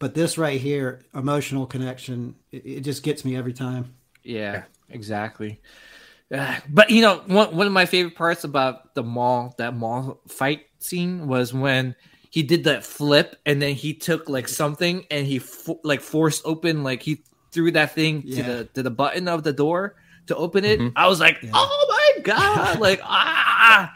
[0.00, 3.94] But this right here, emotional connection, it, it just gets me every time.
[4.24, 5.60] Yeah, exactly.
[6.32, 10.20] Uh, but you know, one one of my favorite parts about the Maul that Maul
[10.26, 11.94] fight scene was when
[12.32, 16.40] he did that flip and then he took like something and he fo- like forced
[16.46, 17.22] open like he
[17.52, 19.96] threw that thing to the to the button of the door
[20.28, 20.80] to open it.
[20.80, 20.92] Mhm.
[20.96, 21.50] I was like, Yeah.
[21.52, 23.94] oh my god, like ah.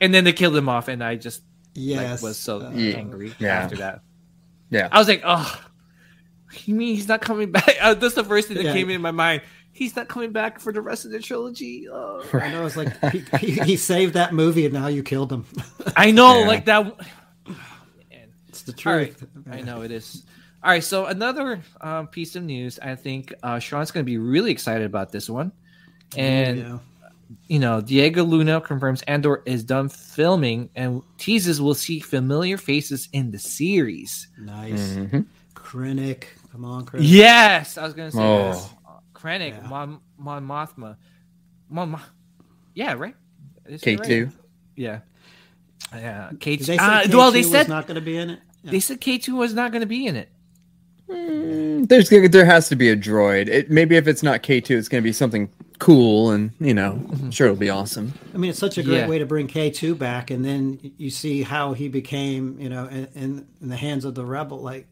[0.00, 1.42] And then they killed him off, and I just
[1.74, 2.20] Yes.
[2.20, 3.54] like, was so uh, angry Yeah.
[3.62, 4.00] after that.
[4.70, 4.88] Yeah.
[4.90, 5.62] I was like, oh,
[6.64, 7.76] you mean he's not coming back?
[7.80, 8.72] Uh, that's the first thing that Yeah.
[8.72, 9.42] came in my mind.
[9.72, 11.86] He's not coming back for the rest of the trilogy.
[11.88, 12.24] Oh.
[12.32, 12.64] I know.
[12.66, 15.44] It's like he, he, he saved that movie, and now you killed him.
[15.96, 16.46] I know, Yeah.
[16.46, 16.94] like that.
[18.66, 18.74] Man.
[18.74, 19.18] it's the All right.
[19.18, 19.28] truth.
[19.50, 20.24] I know it is.
[20.62, 22.78] All right, so another um, piece of news.
[22.80, 25.52] I think uh, Sean's going to be really excited about this one,
[26.16, 26.78] and Yeah.
[27.46, 33.08] you know, Diego Luna confirms Andor is done filming and teases we'll see familiar faces
[33.12, 34.28] in the series.
[34.38, 34.94] nice.
[34.94, 35.26] Mhm.
[35.54, 37.00] Krennic, come on, Krennic.
[37.02, 38.50] Yes, I was going to say Oh.
[38.52, 38.68] this.
[39.14, 39.68] Krennic, Yeah.
[39.68, 40.96] Mon, Mon Mothma,
[41.68, 42.00] Mon, Mo-
[42.74, 43.14] yeah, right.
[43.66, 44.04] Is it K right?
[44.06, 44.30] two.
[44.76, 45.00] yeah,
[45.94, 46.30] yeah.
[46.40, 46.72] K Did two.
[46.72, 48.40] they say Uh, K2 well, they said not going to be in it.
[48.66, 48.72] Yeah.
[48.72, 50.28] they said K two was not going to be in it.
[51.08, 53.46] Mm, There's there has to be a droid.
[53.48, 55.48] It, maybe if it's not K two, it's going to be something
[55.78, 58.12] cool, and you know, I'm sure it'll be awesome.
[58.34, 59.08] I mean, it's such a great Yeah.
[59.08, 62.86] way to bring K two back, and then you see how he became, you know,
[62.86, 64.60] in, in, in the hands of the rebel.
[64.60, 64.88] Like,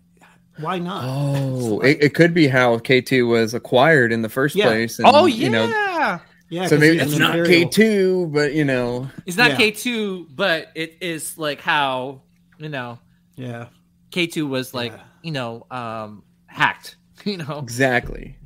[0.60, 1.02] why not?
[1.04, 4.66] Oh, it, it could be how K two was acquired in the first Yeah.
[4.66, 5.00] place.
[5.00, 9.10] And, oh yeah, you know, yeah, so maybe it's not K two, but you know,
[9.26, 9.56] it's not Yeah.
[9.56, 12.20] K two, but it is like how
[12.58, 13.00] you know
[13.36, 13.68] Yeah,
[14.10, 15.02] K two was like Yeah.
[15.22, 16.96] you know um hacked.
[17.24, 18.36] You know, exactly.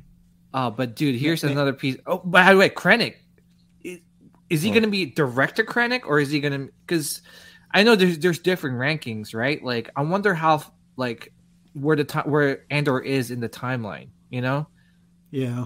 [0.53, 1.97] Oh, but dude, here's Yeah, another piece.
[2.05, 3.15] Oh, by the way, Krennic,
[3.83, 3.99] is,
[4.49, 4.73] is he Oh.
[4.73, 6.71] going to be director Krennic or is he going to?
[6.85, 7.21] Because
[7.73, 9.61] I know there's there's different rankings, right?
[9.63, 10.63] Like, I wonder how
[10.95, 11.33] like
[11.73, 14.09] where the time where Andor is in the timeline.
[14.29, 14.67] You know,
[15.31, 15.65] yeah,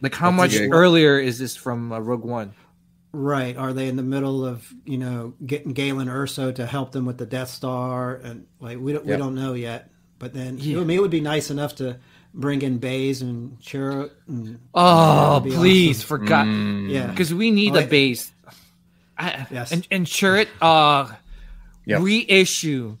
[0.00, 2.54] like how That's much earlier is this from uh, Rogue One?
[3.18, 3.56] Right.
[3.56, 7.16] Are they in the middle of you know getting Galen Erso to help them with
[7.16, 9.90] the Death Star, and like we don't we don't know yet.
[10.18, 10.80] But then Yeah.
[10.80, 11.98] I mean, it would be nice enough to
[12.34, 14.10] bring in Baze and Chirrut.
[14.28, 16.08] And, Oh, that'd please, awesome.
[16.08, 18.32] forgot Mm, Yeah, because we need Oh, a I- Baze.
[19.18, 19.72] I, Yes.
[19.72, 20.48] and ensure it.
[20.60, 21.10] Uh,
[21.86, 22.02] Yep.
[22.02, 22.96] reissue.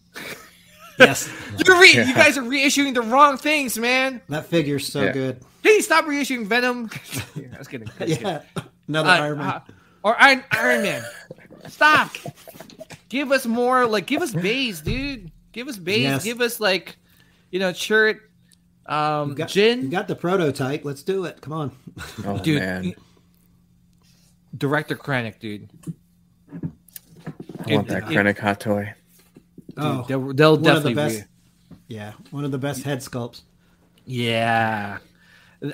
[0.98, 1.28] yes,
[1.66, 2.08] You're re- Yeah.
[2.08, 4.22] You guys are reissuing the wrong things, man.
[4.30, 5.12] that figure's so Yeah.
[5.12, 5.40] good.
[5.62, 6.88] Hey, stop reissuing Venom.
[7.34, 7.88] Yeah, I was kidding.
[8.00, 8.26] I was kidding.
[8.26, 8.40] Yeah,
[8.88, 9.46] another Uh, Iron Man.
[9.48, 9.60] uh,
[10.06, 11.02] or Iron, Iron Man.
[11.68, 12.10] Stop.
[13.08, 13.86] Give us more.
[13.86, 15.32] Like, give us Baze, dude.
[15.50, 16.02] Give us Baze.
[16.02, 16.24] Yes.
[16.24, 16.96] Give us like,
[17.50, 18.30] you know, shirt.
[18.86, 20.84] Um, you got, Jyn, you got the prototype.
[20.84, 21.40] Let's do it.
[21.40, 21.72] Come on.
[22.24, 22.60] Oh dude.
[22.60, 22.94] man,
[24.56, 25.68] Director Krennic, dude.
[27.66, 28.94] I want that it- Krennic hot toy.
[29.76, 30.94] Oh, They'll, they'll one of definitely.
[30.94, 31.24] the best.
[31.88, 33.42] Yeah, one of the best head sculpts.
[34.04, 34.98] yeah.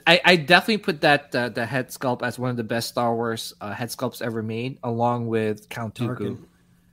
[0.06, 3.14] I, I definitely put that uh, the head sculpt as one of the best Star
[3.14, 6.38] Wars uh, head sculpts ever made, along with Count Dooku.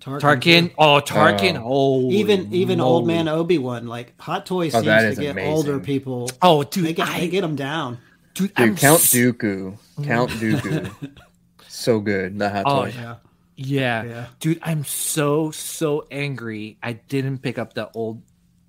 [0.02, 0.20] Tarkin.
[0.22, 0.76] Tarkin, too.
[0.78, 5.22] oh Tarkin, oh Even even old man Obi Wan, like Hot Toys Oh, seems to
[5.22, 5.54] get amazing.
[5.54, 6.30] older people.
[6.42, 7.98] Oh, dude, They get I, they get them down.
[8.34, 11.12] dude, Dude, Count s- Dooku, Count Dooku,
[11.68, 12.40] so good.
[12.40, 12.94] The hot Oh, toy.
[12.96, 13.16] Yeah,
[13.58, 14.04] Yeah.
[14.04, 14.26] Yeah.
[14.40, 16.78] dude, I'm so so angry.
[16.82, 18.22] I didn't pick up the old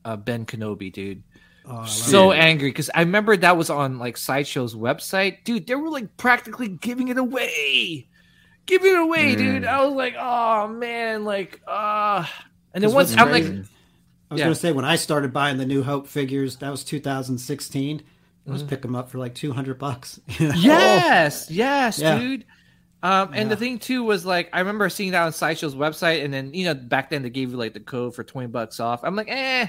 [0.04, 1.22] uh, Ben Kenobi, dude.
[1.70, 2.38] Oh, So it.
[2.38, 5.66] angry because I remember that was on like Sideshow's website, dude.
[5.66, 8.08] They were like practically giving it away,
[8.66, 9.38] giving it away, Mm.
[9.38, 9.64] dude.
[9.64, 12.24] I was like, oh man, like, uh
[12.74, 13.48] and then once I'm like, I
[14.34, 14.44] was yeah.
[14.44, 18.02] gonna say when I started buying the New Hope figures, that was 2016.
[18.48, 20.18] I was picking them up for like 200 bucks.
[20.38, 20.54] you know?
[20.56, 22.18] Yes, yes, Yeah.
[22.18, 22.44] dude.
[23.02, 26.34] Um, and the thing too was like I remember seeing that on Sideshow's website, and
[26.34, 29.00] then you know back then they gave you like the code for twenty bucks off.
[29.04, 29.68] I'm like, eh,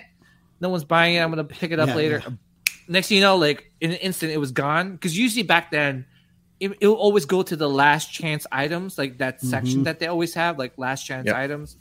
[0.61, 1.19] no one's buying it.
[1.19, 2.23] I'm gonna pick it up Yeah, later.
[2.87, 4.93] Next thing you know, like in an instant, it was gone.
[4.93, 6.05] Because usually back then,
[6.59, 9.83] it, it'll always go to the last chance items, like that section Mhm.
[9.85, 11.35] that they always have, like last chance Yep.
[11.35, 11.77] items.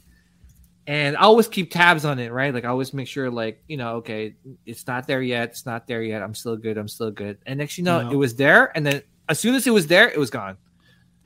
[0.87, 2.53] And I always keep tabs on it, right?
[2.55, 4.35] Like I always make sure, like you know, okay,
[4.67, 5.51] it's not there yet.
[5.51, 6.23] It's not there yet.
[6.23, 6.79] I'm still good.
[6.79, 7.39] I'm still good.
[7.47, 8.11] And next, you know, No.
[8.11, 10.57] it was there, and then as soon as it was there, it was gone.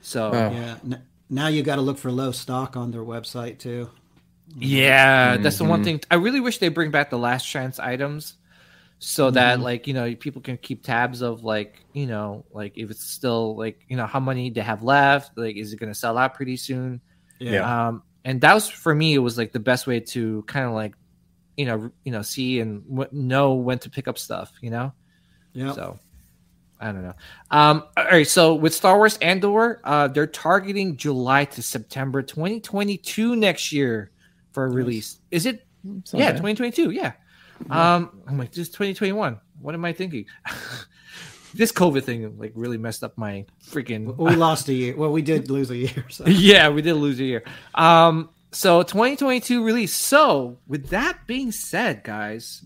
[0.01, 0.51] So Oh.
[0.51, 0.75] Yeah.
[0.83, 3.89] N- now you got to look for low stock on their website too.
[4.57, 5.83] Yeah, that's the one Mhm.
[5.85, 6.01] thing.
[6.11, 8.35] I really wish they bring back the last chance items,
[8.99, 12.89] so that like you know people can keep tabs of like you know like if
[12.91, 15.37] it's still like you know how many they have left.
[15.37, 17.01] Like is it going to sell out pretty soon?
[17.39, 17.87] Yeah.
[17.87, 19.13] Um, and that was for me.
[19.13, 20.93] It was like the best way to kind of like
[21.57, 24.51] you know you know see and w- know when to pick up stuff.
[24.61, 24.93] You know.
[25.53, 25.73] Yeah.
[25.73, 25.99] So
[26.79, 27.13] I don't know.
[27.51, 28.27] Um, all right.
[28.27, 34.11] So with Star Wars Andor, uh, they're targeting July to September 2022 next year
[34.55, 35.19] for a release.
[35.29, 35.67] Is it?
[35.99, 36.89] It's not yeah, 2022.
[36.91, 37.11] Yeah.
[37.69, 39.39] Um, I'm like, this is 2021.
[39.61, 40.25] What am I thinking?
[41.53, 44.15] this COVID thing like really messed up my freaking.
[44.17, 44.95] we lost a year.
[44.95, 46.05] Well, we did lose a year.
[46.09, 46.25] So.
[46.27, 47.43] yeah, we did lose a year.
[47.75, 49.93] Um, so 2022 release.
[49.93, 52.63] So with that being said, guys,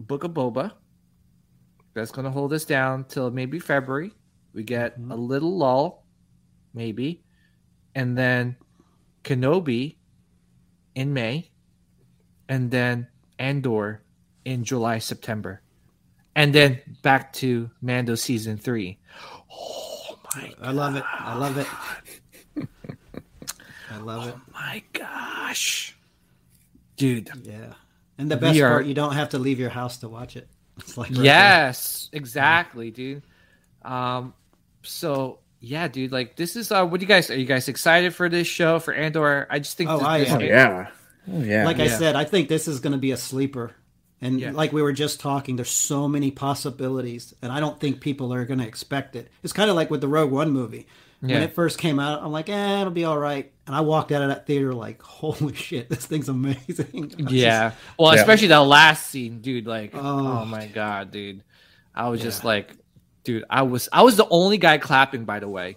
[0.00, 0.72] Book of Boba.
[1.94, 4.10] That's gonna hold us down till maybe February.
[4.52, 5.12] We get Mhm.
[5.12, 6.04] a little lull,
[6.74, 7.22] maybe,
[7.94, 8.56] and then
[9.24, 9.96] Kenobi
[10.94, 11.50] in May,
[12.48, 13.08] and then
[13.38, 14.02] Andor
[14.44, 15.62] in July, September,
[16.36, 18.98] and then back to Mando season three.
[19.50, 21.04] Oh my I love it.
[21.06, 21.66] I love it.
[23.90, 24.34] I love it.
[24.52, 25.96] my gosh,
[26.96, 27.30] dude!
[27.42, 27.74] Yeah.
[28.18, 30.48] And the best are- part, you don't have to leave your house to watch it.
[30.78, 31.24] It's like right there.
[31.24, 33.22] yes, exactly, dude.
[33.82, 34.34] Um,
[34.82, 38.14] so yeah, dude, like this is uh, what do you guys are you guys excited
[38.14, 39.46] for this show for Andor?
[39.50, 40.38] I just think Oh, this, I this- am.
[40.40, 40.86] Oh yeah.
[41.32, 41.64] Oh yeah.
[41.64, 43.72] Like I said, I think this is going to be a sleeper.
[44.20, 44.52] And Yeah.
[44.52, 48.44] like we were just talking, there's so many possibilities, and I don't think people are
[48.44, 49.30] going to expect it.
[49.42, 50.86] It's kind of like with the Rogue One movie.
[51.22, 51.34] Yeah.
[51.36, 53.50] When it first came out, I'm like, eh, it'll be all right.
[53.66, 56.86] And I walked out of that theater like, holy shit, this thing's amazing.
[57.18, 57.72] I was Yeah.
[57.98, 58.20] Well, Yeah.
[58.20, 59.66] especially that last scene, dude.
[59.66, 60.44] Like, oh, Oh.
[60.44, 61.42] my god, dude.
[61.94, 62.74] I was just like,
[63.24, 65.76] dude, I was I was the only guy clapping, by the way.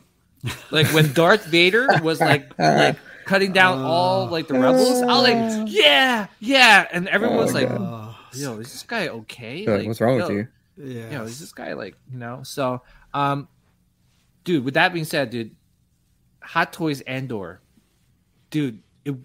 [0.72, 5.24] Like when Darth Vader was like like cutting down all like the rebels, I was
[5.24, 9.66] like, yeah, yeah, and everyone was Oh, like, just- oh, yo, is this guy okay?
[9.66, 10.48] Like, what's wrong with you?
[10.78, 11.10] yeah.
[11.12, 12.41] Yo, is this guy like you know?
[12.43, 12.82] So,
[13.14, 13.48] um,
[14.43, 14.64] dude.
[14.64, 15.56] With that being said, dude,
[16.43, 17.60] Hot Toys Andor,
[18.52, 19.16] dude, it,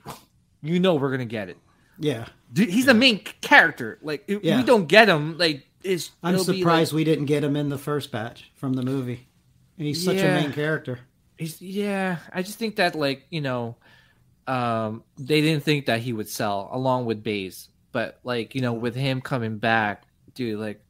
[0.63, 1.59] you know we're gonna get it.
[1.99, 2.27] yeah.
[2.53, 3.99] Dude, he's the main character.
[4.03, 4.57] Like if Yeah.
[4.59, 6.11] we don't get him, like it's.
[6.23, 9.29] I'm surprised like- we didn't get him in the first batch from the movie.
[9.79, 10.37] And he's such Yeah.
[10.39, 11.01] a main character.
[11.39, 13.77] he's, yeah, I just think that like you know,
[14.47, 18.75] um, they didn't think that he would sell along with Baze, but like you know,
[18.75, 20.05] with him coming back,
[20.35, 20.85] dude, like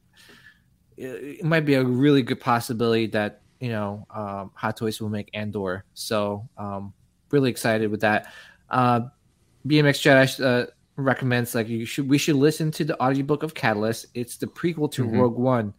[0.97, 5.09] it, it might be a really good possibility that you know, um, Hot Toys will
[5.09, 5.85] make Andor.
[5.93, 6.93] So, um,
[7.31, 8.31] really excited with that.
[8.69, 9.01] Uh,
[9.65, 14.05] BMX Jedi uh, recommends like you should we should listen to the audiobook of Catalyst.
[14.13, 15.19] It's the prequel to Mhm.
[15.19, 15.73] Rogue One.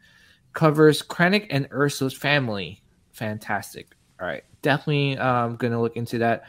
[0.52, 2.82] Covers Krennic and Erso's family.
[3.12, 3.88] Fantastic.
[4.20, 6.44] All right, definitely um, gonna look into that.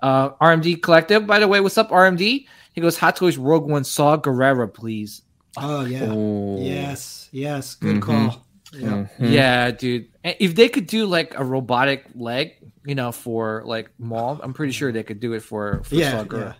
[0.00, 2.46] Uh, RMD Collective, by the way, what's up, RMD?
[2.72, 5.22] He goes, Hot Toys Rogue One Saw Gerrera, please.
[5.58, 6.08] Oh, yeah.
[6.10, 6.56] Oh.
[6.58, 7.28] Yes.
[7.30, 7.74] Yes.
[7.76, 8.02] Good Mhm.
[8.02, 8.46] call.
[8.72, 8.88] Yeah.
[9.18, 9.30] Mhm.
[9.32, 10.06] Yeah, dude.
[10.24, 12.52] If they could do like a robotic leg,
[12.86, 16.10] you know, for like Maul, I'm pretty sure they could do it for, for Yeah.
[16.12, 16.54] Saw Gerrera.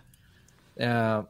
[0.79, 1.23] Uh,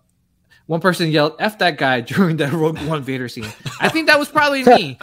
[0.66, 3.52] one person yelled "F that guy" during the Rogue One Vader scene.
[3.80, 4.98] I think that was probably me.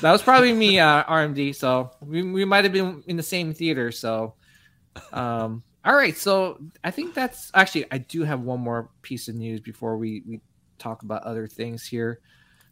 [0.00, 1.54] That was probably me, uh, RMD.
[1.54, 3.90] So we, we might have been in the same theater.
[3.90, 4.34] So,
[5.12, 6.16] um, all right.
[6.16, 10.22] So I think that's actually I do have one more piece of news before we
[10.26, 10.40] we
[10.78, 12.20] talk about other things here.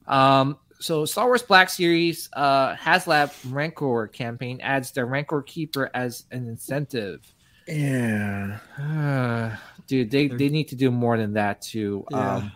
[0.06, 6.24] Um, so Star Wars Black Series uh, HasLab Rancor campaign adds the Rancor Keeper as
[6.30, 7.32] an incentive.
[7.68, 8.58] Yeah.
[8.78, 9.56] Uh,
[9.86, 12.04] dude, they, they need to do more than that too.
[12.10, 12.36] Yeah.
[12.36, 12.52] Um,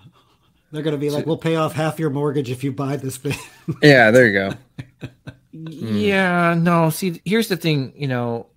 [0.72, 3.16] They're going to be like, we'll pay off half your mortgage if you buy this
[3.16, 3.39] thing.
[3.83, 4.11] Yeah.
[4.11, 4.51] There you go.
[5.59, 6.91] Yeah, no.
[6.91, 7.95] See, here's the thing.
[7.97, 8.49] You know,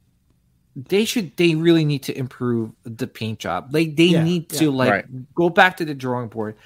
[0.76, 1.36] they should.
[1.38, 3.70] They really need to improve the paint job.
[3.72, 4.72] Like they Yeah, need to yeah.
[4.72, 5.34] like Right.
[5.34, 6.58] go back to the drawing board.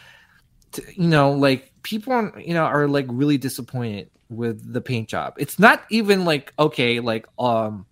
[0.71, 5.07] To, you know, like people, are, you know, are like really disappointed with the paint
[5.07, 5.35] job.
[5.37, 7.85] It's not even like okay, like um,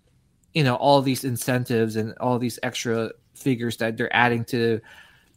[0.52, 4.80] you know, all these incentives and all these extra figures that they're adding to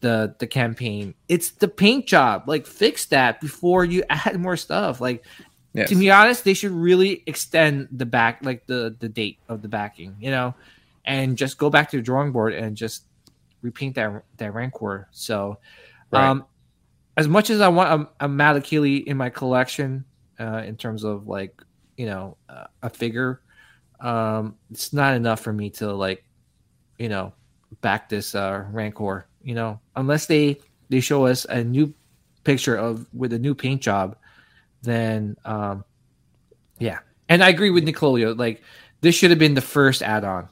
[0.01, 1.13] the the campaign.
[1.27, 2.43] It's the paint job.
[2.47, 5.01] Like fix that before you add more stuff.
[5.01, 5.25] Like
[5.73, 5.89] Yes.
[5.89, 9.67] to be honest, they should really extend the back, like the the date of the
[9.67, 10.55] backing, you know,
[11.03, 13.03] and just go back to the drawing board and just
[13.61, 15.09] repaint that that rancor.
[15.11, 15.57] So,
[16.11, 16.27] Right.
[16.29, 16.45] um,
[17.17, 20.05] as much as I want a, a Malakili in my collection,
[20.39, 21.61] uh, in terms of like
[21.97, 23.41] you know uh, a figure,
[23.99, 26.23] um, it's not enough for me to like,
[26.97, 27.33] you know,
[27.82, 29.28] back this uh, rancor.
[29.43, 30.59] You know, unless they
[30.89, 31.93] they show us a new
[32.43, 34.15] picture of with a new paint job
[34.84, 35.84] then um
[36.78, 38.61] yeah and i agree with nicolio like
[39.01, 40.47] this should have been the first add-on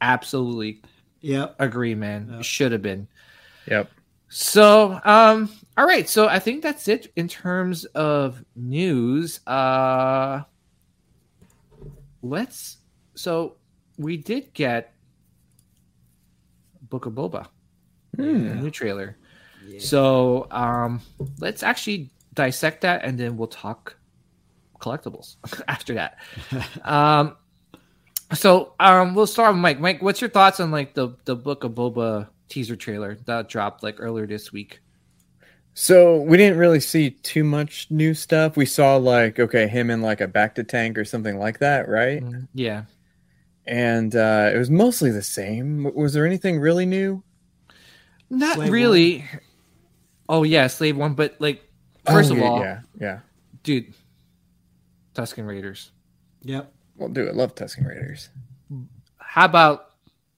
[0.00, 0.82] absolutely
[1.20, 1.50] Yeah.
[1.60, 2.42] agree man Yep.
[2.42, 3.06] should have been
[3.68, 3.88] Yep.
[4.28, 10.42] so um all right so i think that's it in terms of news uh
[12.22, 12.78] let's
[13.14, 13.54] so
[13.96, 14.92] we did get
[16.90, 17.46] book of boba
[18.18, 18.60] a Hmm.
[18.60, 19.16] new trailer
[19.80, 21.00] so um,
[21.38, 23.96] let's actually dissect that, and then we'll talk
[24.80, 25.36] collectibles
[25.68, 26.18] after that.
[26.84, 27.36] um,
[28.34, 29.80] so um, we'll start with Mike.
[29.80, 33.82] Mike, what's your thoughts on like the the Book of Boba teaser trailer that dropped
[33.82, 34.80] like earlier this week?
[35.74, 38.56] So we didn't really see too much new stuff.
[38.56, 42.22] We saw like okay, him in like a bacta tank or something like that, right?
[42.22, 42.84] Mm, Yeah.
[43.68, 45.92] And uh, it was mostly the same.
[45.94, 47.22] Was there anything really new?
[48.30, 49.24] Not Slave really.
[50.28, 51.62] Oh yeah, Slave One, but like
[52.10, 53.18] first Oh, of yeah, all, yeah, yeah.
[53.62, 53.92] dude,
[55.14, 55.90] Tusken Raiders.
[56.42, 56.72] Yep.
[56.96, 58.28] Well, dude, I love Tusken Raiders.
[59.18, 59.90] How about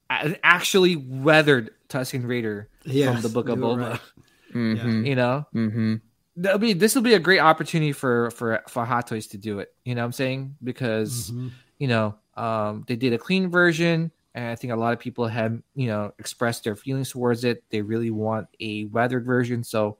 [0.08, 3.90] an actually weathered Tusken Raider Yes, from the Book of you Boba?
[3.92, 4.00] right.
[4.54, 5.06] Mm-hmm.
[5.06, 5.94] You know, Mm-hmm.
[6.38, 9.60] that'll be this will be a great opportunity for for for Hot Toys to do
[9.60, 9.68] it.
[9.84, 10.56] You know what I'm saying?
[10.64, 11.52] Because Mhm.
[11.80, 15.26] You know um, they did a clean version, and I think a lot of people
[15.26, 17.64] have you know expressed their feelings towards it.
[17.70, 19.98] They really want a weathered version, so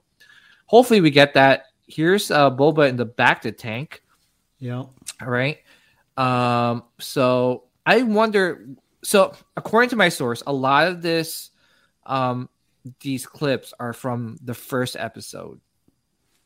[0.67, 1.65] hopefully we get that.
[1.87, 4.01] Here's uh, Boba in the bacta tank.
[4.59, 4.83] Yeah.
[4.83, 5.57] All right.
[6.15, 8.67] Um, so I wonder.
[9.03, 11.49] So according to my source, a lot of this,
[12.05, 12.47] um,
[12.99, 15.59] these clips are from the first episode,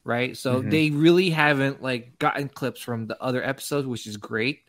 [0.05, 0.37] right?
[0.37, 0.71] So Mhm.
[0.71, 4.61] they really haven't like gotten clips from the other episodes, which is great.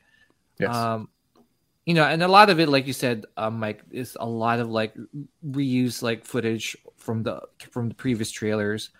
[0.58, 0.74] Yes.
[0.74, 1.08] Um,
[1.84, 4.58] you know, and a lot of it, like you said, um, Mike, is a lot
[4.58, 4.94] of like
[5.46, 7.40] reuse like footage from the
[7.70, 8.90] from the previous trailers.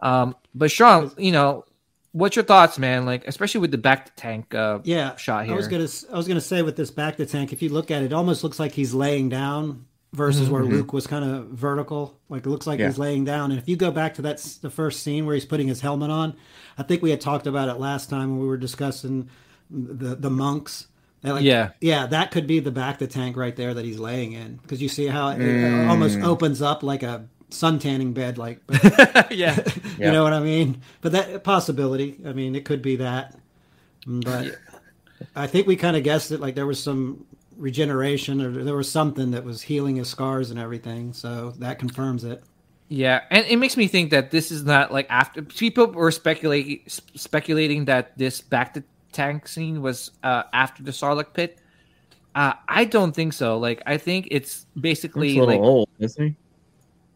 [0.00, 1.64] Um, but Sean, you know,
[2.12, 3.04] what's your thoughts, man?
[3.06, 5.16] Like, especially with the bacta tank uh, Yeah.
[5.16, 5.54] shot here.
[5.54, 8.02] I was gonna I was gonna say with this bacta tank, if you look at
[8.02, 10.70] it, it almost looks like he's laying down versus where Mhm.
[10.70, 12.18] Luke was kind of vertical.
[12.28, 12.86] Like it looks like Yeah.
[12.86, 13.50] he's laying down.
[13.50, 15.80] And if you go back to that s- the first scene where he's putting his
[15.80, 16.34] helmet on,
[16.78, 19.28] I think we had talked about it last time when we were discussing
[19.70, 20.86] the the monks.
[21.22, 21.70] They're like, Yeah.
[21.80, 24.88] yeah, that could be the bacta tank right there that he's laying in because you
[24.88, 25.88] see how it, it Mm.
[25.88, 28.60] almost opens up like a sun tanning bed, like
[29.30, 29.56] yeah.
[29.66, 30.10] you Yeah.
[30.12, 30.80] know what I mean?
[31.00, 33.34] But that possibility, I mean, it could be that.
[34.06, 34.56] But
[35.34, 36.40] I think we kind of guessed it.
[36.40, 37.24] Like there was some
[37.56, 41.12] regeneration, or there was something that was healing his scars and everything.
[41.12, 42.42] So that confirms it.
[42.90, 46.80] Yeah, and it makes me think that this is not like after people were speculating
[46.86, 48.82] speculating that this bacta
[49.12, 51.60] tank scene was uh, after the Sarlacc pit.
[52.34, 53.58] Uh, I don't think so.
[53.58, 56.36] Like, I think it's He's basically a little like old, isn't he?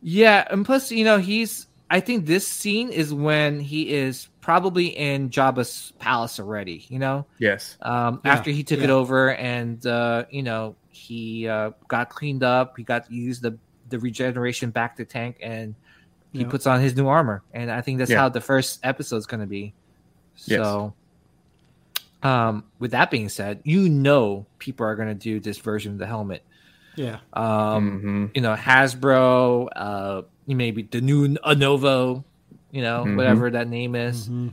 [0.03, 1.67] yeah, and plus, you know, he's.
[1.91, 6.87] I think this scene is when he is probably in Jabba's palace already.
[6.89, 7.77] You know, Yes.
[7.83, 12.43] um, Yeah, after he took it over and uh, you know he uh, got cleaned
[12.43, 13.59] up he got used the
[13.91, 15.75] the regeneration bacta tank and
[16.33, 16.49] he Yeah.
[16.49, 18.19] puts on his new armor and i think that's Yeah.
[18.19, 19.75] how the first episode's going to be
[20.47, 20.59] Yes.
[22.23, 25.93] So um, with that being said you know people are going to do this version
[25.93, 26.45] of the helmet
[26.97, 27.19] Yeah.
[27.33, 28.37] um, Mhm.
[28.37, 32.25] you know hasbro uh, you maybe the new anovo
[32.71, 33.17] you know Mhm.
[33.17, 34.53] whatever that name is Mhm.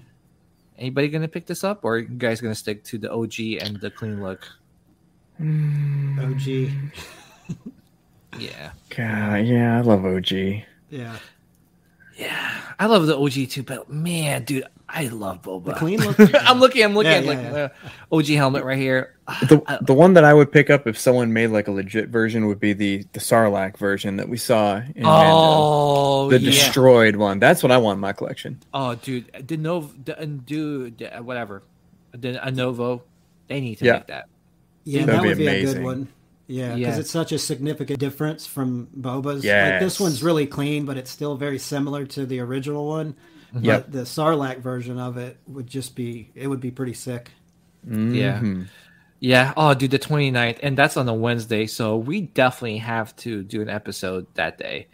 [0.77, 3.11] anybody going to pick this up or are you guys going to stick to the
[3.11, 4.47] og and the clean look
[5.39, 6.71] OG.
[8.39, 10.63] yeah God, yeah, I love OG.
[10.89, 11.17] Yeah.
[12.17, 15.65] Yeah, I love the OG too, but man, dude, I love Boba.
[15.65, 16.19] The clean look.
[16.19, 17.69] I'm looking, I'm looking Yeah, at yeah, like yeah.
[18.11, 19.15] Uh, OG helmet right here.
[19.47, 22.09] The I- the one that I would pick up if someone made like a legit
[22.09, 25.31] version would be the the Sarlacc version that we saw in Mando.
[25.31, 26.49] oh, the yeah.
[26.49, 27.37] destroyed one.
[27.39, 28.59] That's what I want in my collection.
[28.73, 31.61] oh, dude, the Novo, the undo, the, whatever,
[32.11, 33.01] the Anovo,
[33.47, 33.93] they need to Yeah.
[33.93, 34.25] make that.
[34.85, 36.07] Yeah, That'd that be would be a good one.
[36.47, 36.99] Yeah, because Yeah.
[37.01, 39.45] it's such a significant difference from Boba's.
[39.45, 43.15] Like this one's really clean, but it's still very similar to the original one.
[43.59, 43.83] Yep.
[43.85, 47.31] But the Sarlacc version of it would just be it would be pretty sick.
[47.87, 48.39] Yeah.
[48.39, 48.67] Mhm.
[49.19, 49.53] Yeah.
[49.57, 53.61] Oh, dude, the 29th, and that's on a Wednesday, so we definitely have to do
[53.61, 54.87] an episode that day.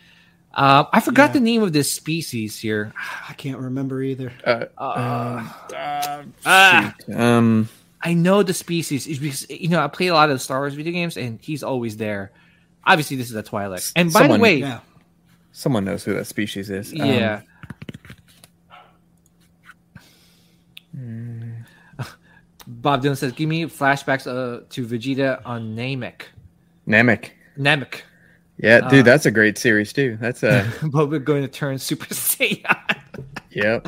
[0.53, 1.33] Um, I forgot Yeah.
[1.33, 2.93] the name of this species here.
[3.27, 4.31] I can't remember either.
[4.45, 4.81] Uh, Uh,
[5.75, 6.95] uh, ah.
[7.05, 7.15] shoot.
[7.15, 7.69] Um,
[8.01, 10.59] I know the species is because you know I play a lot of the Star
[10.59, 12.31] Wars video games, and he's always there.
[12.85, 13.91] Obviously, this is a Twi'lek.
[13.95, 14.79] And by Someone- the way, Yeah.
[15.51, 16.93] someone knows who that species is.
[16.93, 17.41] Um, yeah.
[22.67, 26.21] Bob Dylan says, "Give me flashbacks uh, to Vegeta on Namek."
[26.87, 27.29] Namek.
[27.57, 28.01] Namek.
[28.57, 30.17] Yeah, Uh, dude, that's a great series too.
[30.21, 32.97] That's a but we're going to turn Super Saiyan.
[33.51, 33.87] yep,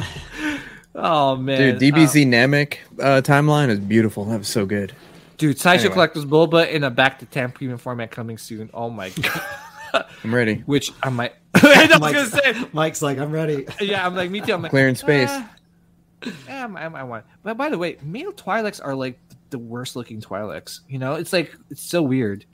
[0.95, 1.93] oh man, dude.
[1.93, 4.25] DBZ Namek uh, timeline is beautiful.
[4.25, 4.93] That was so good.
[5.37, 5.57] dude.
[5.57, 5.93] Sideshow Anyway.
[5.93, 8.69] Collectors Boba in a back to ten premium format coming soon.
[8.73, 10.05] Oh my god.
[10.23, 10.63] I'm ready.
[10.65, 11.33] Which I might.
[11.55, 12.67] I was Mike's, gonna say.
[12.73, 13.65] Mike's like, I'm ready.
[13.79, 14.53] Yeah, I'm like me too.
[14.53, 15.29] I'm like Clearing space.
[15.31, 15.49] "Ah,
[16.47, 17.25] yeah, I, I, I want.
[17.43, 20.81] But by the way, male Twi'leks are like the worst looking Twi'leks.
[20.89, 22.45] You know, it's like it's so weird.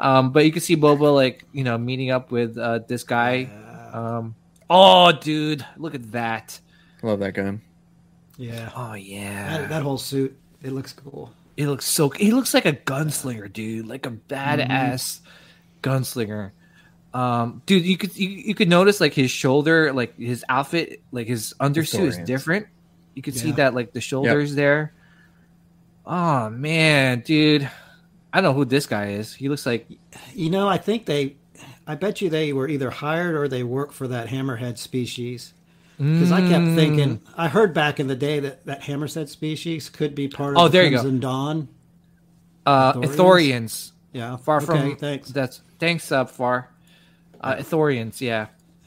[0.00, 3.48] Um, but you can see Boba like you know meeting up with uh, this guy.
[3.92, 4.34] Um,
[4.70, 6.58] oh, dude, look at that.
[7.02, 7.60] Love that gun.
[8.38, 8.70] Yeah.
[8.74, 11.32] Oh yeah, That, that whole suit, it looks cool.
[11.56, 12.08] it looks so.
[12.10, 13.86] He looks like a gunslinger, dude.
[13.86, 15.20] Like a badass
[15.82, 16.52] gunslinger.
[17.14, 21.26] Um, dude, you could you, you could notice like his shoulder, like his outfit, like
[21.26, 22.66] his undersuit is different.
[23.14, 24.92] You could see that like the shoulders there.
[26.06, 27.70] Oh man, dude,
[28.32, 29.34] I don't know who this guy is.
[29.34, 29.86] He looks like
[30.34, 31.36] You know, I think they,
[31.86, 35.52] I bet you they were either hired or they work for that hammerhead species.
[35.98, 36.74] Because I kept Mm.
[36.74, 40.58] thinking, I heard back in the day that that hammerhead species could be part of
[40.60, 40.96] Oh, the there you go.
[41.02, 41.68] Crimson Dawn.
[42.66, 43.14] uh Ithorians?
[43.14, 43.92] Ithorians.
[44.12, 45.28] Yeah, Far okay, from thanks.
[45.30, 46.70] that's thanks up far.
[47.40, 48.46] Uh, Ithorians, yeah.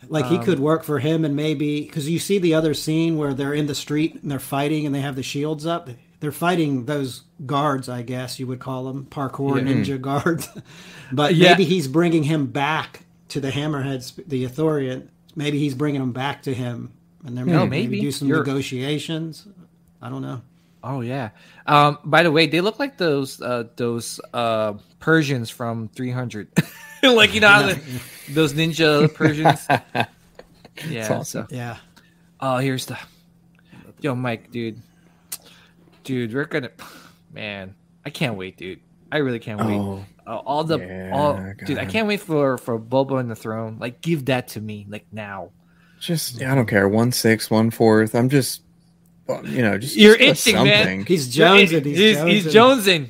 [0.10, 3.18] Like he um, could work for him, and maybe because you see the other scene
[3.18, 5.89] where they're in the street and they're fighting, and they have the shields up.
[6.22, 9.74] They're fighting those guards, I guess you would call them parkour Yeah.
[9.74, 10.47] ninja guards.
[11.12, 11.51] but Yeah.
[11.51, 15.10] maybe he's bringing him back to the Hammerheads, the Ithorian.
[15.36, 16.91] Maybe he's bringing him back to him,
[17.26, 18.01] and they're No, maybe, maybe.
[18.01, 19.45] do some You're- negotiations.
[20.01, 20.41] I don't know.
[20.84, 21.30] Oh yeah.
[21.66, 26.47] Um, by the way, they look like those uh, those uh, Persians from 300.
[27.03, 27.80] like you know how the,
[28.30, 29.65] those ninja Persians.
[30.89, 31.07] Yeah.
[31.13, 31.47] awesome.
[31.49, 31.78] so- Yeah,
[32.39, 32.97] oh, here's the.
[34.01, 34.82] Yo, Mike, dude.
[36.03, 36.69] Dude, we're gonna.
[37.34, 38.80] Man, I can't wait, dude.
[39.11, 39.76] I really can't wait.
[39.76, 43.36] Oh, Uh, all the Yeah, all, dude, I can't wait for for Boba in the
[43.36, 43.78] throne.
[43.80, 45.51] Like, give that to me, like now.
[45.99, 46.88] just I don't care.
[46.89, 48.13] One sixth, one fourth.
[48.15, 48.61] I'm just,
[49.45, 50.84] you know, just You're just itching, man.
[50.84, 51.05] something.
[51.05, 51.86] he's jonesing.
[51.86, 52.28] He's, he's, jonesing.
[52.30, 53.09] he's jonesing.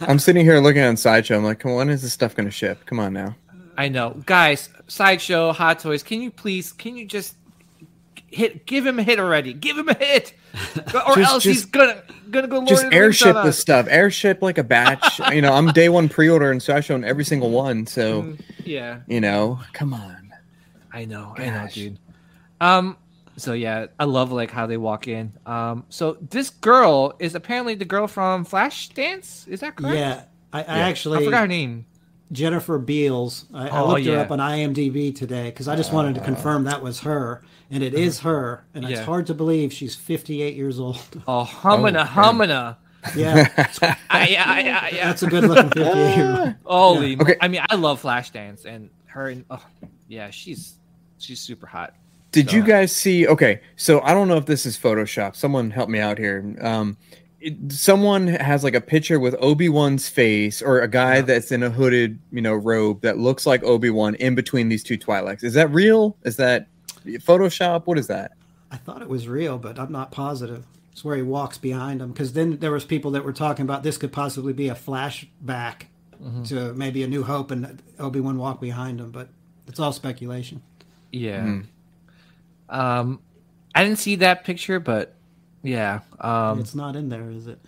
[0.00, 1.36] I'm sitting here looking on sideshow.
[1.36, 2.84] I'm like, come on, when is this stuff going to ship?
[2.86, 3.36] Come on now.
[3.76, 4.68] I know, guys.
[4.86, 6.02] Sideshow, Hot Toys.
[6.02, 6.72] Can you please?
[6.72, 7.34] Can you just
[8.30, 8.66] hit?
[8.66, 9.52] Give him a hit already.
[9.52, 10.34] Give him a hit,
[10.76, 12.56] or Just- else just- he's gonna gonna go.
[12.56, 13.86] Lord Just of the airship this stuff.
[13.88, 15.18] Airship like a batch.
[15.32, 17.86] you know, I'm day one pre-order and sideshow on every single one.
[17.86, 20.32] So Mm, Yeah, you know, come on.
[20.92, 21.34] I know.
[21.36, 21.98] I know, dude.
[22.60, 22.96] Um.
[23.36, 25.32] So yeah, I love like how they walk in.
[25.46, 25.84] Um.
[25.88, 29.48] So this girl is apparently the girl from Flashdance.
[29.48, 29.96] Is that correct?
[29.96, 30.22] Yeah,
[30.52, 30.86] I, I Yeah.
[30.86, 31.86] actually I forgot her name.
[32.32, 33.44] Jennifer Beals.
[33.54, 36.64] I, I Oh, looked her up on IMDb today because I just wanted to confirm
[36.64, 38.64] that was her, and it is her.
[38.74, 38.92] And Uh-huh.
[38.92, 38.98] Yeah.
[38.98, 40.98] it's hard to believe she's 58 years old.
[41.28, 42.06] Oh, Humana, man.
[42.06, 42.78] Humana.
[43.14, 43.48] Yeah,
[44.10, 46.54] I, yeah, I, I, that's a good looking 58 year old.
[46.64, 47.36] Holy, Okay.
[47.40, 49.28] I mean, I love Flashdance and her.
[49.28, 49.62] And, oh,
[50.08, 50.78] yeah, she's
[51.18, 51.94] she's super hot.
[52.32, 53.28] Did you guys see?
[53.28, 55.36] Okay, so I don't know if this is Photoshop.
[55.36, 56.56] Someone help me out here.
[56.62, 56.96] Um,
[57.44, 61.62] it, someone has like a picture with Obi Wan's face, or a guy that's in
[61.62, 65.44] a hooded, you know, robe that looks like Obi Wan in between these two Twi'leks.
[65.44, 66.16] Is that real?
[66.24, 66.66] Is that
[67.04, 67.86] Photoshop?
[67.86, 68.32] What is that?
[68.70, 70.64] I thought it was real, but I'm not positive.
[70.92, 73.82] It's where he walks behind him because then there was people that were talking about
[73.82, 75.84] this could possibly be a flashback
[76.22, 76.44] Mm-hmm.
[76.44, 79.28] to maybe a New Hope and Obi Wan walk behind him, but
[79.66, 80.62] it's all speculation.
[81.12, 81.42] Yeah.
[81.42, 81.60] Hmm.
[82.70, 83.20] Um,
[83.74, 85.16] I didn't see that picture, but
[85.64, 86.00] yeah.
[86.20, 87.58] Um, it's not in there, is it?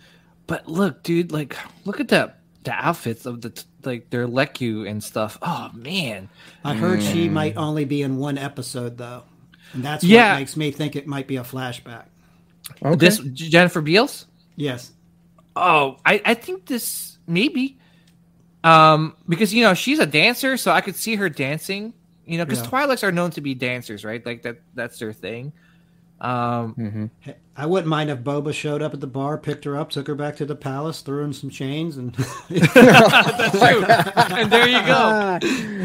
[0.47, 2.33] but look, dude, like, look at the
[2.63, 5.37] the outfits of the like their Leku and stuff.
[5.41, 6.29] Oh man,
[6.63, 7.11] I heard Hmm.
[7.11, 9.23] she might only be in one episode though,
[9.73, 10.33] and that's Yeah.
[10.33, 12.05] what makes me think it might be a flashback.
[12.83, 12.95] Okay.
[12.95, 14.25] this Jennifer Beals.
[14.55, 14.91] Yes,
[15.55, 17.77] Oh, I, I think this maybe.
[18.63, 21.93] Um, because you know she's a dancer, so I could see her dancing.
[22.25, 22.69] You know, because Yeah.
[22.69, 24.23] Twi'leks are known to be dancers, right?
[24.25, 25.53] Like that that's their thing.
[26.19, 26.73] Um,
[27.25, 27.33] Mhm.
[27.55, 30.15] I wouldn't mind if Boba showed up at the bar, picked her up, took her
[30.15, 32.13] back to the palace, threw in some chains, and
[32.49, 33.83] that's true.
[33.85, 35.39] and there you go.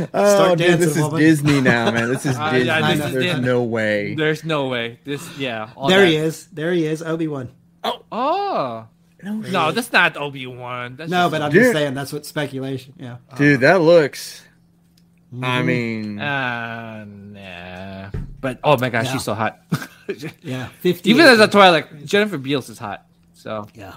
[0.14, 1.20] oh, Start dude, this dancing, is woman.
[1.20, 2.08] Disney now, man.
[2.08, 2.66] This is Uh, Disney.
[2.66, 3.40] yeah, this There's Disney.
[3.42, 4.14] no way.
[4.14, 4.98] There's no way.
[5.04, 5.70] This, yeah.
[5.76, 6.46] all there that- he is.
[6.52, 7.50] There he is, Obi Wan.
[7.84, 8.86] Oh Oh.
[9.22, 10.96] no, that's not Obi Wan.
[11.08, 11.62] No, but I'm Dude.
[11.62, 12.94] just saying that's what speculation.
[12.98, 14.42] Yeah, Dude, that looks.
[15.32, 15.44] Mm-hmm.
[15.44, 18.10] I mean, uh, nah.
[18.42, 19.12] But oh my gosh, Yeah.
[19.12, 19.62] she's so hot.
[20.42, 20.66] yeah.
[20.80, 21.08] Fifty.
[21.10, 23.06] Even as a Twi'lek, Jennifer Beals is hot.
[23.32, 23.94] So, yeah.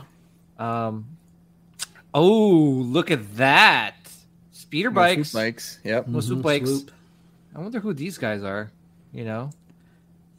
[0.58, 1.06] um,
[2.14, 3.96] oh look at that,
[4.52, 5.34] speeder more bikes.
[5.34, 5.80] bikes.
[5.84, 6.08] Yep.
[6.08, 6.70] Well, swoop Mhm, bikes.
[6.70, 6.92] swoop.
[7.56, 8.72] I wonder who these guys are.
[9.14, 9.50] You know,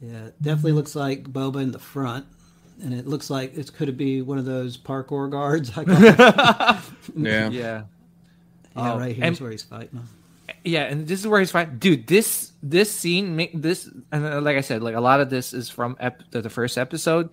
[0.01, 2.25] Yeah, definitely looks like Boba in the front,
[2.81, 5.71] and it looks like it could be one of those parkour guards.
[5.77, 5.95] I call.
[7.15, 7.49] Yeah.
[7.49, 7.49] yeah.
[7.49, 7.83] yeah,
[8.75, 10.03] Oh, right here's where he's fighting.
[10.63, 12.05] Yeah, and this is where he's fighting, dude.
[12.07, 15.69] This this scene, this and uh, like I said, like a lot of this is
[15.69, 17.29] from ep- the, the first episode,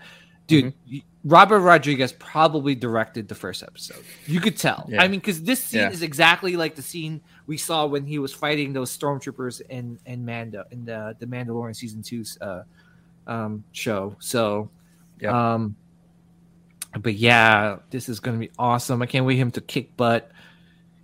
[0.46, 0.74] dude.
[0.86, 0.98] Mm-hmm.
[1.26, 4.04] Robert Rodriguez probably directed the first episode.
[4.26, 4.86] You could tell.
[4.90, 5.02] Yeah.
[5.02, 5.90] I mean, because this scene Yeah.
[5.90, 10.24] is exactly like the scene we saw when he was fighting those stormtroopers in in
[10.26, 12.62] Mando in the the Mandalorian season two uh,
[13.26, 14.16] um, show.
[14.18, 14.68] So,
[15.20, 15.32] Yep.
[15.32, 15.76] um,
[17.00, 19.00] but yeah, this is gonna be awesome.
[19.00, 20.30] I can't wait him to kick butt.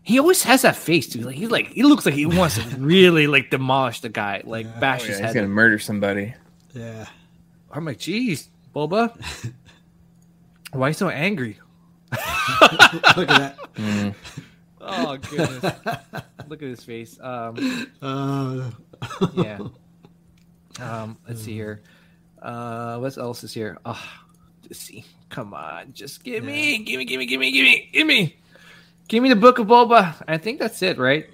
[0.02, 1.20] He always has that face too.
[1.20, 4.80] Like he's like he looks like he wants to really like demolish the guy, like
[4.80, 5.26] bash Oh, his head.
[5.26, 6.34] he's gonna murder somebody.
[6.74, 7.06] Yeah,
[7.70, 9.12] I'm like, geez, Boba,
[10.72, 11.58] why so angry?
[13.16, 14.14] look at that.
[14.80, 15.62] Oh goodness!
[16.48, 17.18] Look at his face.
[17.20, 18.70] Um, Uh,
[19.34, 19.58] yeah.
[20.80, 21.82] Um, let's see here.
[22.40, 23.78] Uh, what else is here?
[23.84, 24.02] Oh,
[24.66, 25.04] just see.
[25.28, 28.36] Come on, just give me, give me, give me, give me, give me, give me,
[29.10, 30.14] give me the Book of Boba.
[30.26, 31.26] I think that's it, right?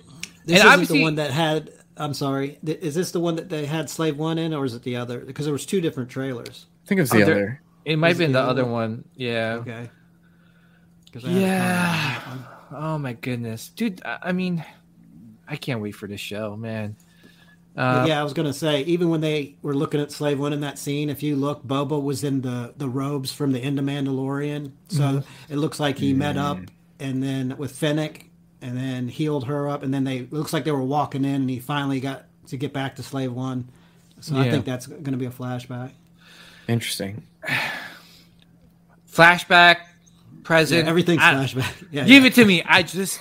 [0.47, 1.71] this And isn't the one that had.
[1.99, 2.59] I'm sorry.
[2.65, 4.97] th- Is this the one that they had Slave One in, or is it the
[4.97, 5.21] other?
[5.21, 6.67] Because there was two different trailers.
[6.85, 7.63] I think it was Oh, the there- other.
[7.85, 8.73] It might Was be the the other other one?
[8.73, 9.05] one.
[9.15, 9.59] Yeah.
[9.61, 9.91] Okay.
[11.13, 12.23] 'Cause I had a Yeah.
[12.27, 12.45] on.
[12.73, 14.03] Oh my goodness, dude.
[14.05, 14.65] I I mean,
[15.49, 16.97] I can't wait for this show, man.
[17.77, 20.61] Uh, yeah, I was gonna say, even when they were looking at Slave One in
[20.63, 23.85] that scene, if you look, Boba was in the the robes from the end of
[23.85, 25.53] Mandalorian, so Mm-hmm.
[25.53, 26.59] it looks like he met up
[27.01, 28.31] and then with Fennec,
[28.63, 31.35] and then healed her up, and then they it looks like they were walking in,
[31.43, 33.69] and he finally got to get back to Slave One.
[34.21, 35.91] So I think that's gonna be a flashback.
[36.69, 37.23] Interesting.
[39.11, 39.85] flashback, Yeah,
[40.45, 41.87] present, everything's I- flashback.
[41.91, 42.29] Yeah, Give yeah.
[42.29, 42.63] it to me.
[42.63, 43.21] I just,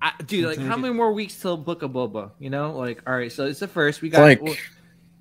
[0.00, 0.78] I, dude, like Take how it.
[0.78, 2.30] many more weeks till Book of Boba?
[2.38, 3.30] You know, like all right.
[3.32, 4.02] So it's the first.
[4.02, 4.54] We got like well,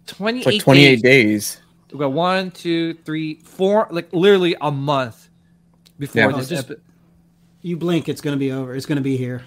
[0.08, 1.02] 28, like 28 days.
[1.02, 1.62] days.
[1.92, 5.30] We got one, two, three, four, like literally a month
[6.00, 6.32] before Yeah.
[6.38, 6.50] this.
[6.50, 6.82] Just- epi-
[7.66, 8.76] You blink, it's gonna be over.
[8.76, 9.42] It's gonna be here.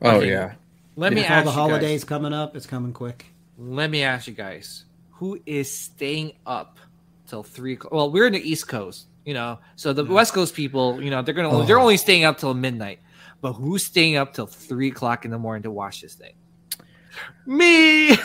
[0.00, 0.30] Oh Okay.
[0.30, 0.54] yeah.
[0.94, 2.08] let me With ask all the you holidays guys.
[2.08, 3.26] coming up, it's coming quick.
[3.58, 6.78] Let me ask you guys: Who is staying up
[7.26, 7.72] till three?
[7.72, 7.92] o'clock?
[7.92, 9.58] Well, we're in the East Coast, you know.
[9.74, 11.64] So the West Coast people, you know, they're gonna Oh.
[11.64, 13.00] they're only staying up till midnight.
[13.40, 16.34] But who's staying up till three o'clock in the morning to watch this thing?
[17.44, 18.10] Me.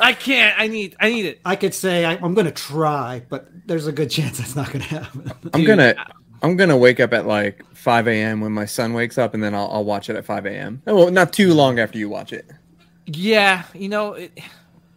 [0.00, 0.58] I can't.
[0.58, 0.96] I need.
[0.98, 1.40] I need it.
[1.44, 4.84] I could say I, I'm gonna try, but there's a good chance that's not gonna
[4.84, 5.32] happen.
[5.52, 5.94] I'm Dude, gonna
[6.42, 8.40] I'm gonna wake up at like 5 a.m.
[8.40, 10.82] when my son wakes up, and then I'll, I'll watch it at 5 a.m.
[10.86, 12.46] Oh, Well, not too long after you watch it.
[13.06, 14.38] Yeah, you know, it,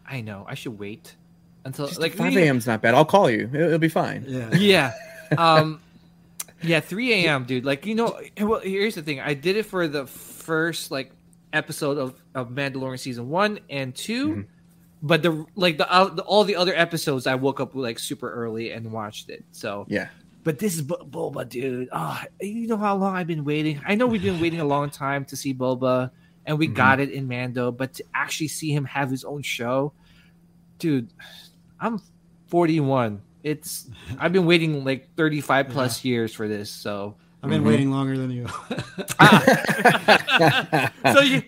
[0.06, 0.46] I know.
[0.48, 1.16] I should wait
[1.64, 2.58] until Just like 5 we- a.m.
[2.58, 2.94] is not bad.
[2.96, 3.50] I'll call you.
[3.54, 4.26] It'll, it'll be fine.
[4.28, 4.50] yeah.
[4.56, 4.94] Yeah.
[5.38, 5.80] Um
[6.64, 7.46] yeah, 3 a.m.
[7.46, 7.66] dude.
[7.66, 9.20] Like, you know, well, here's the thing.
[9.20, 11.12] I did it for the first like
[11.54, 14.46] episode of, of Mandalorian season one and 2 Mhm.
[15.02, 18.32] but the like the, uh, the all the other episodes I woke up like super
[18.32, 19.44] early and watched it.
[19.52, 20.10] So, Yeah.
[20.44, 21.90] But this is Bo- Boba, dude.
[21.92, 23.82] Oh, you know how long I've been waiting.
[23.86, 26.12] I know we've been waiting a long time to see Boba,
[26.46, 26.76] and we Mhm.
[26.76, 27.72] got it in Mando.
[27.72, 29.94] But to actually see him have his own show,
[30.80, 31.10] dude,
[31.80, 32.02] I'm
[32.48, 33.22] 41.
[33.44, 33.90] It's
[34.20, 36.70] I've been waiting like 35 plus years for this.
[36.70, 37.68] So, I've been Mhm.
[37.68, 38.48] waiting longer than you.
[41.14, 41.42] so you,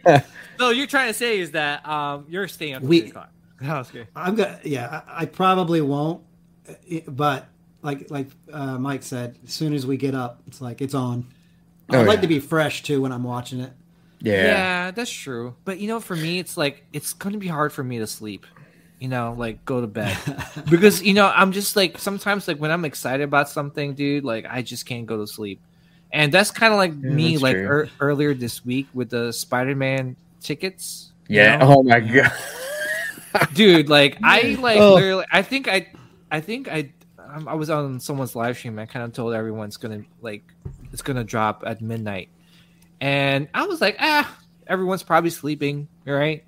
[0.57, 3.29] so you're trying to say is that um you're staying up to We- three o'clock.
[3.61, 3.91] Oh, that's.
[4.15, 6.21] I'm gonna, yeah, I, I probably won't,
[6.67, 6.73] uh,
[7.07, 7.47] but
[7.83, 11.27] like like uh, Mike said, as soon as we get up, it's like it's on.
[11.89, 12.21] Oh, I'd like yeah.
[12.21, 13.73] to be fresh too when I'm watching it.
[14.21, 14.43] yeah.
[14.45, 15.55] Yeah, that's true.
[15.65, 18.07] But you know, for me, it's like it's going to be hard for me to
[18.07, 18.45] sleep.
[18.99, 20.17] You know, like go to bed
[20.71, 24.45] because you know I'm just like sometimes like when I'm excited about something, dude, like
[24.49, 25.59] I just can't go to sleep,
[26.13, 27.63] and that's kind of like Yeah, me like true.
[27.65, 31.11] ear earlier this week with the Spider-Man tickets.
[31.27, 31.57] you Yeah.
[31.57, 31.75] know?
[31.79, 32.31] Oh my god.
[33.53, 34.93] dude like i like Oh.
[34.93, 35.87] literally i think i
[36.31, 36.91] i think i
[37.47, 40.43] i was on someone's live stream i kind of told everyone it's gonna like
[40.91, 42.29] it's gonna drop at midnight.
[43.01, 46.43] And i was like ah everyone's probably sleeping right?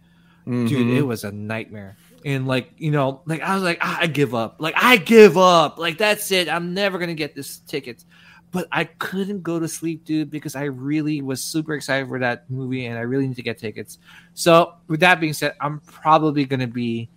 [0.45, 0.97] Dude Mhm.
[0.97, 1.97] it was a nightmare.
[2.23, 4.57] And like you know like i was like ah, i give up.
[4.59, 5.77] Like i give up.
[5.79, 6.47] Like that's it.
[6.49, 8.05] I'm never gonna get this tickets.
[8.51, 12.49] But i couldn't go to sleep dude because i really was super excited for that
[12.49, 13.97] movie and i really need to get tickets.
[14.33, 17.09] So with that being said i'm probably gonna be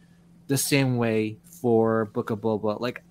[0.48, 2.80] the same way for book of boba.
[2.80, 3.02] Like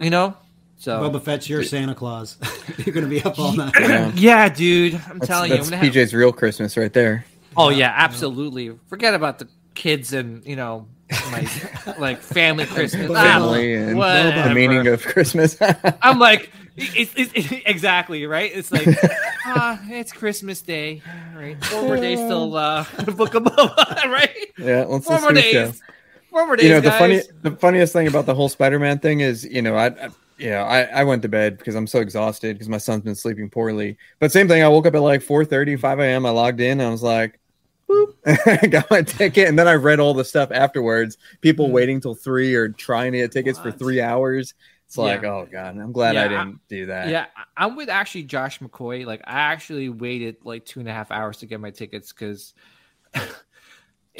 [0.00, 0.36] you know
[0.78, 2.38] so Boba Fett's your Santa Claus.
[2.78, 3.74] You're gonna be up all night.
[3.78, 4.12] Yeah.
[4.14, 7.26] yeah dude i'm That's, telling you that's I'm have- PJ's real Christmas right there.
[7.56, 8.78] Oh yeah, absolutely.
[8.88, 11.46] Forget about the kids and you know, my
[11.98, 13.10] like family Christmas.
[13.10, 14.48] Ah, Family and whatever.
[14.48, 15.56] the meaning of Christmas.
[16.02, 18.50] I'm like, it's, it's, it's exactly right.
[18.54, 18.86] It's like,
[19.44, 21.02] ah, it's Christmas Day,
[21.36, 21.62] right?
[21.64, 22.84] Four more days till uh,
[23.16, 24.30] Book of Boba, right?
[24.56, 24.84] yeah.
[25.00, 25.72] Four more do the show.
[26.32, 26.98] More days, you know the guys.
[26.98, 30.08] funny the funniest thing about the whole spider-man thing is you know i, I
[30.38, 33.14] you know I, I went to bed because i'm so exhausted because my son's been
[33.14, 36.60] sleeping poorly but same thing i woke up at like 4 5 a.m i logged
[36.60, 37.38] in and i was like
[38.26, 41.72] I got my ticket and then i read all the stuff afterwards people Mm.
[41.72, 44.54] waiting till three or trying to get tickets for three hours
[44.86, 45.28] it's like Yeah.
[45.30, 47.26] oh god i'm glad Yeah, i I- didn't do that Yeah,
[47.56, 49.04] I'm with actually Josh McCoy.
[49.04, 52.54] Like, I actually waited like two and a half hours to get my tickets because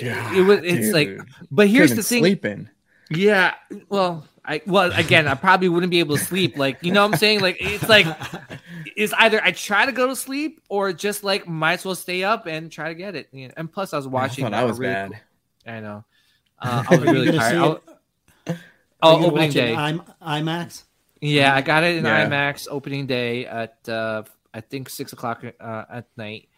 [0.01, 0.61] it, it was.
[0.63, 1.19] It's like,
[1.51, 2.23] but here's Couldn't the thing.
[2.23, 2.69] sleeping
[3.11, 3.55] Yeah.
[3.89, 6.57] Well, I well again, I probably wouldn't be able to sleep.
[6.57, 7.41] Like, you know what I'm saying?
[7.41, 8.07] Like it's like
[8.97, 12.25] it's either I try to go to sleep or just like might as well stay
[12.25, 13.29] up and try to get it.
[13.33, 15.81] You know, And plus I was watching thought uh, I was really bad cool- I
[15.81, 16.05] know.
[16.59, 17.57] Uh, I was Are you really tired.
[17.59, 17.83] I'll-
[18.47, 18.57] it?
[19.03, 19.75] Oh, Are you gonna opening watch it in day.
[19.77, 20.03] I'm,
[20.45, 20.83] IMAX.
[21.23, 22.27] Yeah, I got it in Yeah.
[22.29, 24.23] IMAX opening day at uh
[24.53, 26.49] I think six o'clock uh, at night.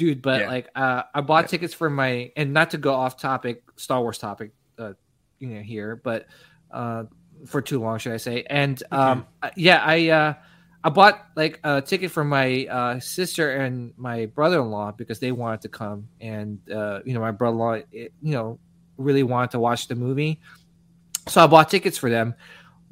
[0.00, 0.22] Dude.
[0.22, 0.48] But Yeah.
[0.48, 4.16] like, uh, I bought tickets for my and not to go off topic, Star Wars
[4.18, 4.94] topic, uh,
[5.38, 6.26] you know, here, but
[6.70, 7.04] uh,
[7.46, 8.44] for too long, should I say?
[8.48, 10.34] And um, uh, yeah, I uh,
[10.82, 15.60] I bought like a ticket for my uh, sister and my brother-in-law because they wanted
[15.62, 18.58] to come, and uh, you know, my brother-in-law, it, you know,
[18.96, 20.40] really wanted to watch the movie,
[21.28, 22.34] so I bought tickets for them.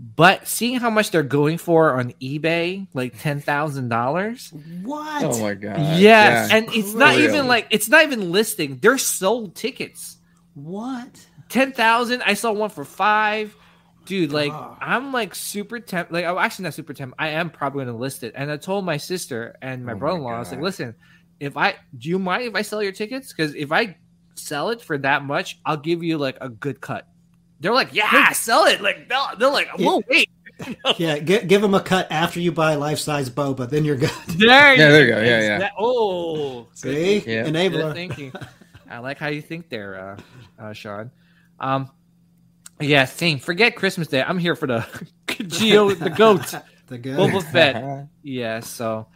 [0.00, 4.52] But seeing how much they're going for on eBay, like ten thousand dollars,
[4.82, 5.24] What?
[5.24, 5.78] Oh my god.
[5.98, 6.56] yes, Yeah.
[6.56, 7.24] and it's not Really?
[7.24, 8.78] even like it's not even listing.
[8.80, 10.18] They're sold tickets.
[10.54, 11.26] What?
[11.48, 12.22] Ten thousand.
[12.22, 13.56] I saw one for five.
[14.06, 14.52] Dude, like.
[14.80, 16.10] I'm like super temp.
[16.12, 17.14] Like I'm actually not super temp.
[17.18, 18.32] I am probably going to list it.
[18.36, 20.94] And I told my sister and my Oh brother-in-law, I was like, listen,
[21.40, 23.32] if I do you mind if I sell your tickets?
[23.32, 23.96] Because if I
[24.36, 27.06] sell it for that much, I'll give you like a good cut.
[27.60, 28.80] They're like, yeah, sell it.
[28.80, 30.30] Like they're, they're like, we'll wait.
[30.96, 34.10] Yeah, gi- give them a cut after you buy life size boba, then you're good.
[34.26, 35.20] There, Yeah, there you go.
[35.20, 35.58] Yeah, yeah.
[35.58, 37.48] That- oh, See, Yeah.
[37.48, 38.32] Good thinking.
[38.90, 40.18] I like how you think there,
[40.58, 41.12] uh, uh, Sean.
[41.60, 41.90] Um,
[42.80, 43.38] yeah, same.
[43.38, 44.22] Forget Christmas Day.
[44.22, 44.84] I'm here for the
[45.46, 46.54] Geo, the goat,
[46.88, 47.16] The good.
[47.18, 48.08] Boba Fett.
[48.22, 48.58] Yeah.
[48.60, 49.06] So,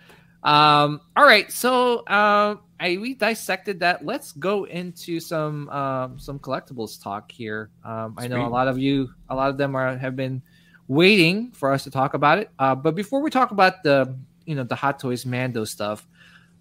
[0.44, 1.50] um, all right.
[1.50, 4.04] So, um, I we dissected that.
[4.04, 7.70] Let's go into some um some collectibles talk here.
[7.84, 10.42] Um, I know a lot of you, a lot of them are have been
[10.88, 12.50] waiting for us to talk about it.
[12.58, 16.04] Uh, but before we talk about the you know the Hot Toys Mando stuff,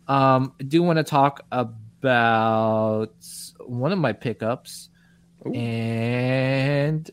[0.07, 3.15] um, I do want to talk about
[3.65, 4.89] one of my pickups
[5.48, 5.53] Ooh.
[5.53, 7.10] and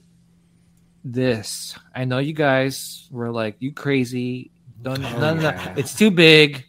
[1.02, 1.78] this.
[1.94, 4.50] I know you guys were like, "You crazy?
[4.82, 5.74] Don't, Oh, no, no, no, yeah.
[5.78, 6.67] it's too big."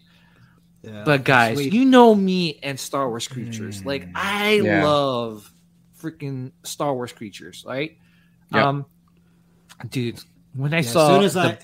[0.82, 1.74] Yeah, But guys, sweet.
[1.74, 3.82] you know me and Star Wars creatures.
[3.82, 3.86] Mm.
[3.86, 4.86] Like I Yeah.
[4.86, 5.52] love
[6.02, 7.98] freaking Star Wars creatures, right?
[8.54, 8.64] Yep.
[8.64, 8.86] Um,
[9.90, 10.20] dude,
[10.54, 11.58] when I Yeah, saw as soon as the- I,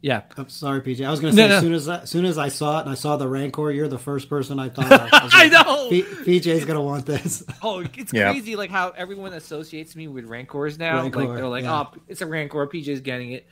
[0.00, 1.04] yeah, I'm sorry, PJ.
[1.04, 1.54] I was going to say no.
[1.56, 3.70] as soon as I, as soon as I saw it and I saw the Rancor,
[3.70, 4.90] you're the first person I thought.
[4.92, 5.08] Of.
[5.12, 5.90] I, was I like, know.
[5.90, 6.02] P-
[6.40, 7.44] PJ's going to want this.
[7.62, 8.30] Oh, it's Yeah.
[8.32, 11.02] crazy like how everyone associates me with Rancors now.
[11.02, 11.84] like they're like, yeah.
[11.92, 12.66] oh, it's a Rancor.
[12.68, 13.46] PJ's getting it.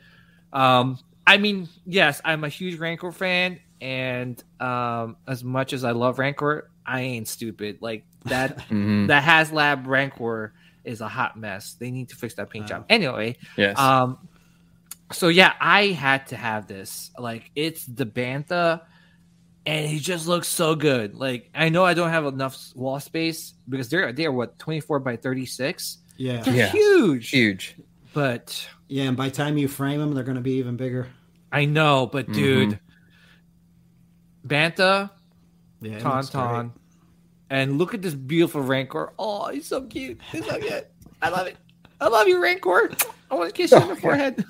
[0.53, 5.93] Um, I mean, yes, I'm a huge Rancor fan, and um, as much as I
[5.93, 7.79] love Rancor, I ain't stupid.
[7.81, 9.09] Like that, Mhm.
[9.09, 10.53] that HasLab Rancor
[10.85, 11.75] is a hot mess.
[11.75, 12.87] They need to fix that paint job.
[12.89, 13.79] Anyway, Yes.
[13.79, 14.29] um,
[15.13, 17.11] so yeah, I had to have this.
[17.19, 18.83] Like, it's the Bantha,
[19.67, 21.15] and he just looks so good.
[21.15, 25.01] Like, I know I don't have enough wall space because they're they're what twenty four
[25.01, 25.99] by thirty six.
[26.17, 26.69] Yeah, They're Yeah.
[26.71, 27.77] huge, Huge.
[28.13, 29.05] but yeah.
[29.05, 31.09] And by the time you frame them, they're going to be even bigger.
[31.53, 32.07] I know.
[32.07, 32.79] But dude,
[34.47, 35.11] Bantha,
[35.81, 36.73] Yeah, Tauntaun,
[37.51, 39.13] and look at this beautiful Rancor.
[39.19, 40.21] Oh, he's so cute.
[40.33, 40.87] He's so good.
[41.23, 41.57] I love it.
[42.01, 42.91] I love you, Rancor.
[43.31, 44.45] I want to kiss you on the forehead.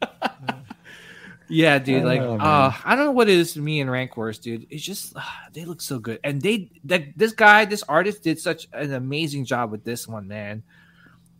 [1.48, 2.04] yeah, dude.
[2.04, 2.40] Like, man.
[2.40, 4.66] uh, I don't know what it is to me and Rancors, dude.
[4.70, 5.20] It's just uh,
[5.52, 9.44] they look so good, and they that this guy, this artist, did such an amazing
[9.44, 10.62] job with this one, man.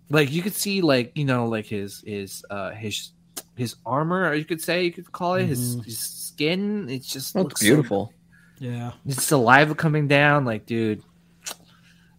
[0.08, 3.10] Like you could see, like you know, like his his uh his
[3.54, 5.84] his armor, or you could say you could call it his, Mhm.
[5.84, 5.98] his
[6.44, 6.88] skin.
[6.88, 8.12] It just Looks looks so beautiful.
[8.58, 11.02] Yeah, it's saliva coming down, like, dude.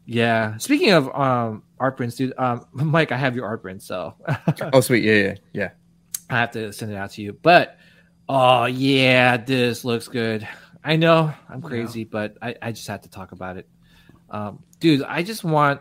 [0.06, 0.58] Yeah.
[0.58, 4.16] Speaking of um art prints, dude, um Mike, I have your art print, so
[4.74, 5.04] Oh, sweet.
[5.04, 5.70] Yeah, yeah, yeah.
[6.30, 7.34] I have to send it out to you.
[7.34, 7.78] But
[8.28, 10.48] oh yeah, this looks good.
[10.84, 13.68] I know I'm crazy, but I, I just had to talk about it.
[14.32, 15.80] Um, dude, I just want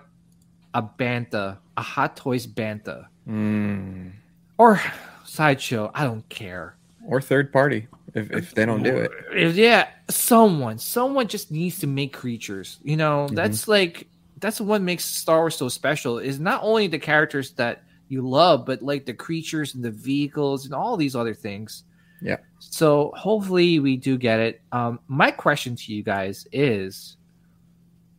[0.75, 4.12] a Bantha, a Hot Toys Bantha, Mm.
[4.59, 4.81] or
[5.25, 5.91] sideshow.
[5.95, 6.77] I don't care.
[7.07, 9.11] Or third party if, if they don't do it.
[9.32, 12.78] If- yeah, someone, someone just needs to make creatures.
[12.82, 13.35] You know, Mm-hmm.
[13.37, 14.07] that's like
[14.39, 16.19] that's what makes Star Wars so special.
[16.19, 20.65] Is not only the characters that you love, but like the creatures and the vehicles
[20.65, 21.85] and all these other things.
[22.23, 22.37] Yeah.
[22.59, 24.61] So hopefully we do get it.
[24.73, 27.16] Um, my question to you guys is: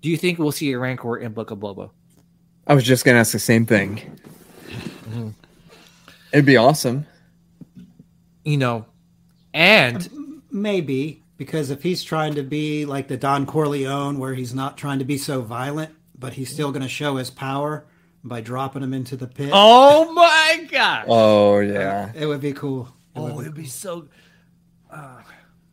[0.02, 1.90] Do you think we'll see a Rancor in Book of Boba?
[2.68, 4.18] I was just gonna ask the same thing.
[5.10, 5.34] Mhm.
[6.32, 7.06] It'd be awesome.
[8.46, 8.86] You know,
[9.54, 14.78] and maybe because if he's trying to be like the Don Corleone, where he's not
[14.78, 17.86] trying to be so violent, but he's still going to show his power
[18.24, 19.50] by dropping him into the pit.
[19.52, 21.06] oh my god!
[21.08, 22.12] Oh yeah.
[22.16, 22.86] It would be cool.
[23.16, 24.08] It Oh, be- it'd be so.
[24.90, 25.22] Uh,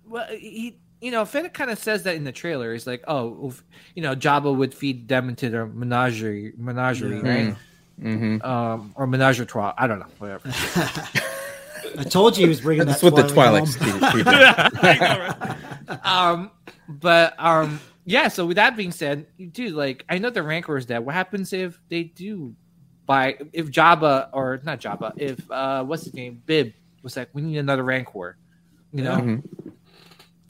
[0.09, 2.73] well, he, you know, Fennec kind of says that in the trailer.
[2.73, 3.63] He's like, oh, if-
[3.95, 7.29] you know, Jabba would feed them into their menagerie, menagerie, Yeah.
[7.47, 7.57] right?
[8.03, 8.43] Mm-hmm.
[8.49, 9.75] Um, or menagerie trois.
[9.77, 10.49] I don't know, whatever.
[11.99, 13.13] I told you he was bringing That's that.
[13.13, 14.13] what the Twi'lek home.
[15.89, 15.99] people.
[16.05, 16.51] um,
[16.89, 18.29] but um, yeah.
[18.29, 20.99] So with that being said, dude, like, I know the Rancor is dead.
[21.01, 22.55] What happens if they do
[23.07, 23.39] buy?
[23.53, 27.59] If Jabba or not Jabba, if uh, what's his name, Bib was like, we need
[27.59, 28.37] another Rancor.
[28.93, 29.43] You know, Mhm.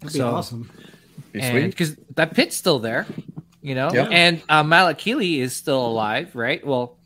[0.00, 0.70] That'd So- awesome.
[1.32, 1.70] Be and sweet.
[1.70, 3.04] because that pit's still there,
[3.60, 4.04] you know, Yeah.
[4.10, 6.64] and uh, Malakili is still alive, right?
[6.66, 6.97] Well,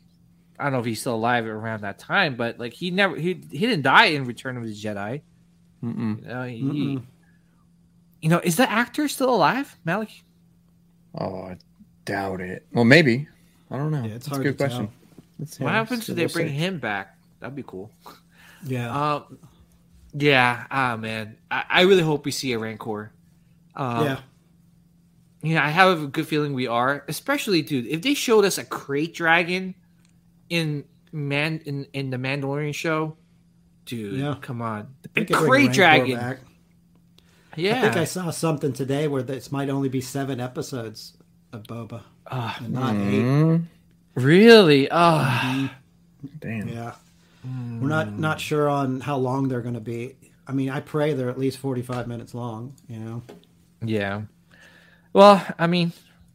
[0.63, 3.33] I don't know if he's still alive around that time, but like he never he
[3.51, 5.21] he didn't die in Return of the Jedi.
[5.83, 6.21] Mm-mm.
[6.21, 7.03] You know, he- Mm-mm.
[8.21, 10.23] you know, is the actor still alive, Malik?
[11.15, 11.57] Oh, I
[12.05, 12.65] doubt it.
[12.71, 13.27] Well, maybe.
[13.69, 14.03] I don't know.
[14.03, 14.89] Yeah, it's That's a good to question.
[15.37, 16.53] Let's- What happens if they bring see.
[16.53, 17.17] him back?
[17.41, 17.91] That'd be cool.
[18.65, 18.89] Yeah.
[19.25, 19.39] Um,
[20.15, 23.11] yeah, ah man, I, I really hope we see a Rancor.
[23.75, 24.19] Um, yeah.
[25.41, 27.03] Yeah, I have a good feeling we are.
[27.07, 29.73] Especially, dude, if they showed us a crate dragon
[30.53, 33.17] in man in, in the Mandalorian show,
[33.85, 34.35] dude, Yeah.
[34.41, 36.15] come on, They a could bring crate Rancor dragon.
[36.17, 36.39] back.
[37.55, 41.15] Yeah, I think I saw something today where this might only be seven episodes
[41.51, 43.21] of Boba, Ah, and not eight.
[43.21, 43.65] Mm,
[44.15, 44.87] really?
[44.89, 45.69] Oh,
[46.39, 46.67] damn.
[46.67, 46.93] Yeah.
[47.43, 50.15] We're not not sure on how long they're going to be.
[50.47, 52.73] I mean, I pray they're at least forty five minutes long.
[52.87, 53.21] You know.
[53.83, 54.21] yeah.
[55.11, 55.91] Well, I mean,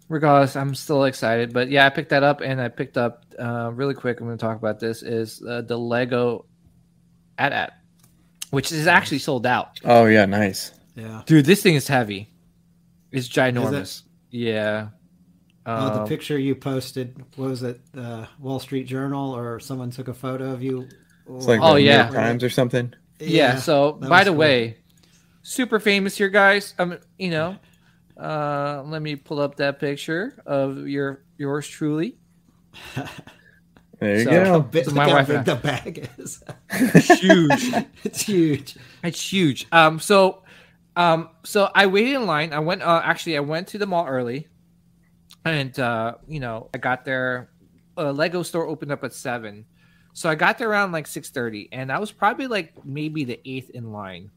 [0.09, 1.53] regardless, I'm still excited.
[1.53, 4.21] But yeah, I picked that up, and I picked up uh, really quick.
[4.21, 6.47] I'm going to talk about this is uh, the Lego
[7.39, 7.73] AT-AT,
[8.51, 9.79] which is actually sold out.
[9.85, 10.73] Oh yeah, nice.
[10.95, 11.23] Yeah.
[11.27, 12.31] Dude, this thing is heavy.
[13.13, 14.03] It's ginormous.
[14.31, 14.89] Yeah.
[15.65, 17.81] Oh, the Um, picture you posted what was it?
[17.97, 20.89] Uh, Wall Street Journal, or someone took a photo of you.
[21.31, 22.05] It's like Oh, the New yeah.
[22.05, 22.93] York Times or something.
[23.21, 24.39] yeah, so by the cool.
[24.39, 24.79] way,
[25.43, 26.75] super famous here, guys.
[26.79, 27.57] Um, you know,
[28.19, 32.17] uh, let me pull up that picture of your yours truly.
[34.01, 34.61] There you So- go.
[34.61, 36.43] Big- So my how wife big the bag is.
[37.21, 37.73] Huge.
[38.05, 38.77] it's huge.
[39.03, 39.67] It's huge.
[39.73, 40.45] Um, so,
[40.97, 42.53] um, so I waited in line.
[42.53, 42.83] I went.
[42.83, 44.47] Uh, actually, I went to the mall early,
[45.45, 47.51] and uh, you know, I got there.
[47.97, 49.65] Uh, Lego store opened up at seven,
[50.13, 53.41] so I got there around like six thirty, and I was probably like maybe the
[53.45, 54.31] eighth in line.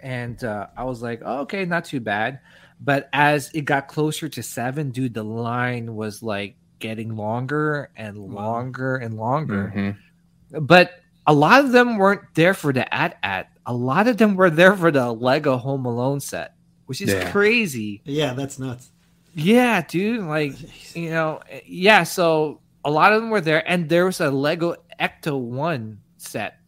[0.00, 2.40] And uh, I was like, oh, okay, not too bad.
[2.84, 8.18] But as it got closer to seven, dude, the line was like getting longer and
[8.18, 10.66] longer and longer Mhm.
[10.66, 10.90] but
[11.26, 13.46] a lot of them weren't there for the AT-AT.
[13.66, 16.54] A lot of them were there for the Lego Home Alone set,
[16.86, 17.30] which is Yeah.
[17.30, 18.02] crazy.
[18.04, 18.90] Yeah, that's nuts.
[19.34, 20.22] Yeah, dude.
[20.24, 20.54] Like,
[20.96, 22.02] you know, yeah.
[22.02, 26.58] So a lot of them were there, and there was a Lego Ecto One set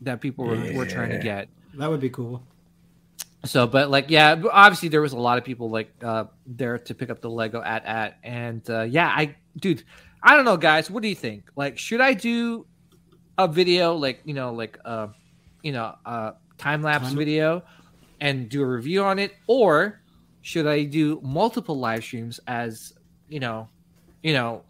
[0.00, 1.48] that people were, were trying to get.
[1.74, 2.42] That would be cool.
[3.48, 6.94] So, but like, yeah, obviously there was a lot of people like uh there to
[6.94, 9.84] pick up the Lego AT-AT, and uh, yeah, I, dude,
[10.22, 10.90] I don't know, guys.
[10.90, 11.44] What do you think?
[11.56, 12.66] Like, should I do
[13.38, 15.08] a video like you know, like uh,
[15.62, 17.62] you know, uh, time lapse video,
[18.20, 20.00] and do a review on it, or
[20.42, 22.92] should I do multiple live streams as
[23.28, 23.68] you know,
[24.22, 24.62] you know,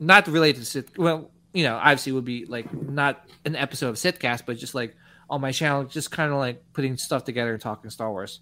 [0.00, 0.98] not related to sit?
[0.98, 4.74] Well, you know, obviously it would be like not an episode of Sithcast, but just
[4.74, 4.96] like
[5.30, 8.40] on my channel, just kind of like putting stuff together and talking Star Wars.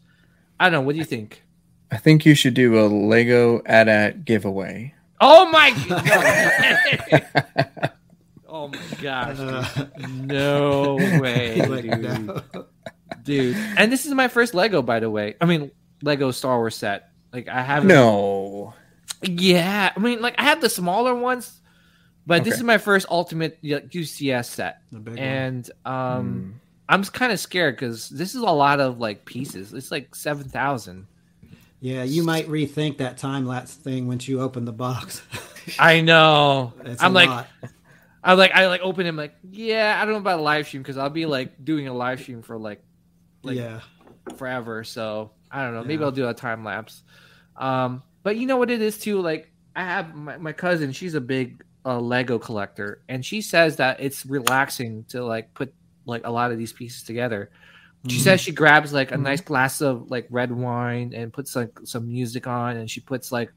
[0.59, 0.81] I don't know.
[0.83, 1.43] What do you think?
[1.91, 4.95] I think you should do a Lego AT-AT giveaway.
[5.21, 5.71] Oh my!
[5.89, 7.91] God.
[8.49, 9.37] oh my gosh!
[9.97, 10.27] Dude.
[10.27, 12.43] No way, dude.
[13.23, 13.57] dude.
[13.77, 15.35] And this is my first Lego, by the way.
[15.41, 15.71] I mean,
[16.03, 17.11] Lego Star Wars set.
[17.33, 17.89] Like I haven't.
[17.89, 18.75] No.
[19.23, 21.61] Yeah, I mean, like I have the smaller ones,
[22.27, 25.19] but this is my first Ultimate UCS set, The one.
[25.19, 26.51] and um, Hmm.
[26.89, 29.73] I'm kind of scared because this is a lot of like pieces.
[29.73, 31.07] It's like seven thousand.
[31.81, 35.23] Yeah, you might rethink that time lapse thing once you open the box.
[35.79, 36.73] I know.
[36.85, 37.49] It's I'm like, lot.
[38.23, 40.83] I like, I like open him like, yeah, I don't know about a live stream
[40.83, 42.85] because I'll be like doing a live stream for like,
[43.43, 43.81] like yeah,
[44.37, 44.85] forever.
[44.85, 45.83] So I don't know.
[45.83, 46.07] Maybe Yeah.
[46.07, 47.03] I'll do a time lapse.
[47.57, 49.21] Um, but you know what it is too.
[49.21, 50.93] Like I have my, my cousin.
[50.93, 55.75] She's a big uh, Lego collector, and she says that it's relaxing to like put
[56.07, 57.51] like a lot of these pieces together.
[58.09, 61.71] She says she grabs like a nice glass of like red wine and puts like
[61.85, 63.53] some music on, and she puts like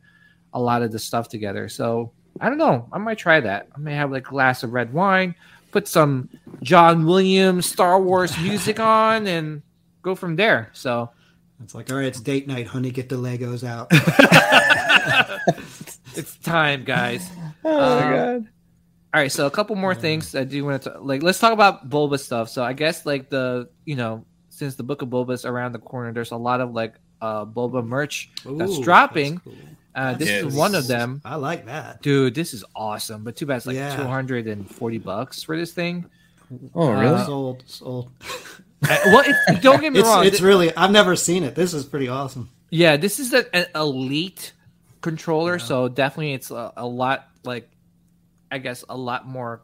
[0.54, 1.68] a lot of the stuff together.
[1.68, 2.88] So I don't know.
[2.92, 3.70] I might try that.
[3.76, 5.34] I may have like a glass of red wine,
[5.72, 6.30] put some
[6.62, 9.64] John Williams Star Wars music on, and
[10.04, 10.70] go from there.
[10.74, 11.10] So
[11.64, 12.92] it's like all right, it's date night, honey.
[12.92, 13.88] Get the Legos out.
[16.16, 17.30] it's time, guys.
[17.68, 18.48] Oh Um, my god.
[19.16, 21.24] All right, so a couple more things I do want to like.
[21.24, 22.50] Let's talk about Boba stuff.
[22.50, 25.80] So I guess like the you know since the Book of Boba is around the
[25.80, 29.38] corner, there's a lot of like uh Boba merch that's Ooh, dropping.
[29.40, 29.54] cool.
[29.96, 30.44] Uh, this Yes.
[30.44, 31.22] is one of them.
[31.24, 32.02] I like that.
[32.02, 33.24] Dude, this is awesome.
[33.24, 33.96] But too bad it's like Yeah.
[33.96, 36.10] 240 bucks for this thing.
[36.74, 37.24] Oh uh, really?
[37.24, 38.12] Sold, sold.
[38.84, 40.26] Uh, well, it, don't get me It's wrong.
[40.26, 40.76] it's really.
[40.76, 41.56] I've never seen it.
[41.56, 42.50] This is pretty awesome.
[42.70, 44.52] Yeah, this is a- an elite
[45.00, 47.70] controller, so definitely it's a, a lot like
[48.56, 49.62] I guess a lot more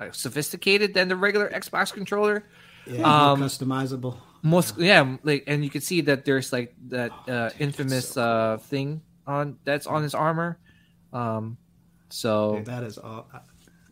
[0.00, 2.44] uh, sophisticated than the regular Xbox controller.
[2.86, 4.16] Yeah, Um, more customizable.
[4.42, 9.00] most yeah, like and you can see that there's like that uh, infamous uh thing
[9.26, 10.58] on that's on his armor.
[11.12, 11.56] Um,
[12.10, 13.28] so Dude, that is all.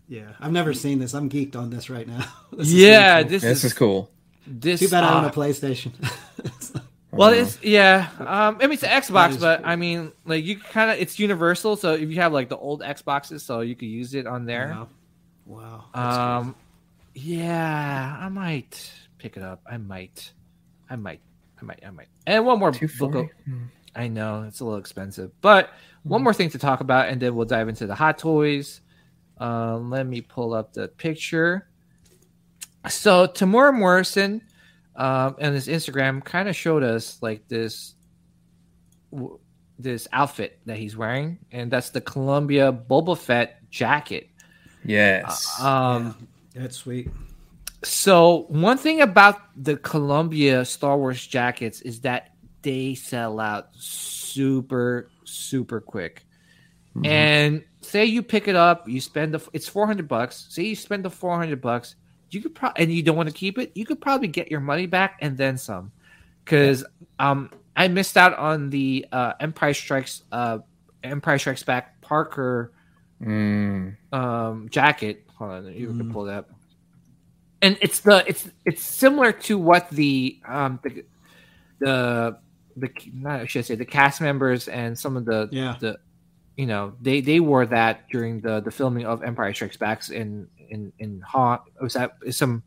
[0.08, 1.14] Yeah, I've never seen this.
[1.14, 2.24] I'm geeked on this right now.
[2.56, 3.30] This is yeah, really cool.
[3.30, 4.10] this, This is, is cool.
[4.46, 4.80] this.
[4.80, 5.92] Too bad I own uh, a PlayStation.
[7.12, 8.08] Well, it's yeah.
[8.18, 9.66] Um, I mean, it's an Xbox, but cool.
[9.68, 11.76] I mean, like you kind of it's universal.
[11.76, 14.68] So if you have like the old Xboxes, so you could use it on there.
[14.68, 14.88] Wow.
[15.44, 15.84] Wow.
[15.94, 16.24] that's cool.
[16.24, 16.54] Um,
[17.14, 19.60] yeah, I might pick it up.
[19.70, 20.32] I might,
[20.88, 21.20] I might,
[21.60, 22.08] I might, I might.
[22.26, 22.90] And one more book.
[22.90, 23.30] forty.
[23.94, 25.68] I know it's a little expensive, but
[26.04, 28.80] one more thing to talk about, and then we'll dive into the hot toys.
[29.36, 31.68] Um, let me pull up the picture.
[32.88, 34.42] So Temuera Morrison,
[34.96, 37.94] um, and his Instagram kind of showed us like this,
[39.12, 39.38] w-
[39.78, 44.28] this outfit that he's wearing, and that's the Columbia Boba Fett jacket.
[44.84, 45.60] Yes.
[45.60, 47.08] Um, That's sweet.
[47.84, 52.30] so one thing about the Columbia Star Wars jackets is that
[52.62, 56.26] they sell out super super quick.
[56.96, 57.06] Mhm.
[57.06, 60.46] And say you pick it up, you spend the it's 400 bucks.
[60.50, 61.94] Say you spend the 400 bucks,
[62.34, 64.60] you could probably and you don't want to keep it, you could probably get your
[64.60, 65.92] money back and then some.
[66.46, 66.84] Cuz
[67.18, 70.58] um I missed out on the uh Empire Strikes uh
[71.02, 72.72] Empire Strikes Back Parker
[73.22, 73.96] Mm.
[74.12, 75.24] um jacket.
[75.36, 76.12] Hold on, you can Mm.
[76.12, 76.50] pull that up.
[77.60, 81.04] And it's the it's it's similar to what the um the
[81.78, 82.38] the
[82.76, 85.76] the not I say the cast members and some of the Yeah.
[85.78, 85.98] the
[86.56, 90.48] you know they they wore that during the the filming of Empire Strikes Back in
[90.72, 92.62] in in Han was that is some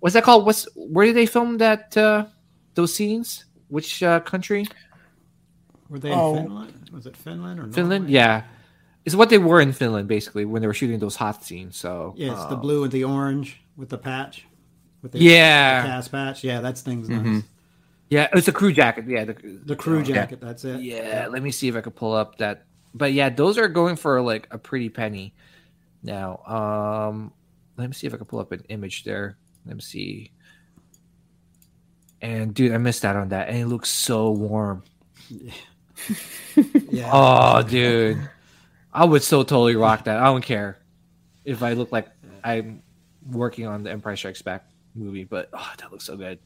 [0.00, 2.24] what's that called what's where did they film that uh
[2.74, 4.66] those scenes which uh country
[5.88, 6.36] Were they Oh.
[6.36, 6.90] in Finland?
[6.92, 8.14] Was it Finland or Finland Norway?
[8.14, 8.42] yeah
[9.04, 12.14] it's what they were in Finland basically when they were shooting those hot scenes so
[12.16, 14.46] Yeah, it's the uh, blue and the orange with the patch.
[15.02, 15.82] With the Yeah.
[15.82, 16.44] the cast patch.
[16.44, 17.20] Yeah, that's things nice.
[17.26, 17.42] Mhm.
[18.10, 19.04] Yeah, it's a crew jacket.
[19.08, 19.34] Yeah, the,
[19.64, 20.40] The crew jacket.
[20.40, 20.80] That's it.
[20.82, 22.66] Yeah, let me see if I could pull up that.
[22.92, 25.32] But yeah, those are going for like a pretty penny
[26.02, 26.38] now.
[26.46, 27.32] Um,
[27.76, 29.36] let me see if I can pull up an image there.
[29.66, 30.32] Let me see.
[32.20, 34.82] And dude, I missed out on that, and it looks so warm.
[36.90, 37.10] Yeah.
[37.12, 38.18] Oh, dude,
[38.92, 40.18] I would so totally rock that.
[40.18, 40.78] I don't care
[41.44, 42.08] if I look like
[42.42, 42.82] I'm
[43.30, 44.64] working on the Empire Strikes Back
[44.94, 46.38] movie, but oh, that looks so good.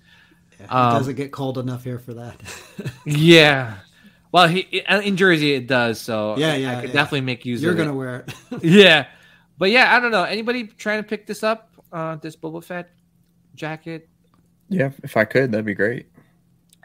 [0.58, 2.40] Yeah, it um, doesn't get cold enough here for that.
[3.06, 3.76] Yeah.
[4.32, 6.94] Well, he in Jersey it does, so Yeah, yeah, I could yeah.
[6.94, 7.66] definitely make use of it.
[7.68, 8.64] You're gonna wear it.
[8.64, 9.06] yeah,
[9.58, 10.24] but yeah, I don't know.
[10.24, 11.70] Anybody trying to pick this up?
[11.92, 12.90] Uh, this Boba Fett
[13.54, 14.08] jacket,
[14.68, 16.06] Yeah, if I could, that'd be great.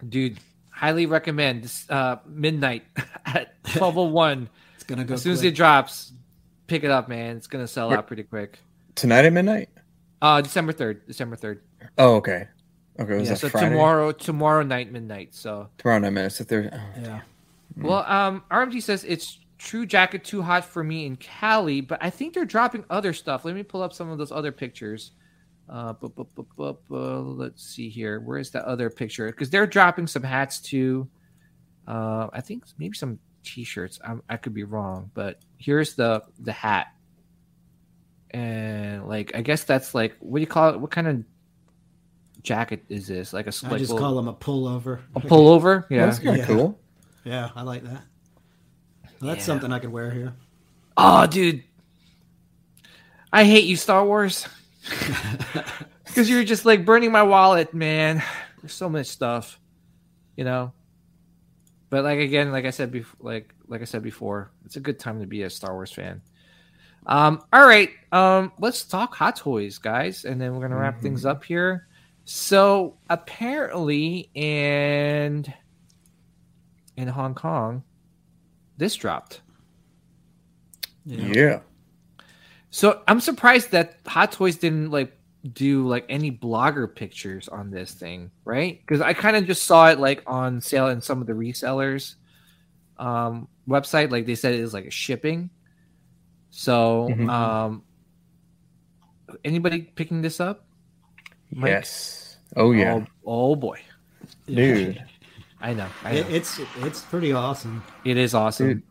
[0.08, 0.40] dude.
[0.70, 2.84] Highly recommend this uh, midnight
[3.26, 4.48] at twelve oh one.
[4.76, 5.16] It's gonna go.
[5.16, 6.14] As soon as it drops,
[6.68, 7.36] pick it up, man.
[7.36, 8.60] It's gonna sell Where- out pretty quick.
[8.96, 9.68] Tonight at midnight.
[10.22, 11.06] Uh, December third.
[11.08, 11.62] December third.
[11.98, 12.48] Oh, okay.
[13.00, 13.70] Okay, was Yeah, that so Friday?
[13.70, 15.34] tomorrow, tomorrow night midnight.
[15.36, 16.40] So Tomorrow night, minutes.
[16.42, 16.70] If there.
[16.74, 17.22] Oh, Yeah.
[17.78, 22.10] Well, um, RMG says it's True Jacket too hot for me in Cali, but I
[22.10, 23.44] think they're dropping other stuff.
[23.46, 25.12] Let me pull up some of those other pictures.
[25.68, 28.22] Uh, bu- bu- bu- bu- bu- let's see here.
[28.22, 29.28] Where is the other picture?
[29.28, 31.08] Because they're dropping some hats too.
[31.88, 34.00] Uh, I think maybe some T-shirts.
[34.04, 36.88] i I could be wrong, but here's the the hat,
[38.32, 40.80] and like I guess that's like what do you call it?
[40.80, 41.24] What kind of
[42.44, 43.34] jacket is this?
[43.34, 45.02] Like a I split just call them a pullover.
[45.16, 45.86] a pullover?
[45.90, 46.06] Yeah.
[46.06, 46.46] That's kind of Yeah.
[46.56, 46.80] cool.
[47.26, 48.04] Yeah, I like that.
[49.22, 49.46] Well, that's Yeah.
[49.46, 50.34] something I could wear here.
[50.98, 51.64] Oh, dude.
[53.32, 54.48] I hate you, Star Wars.
[56.06, 58.24] Because you're just like burning my wallet, man.
[58.62, 59.60] There's so much stuff,
[60.36, 60.74] you know.
[61.92, 64.98] But like again, like I said before, like like I said before, it's a good
[64.98, 66.24] time to be a Star Wars fan.
[67.06, 71.26] Um, all right, um, let's talk Hot Toys, guys, and then we're gonna wrap things
[71.28, 71.88] up here.
[72.26, 75.52] So apparently, and
[76.98, 77.84] in Hong Kong,
[78.80, 79.42] this dropped.
[81.06, 81.60] Yeah.
[82.72, 85.16] So I'm surprised that Hot Toys didn't like
[85.54, 88.80] do like any blogger pictures on this thing, right?
[88.82, 92.16] Because I kind of just saw it like on sale in some of the resellers
[92.98, 94.12] um website.
[94.12, 95.50] Like they said it was like a shipping.
[96.52, 97.30] So Mhm.
[97.30, 97.84] um
[99.44, 100.66] anybody picking this up?
[101.52, 101.70] Mike?
[101.70, 102.38] Yes.
[102.56, 103.80] Oh yeah, Oh, oh boy.
[104.46, 105.04] dude.
[105.62, 105.88] I know.
[106.04, 106.18] I know.
[106.20, 107.84] It, it's it's pretty awesome.
[108.06, 108.68] it is awesome.
[108.68, 108.84] Dude.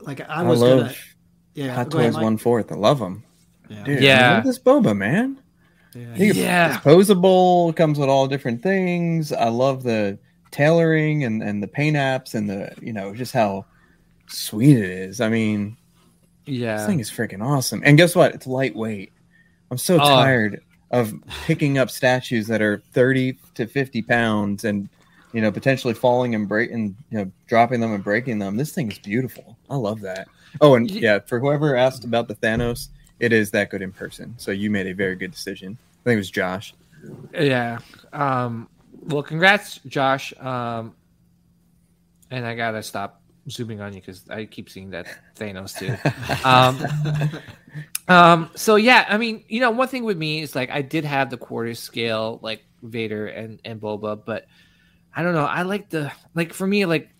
[0.00, 0.94] Like I I, was love gonna.
[1.54, 1.74] Yeah.
[1.74, 2.70] Hot go ahead, Toys one fourth.
[2.72, 3.24] I love them.
[3.68, 3.84] Yeah.
[3.84, 4.40] Dude, Yeah.
[4.40, 5.38] This boba, man.
[5.94, 6.14] yeah.
[6.14, 6.74] You Yeah.
[6.76, 7.74] It's posable.
[7.76, 9.32] Comes with all different things.
[9.32, 10.18] I love the
[10.50, 13.64] tailoring and, and the paint apps and the you know just how
[14.28, 15.20] sweet it is.
[15.20, 15.76] I mean,
[16.46, 16.86] yeah, this Yeah.
[16.86, 17.82] thing is freaking awesome.
[17.84, 18.34] And guess what?
[18.34, 19.12] It's lightweight.
[19.70, 19.98] I'm so Oh.
[19.98, 21.12] tired of
[21.46, 24.88] picking up statues that are 30 to 50 pounds and
[25.34, 28.90] you know potentially falling and breaking you know dropping them and breaking them this thing
[28.90, 30.28] is beautiful i love that
[30.60, 32.88] oh and yeah for whoever asked about the thanos
[33.20, 36.14] it is that good in person so you made a very good decision i think
[36.14, 36.72] it was josh
[37.32, 37.78] Yeah.
[38.12, 38.68] Um,
[39.06, 40.32] well, congrats, Josh.
[40.38, 40.94] Um,
[42.30, 43.20] and I gotta stop
[43.50, 45.06] zooming on you because I keep seeing that
[45.36, 45.94] Thanos too.
[46.48, 47.40] um,
[48.08, 51.04] um, so yeah, I mean, you know, one thing with me is like I did
[51.04, 54.46] have the quarter scale like Vader and and Boba, but
[55.16, 55.44] I don't know.
[55.44, 57.10] I like the like for me like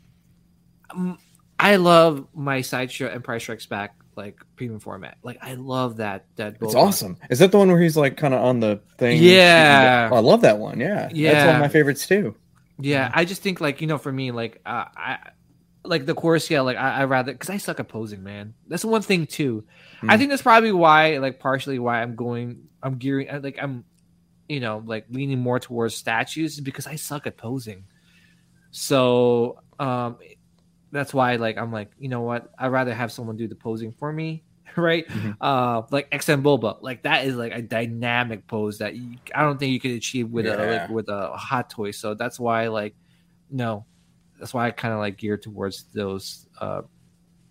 [0.90, 1.18] um,
[1.58, 5.18] I love my sideshow Empire Strikes Back like premium format.
[5.22, 6.56] Like I love that that.
[6.60, 10.08] it's awesome is that the one where he's like kind of on the thing Yeah.
[10.12, 12.34] oh, i love that one yeah yeah, that's one of my favorites too
[12.78, 15.18] Yeah, I just think like you know, for me, like uh, I
[15.84, 18.54] like the core scale, like I, I rather because I suck at posing, man.
[18.68, 19.64] That's one thing too.
[20.02, 20.18] I Hmm.
[20.18, 23.84] think that's probably why, like, partially why I'm going, I'm gearing, uh, like, I'm,
[24.48, 27.84] you know, like leaning more towards statues is because I suck at posing.
[28.70, 30.18] So, um,
[30.90, 32.50] that's why, like, I'm like, you know what?
[32.58, 34.44] I'd rather have someone do the posing for me,
[34.76, 35.06] right?
[35.08, 35.36] Mhm.
[35.40, 39.58] Uh, like XM Boba, like that is like a dynamic pose that you, I don't
[39.58, 41.90] think you could achieve with a like with a hot toy.
[41.90, 42.94] So that's why, like,
[43.50, 43.86] no,
[44.38, 46.82] that's why I kind of like gear towards those, uh,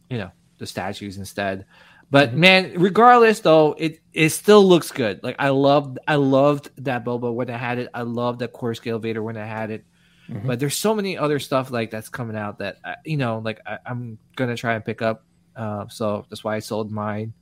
[0.09, 1.65] you know, the statues instead.
[2.13, 2.37] But Mhm.
[2.45, 5.19] man, regardless though, it it still looks good.
[5.25, 7.89] Like I loved I loved that Boba when I had it.
[7.93, 9.83] I loved that core scale Vader when I had it.
[10.29, 10.45] Mhm.
[10.45, 13.59] But there's so many other stuff like that's coming out that I, you know, like
[13.65, 15.25] I, I'm gonna try and pick up.
[15.55, 17.33] Uh, so that's why I sold mine.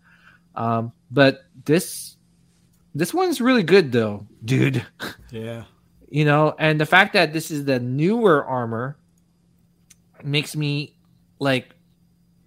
[0.55, 2.15] Um, but this
[2.95, 4.85] this one's really good though, dude.
[5.31, 5.63] Yeah.
[6.09, 8.97] you know and the fact that this is the newer armor
[10.23, 10.95] makes me
[11.39, 11.73] like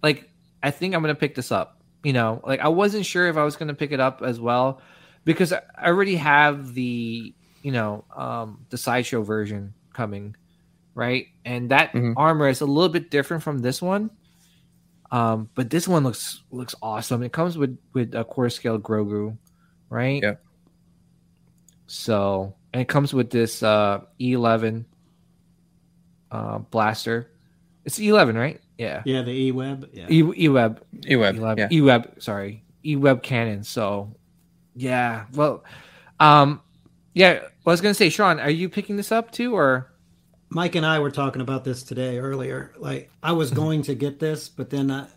[0.03, 0.29] like
[0.61, 1.74] i think i'm gonna pick this up
[2.05, 4.79] you know like i wasn't sure if i was gonna pick it up as well
[5.25, 7.33] because i already have the
[7.63, 10.35] you know um the sideshow version coming
[10.93, 12.13] right and that Mhm.
[12.15, 14.11] armor is a little bit different from this one
[15.09, 19.35] um but this one looks looks awesome it comes with with a core scale grogu
[19.89, 20.35] right Yeah.
[21.87, 24.85] so and it comes with this uh E11
[26.31, 27.31] uh blaster.
[27.85, 28.59] It's E11, right?
[28.77, 29.01] Yeah.
[29.05, 29.89] Yeah, the E Web.
[29.93, 30.07] Yeah.
[30.09, 30.83] E E-Web.
[31.07, 31.67] E-Web, E-Web, yeah.
[31.71, 32.63] E-Web, sorry.
[32.83, 33.63] E-Web cannon.
[33.63, 34.13] So
[34.75, 35.25] yeah.
[35.33, 35.63] Well
[36.19, 36.61] um
[37.13, 39.91] yeah, I was gonna say, Sean, are you picking this up too or
[40.49, 42.73] Mike and I were talking about this today earlier.
[42.77, 45.07] Like I was going to get this, but then uh,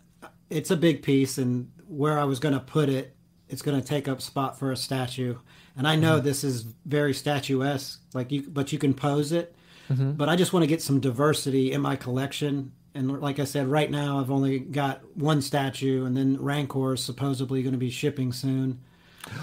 [0.49, 3.15] it's a big piece, and where I was going to put it,
[3.47, 5.37] it's going to take up spot for a statue.
[5.77, 9.55] And I know this is very statuesque, like you, but you can pose it.
[9.89, 10.17] Mhm.
[10.17, 12.71] But I just want to get some diversity in my collection.
[12.95, 17.03] And like I said, right now I've only got one statue, and then Rancor is
[17.03, 18.79] supposedly going to be shipping soon.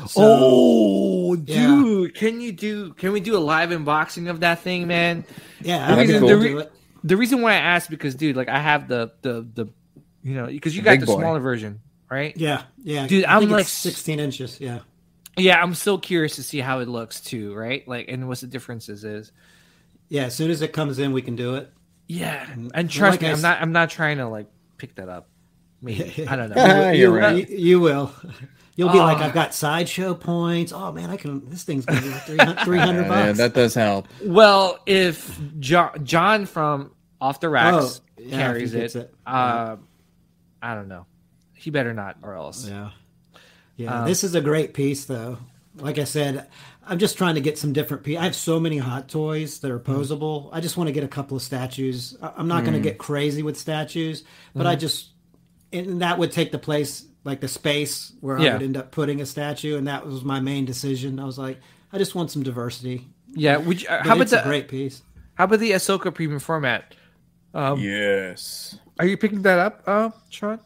[0.08, 1.66] So- Oh Yeah.
[1.66, 5.24] dude, can you do can we do a live unboxing of that thing, man?
[5.62, 6.28] yeah, That'd I be can cool.
[6.28, 6.72] do it.
[7.04, 9.68] The reason why I asked because dude, like I have the the the
[10.22, 11.18] you know, because you The got big the boy.
[11.20, 12.36] smaller version, right?
[12.36, 14.60] Yeah, yeah, Dude, I I'm think like 16 inches.
[14.60, 14.80] Yeah.
[15.36, 17.86] Yeah, I'm still curious to see how it looks too, right?
[17.86, 19.30] Like, and what the differences is.
[20.08, 21.72] Yeah, as soon as it comes in, we can do it.
[22.08, 23.62] Yeah, And- and trust like me, I I'm s- not.
[23.62, 24.46] I'm not trying to like
[24.78, 25.28] pick that up.
[25.82, 26.56] Maybe I don't know.
[26.58, 27.48] Ah, you, you're right.
[27.48, 28.12] You, you will.
[28.78, 29.22] You'll be like, Oh.
[29.22, 30.70] I've got sideshow points.
[30.70, 31.48] Oh man, I can.
[31.48, 33.38] This thing's gonna be like 300, 300 Yeah, yeah, bucks.
[33.38, 34.06] that does help.
[34.22, 39.14] well, if John, John from Off the Racks Oh, yeah, carries it, it.
[39.26, 39.76] uh,
[40.60, 41.06] I don't know.
[41.54, 42.68] He better not, or else.
[42.68, 42.90] yeah,
[43.76, 44.00] yeah.
[44.02, 45.38] Um, this is a great piece, though.
[45.76, 46.46] Like I said,
[46.88, 48.20] I'm just trying to get some different pieces.
[48.20, 49.92] I have so many hot toys that are Mm-hmm.
[50.00, 50.48] posable.
[50.52, 52.16] I just want to get a couple of statues.
[52.22, 54.22] I- I'm not going to get crazy with statues,
[54.54, 54.68] but Mm-hmm.
[54.68, 55.10] I just
[55.72, 58.50] and that would take the place like the space where Yeah.
[58.50, 61.18] I would end up putting a statue, and that was my main decision.
[61.18, 61.58] I was like,
[61.92, 63.08] I just want some diversity.
[63.32, 63.56] Yeah.
[63.56, 63.88] Would you?
[63.88, 64.40] Uh, how about it's the?
[64.40, 65.02] a great piece?
[65.34, 66.94] How about the Ahsoka premium format?
[67.52, 68.78] Um, Yes.
[68.98, 70.60] Are you picking that up, uh, Sean?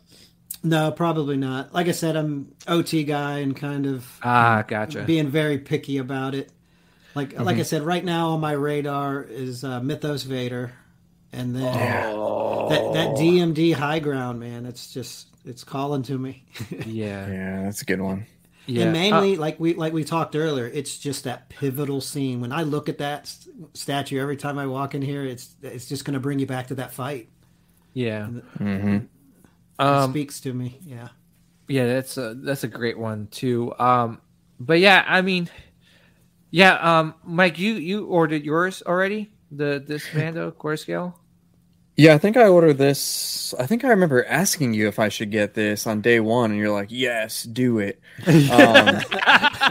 [0.63, 1.73] No, probably not.
[1.73, 5.03] Like I said, I'm OT guy and kind of Ah, gotcha.
[5.05, 6.51] being very picky about it.
[7.15, 10.73] Like like I said, right now on my radar is uh, Mythos Vader,
[11.33, 14.67] and then that that DMD high ground, man.
[14.67, 16.45] It's just it's calling to me.
[16.87, 17.29] yeah.
[17.29, 18.27] Yeah, that's a good one.
[18.67, 18.83] Yeah.
[18.83, 22.41] and Uh, mainly, like we like we talked earlier, it's just that pivotal scene.
[22.41, 25.89] When I look at that s- statue every time I walk in here, it's it's
[25.89, 27.29] just going to bring you back to that fight.
[27.95, 28.27] yeah.
[28.27, 29.09] hmm It
[29.81, 30.79] Um, speaks to me.
[30.85, 31.09] Yeah.
[31.69, 33.73] Yeah, that's a that's a great one too.
[33.79, 34.21] Um,
[34.59, 35.49] but yeah, I mean,
[36.51, 39.31] yeah, um, Mike, you you ordered yours already?
[39.53, 41.20] The this Mando core scale?
[42.01, 43.53] Yeah, I think I ordered this.
[43.59, 46.59] I think I remember asking you if I should get this on day one, and
[46.59, 49.01] you're like, "Yes, do it." Um,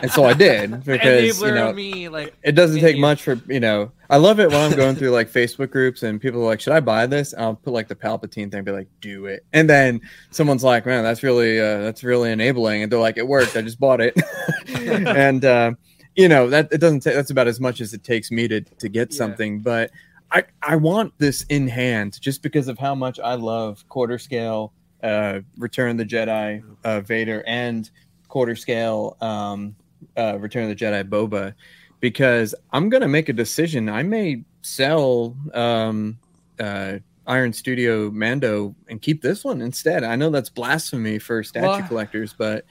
[0.03, 2.99] and so I did because you know me, like it doesn't take Idiot.
[3.01, 3.91] much for you know.
[4.11, 6.73] I love it when I'm going through like Facebook groups and people are like, "Should
[6.73, 9.67] I buy this?" And I'll put like the Palpatine thing, be like, "Do it," and
[9.67, 9.99] then
[10.29, 13.57] someone's like, "Man, that's really uh, that's really enabling," and they're like, "It worked.
[13.57, 14.15] I just bought it,"
[14.77, 15.71] and uh,
[16.15, 17.15] you know that it doesn't take.
[17.15, 19.17] That's about as much as it takes me to to get Yeah.
[19.17, 19.89] something, but.
[20.31, 24.73] I, I want this in hand just because of how much I love quarter scale
[25.03, 27.89] uh, Return of the Jedi uh, Vader and
[28.27, 29.75] quarter scale um,
[30.17, 31.53] uh, Return of the Jedi Boba
[31.99, 33.89] because I'm gonna make a decision.
[33.89, 36.19] I may sell um,
[36.59, 40.03] uh, Iron Studio Mando and keep this one instead.
[40.03, 42.65] I know that's blasphemy for statue Well- collectors, but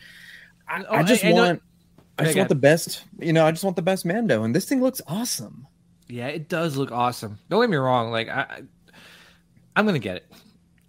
[0.69, 1.63] I, Oh, I just I- I know- want.
[2.21, 3.47] I just want the best, you know.
[3.47, 5.69] I just want the best Mando, and this thing looks awesome.
[6.09, 7.39] Yeah, it does look awesome.
[7.49, 8.11] Don't get me wrong.
[8.11, 8.63] Like I, I
[9.77, 10.33] I'm gonna get it.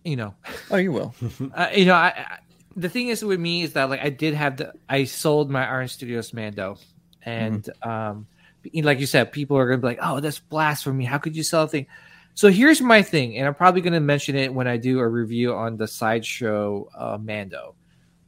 [0.03, 0.33] You know,
[0.71, 1.13] Oh, you will.
[1.53, 1.93] uh, you know.
[1.93, 2.39] I, I
[2.75, 5.67] the thing is with me is that like I did have the I sold my
[5.67, 6.77] Iron Studios Mando,
[7.23, 8.27] and um,
[8.63, 11.03] you know, like you said, people are gonna be like, "Oh, that's blasphemy!
[11.03, 11.87] How could you sell a thing?"
[12.35, 15.53] So here's my thing, and I'm probably gonna mention it when I do a review
[15.53, 17.75] on the sideshow uh, Mando.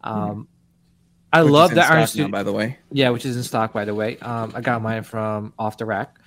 [0.02, 0.48] Um,
[1.32, 2.28] I Which love stock Iron now, Studio.
[2.28, 2.78] by the way.
[2.92, 4.18] Yeah, which is in stock, by the way.
[4.18, 6.18] Um, I got mine from off the rack.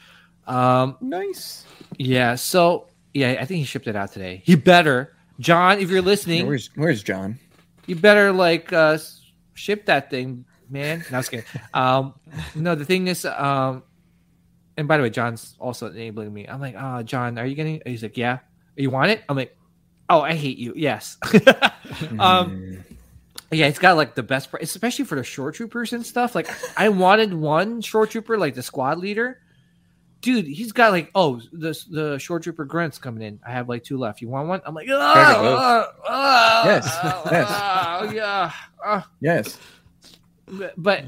[0.46, 1.64] Um, Nice.
[1.98, 4.42] yeah, so yeah, I think he shipped it out today.
[4.44, 7.38] He better, John, if you're listening, Where's Where's John?
[7.86, 8.98] you better like uh
[9.54, 11.04] ship that thing, man.
[11.10, 11.46] No, I was kidding.
[11.74, 12.14] Um,
[12.54, 13.82] no, the thing is, um,
[14.76, 16.46] and by the way, John's also enabling me.
[16.46, 17.80] I'm like, uh, John, are you getting?
[17.86, 18.38] He's like, yeah.
[18.76, 19.22] You want it?
[19.28, 19.56] I'm like,
[20.10, 20.72] oh, I hate you.
[20.74, 21.16] Yes.
[22.18, 22.84] um,
[23.52, 26.34] yeah, it's got like the best, price, especially for the shore troopers and stuff.
[26.34, 29.38] Like, I wanted one shore trooper, like the squad leader.
[30.24, 33.38] Dude, he's got like, oh, the the shore trooper grunts coming in.
[33.46, 34.22] I have like two left.
[34.22, 34.62] You want one?
[34.64, 37.48] I'm like, oh, it, oh, oh, Yes, oh, yes.
[37.50, 38.52] oh, yeah.
[38.86, 39.58] oh." yes.
[40.46, 41.04] But, but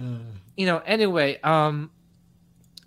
[0.58, 1.90] you know, anyway, um,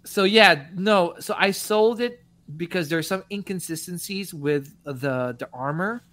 [0.03, 2.23] so yeah, no, so I sold it
[2.57, 6.03] because there's some inconsistencies with the the armor,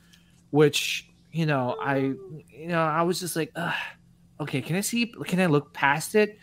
[0.48, 3.54] which you know, I you know, I was just like,
[4.40, 5.12] okay, can I see?
[5.26, 6.38] Can I look past it?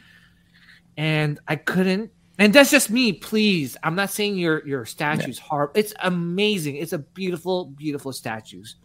[0.96, 2.12] And I couldn't.
[2.44, 3.14] And that's just me.
[3.14, 5.70] Please, I'm not saying your your statue's hard.
[5.76, 6.76] It's amazing.
[6.76, 8.76] It's a beautiful, beautiful statues.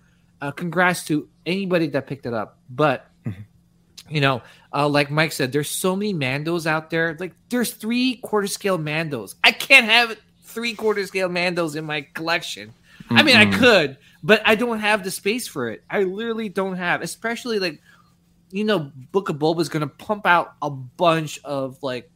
[0.40, 2.60] Uh, congrats to anybody that picked it up.
[2.70, 3.10] But
[4.08, 7.16] you know, uh, like Mike said, there's so many Mandos out there.
[7.18, 9.34] Like there's three quarter scale Mandos.
[9.42, 12.72] I can't have three quarter scale Mandos in my collection.
[13.10, 15.82] I mean, I could, but I don't have the space for it.
[15.90, 17.82] I literally don't have, especially like,
[18.52, 22.08] you know, Book of Boba is gonna pump out a bunch of like,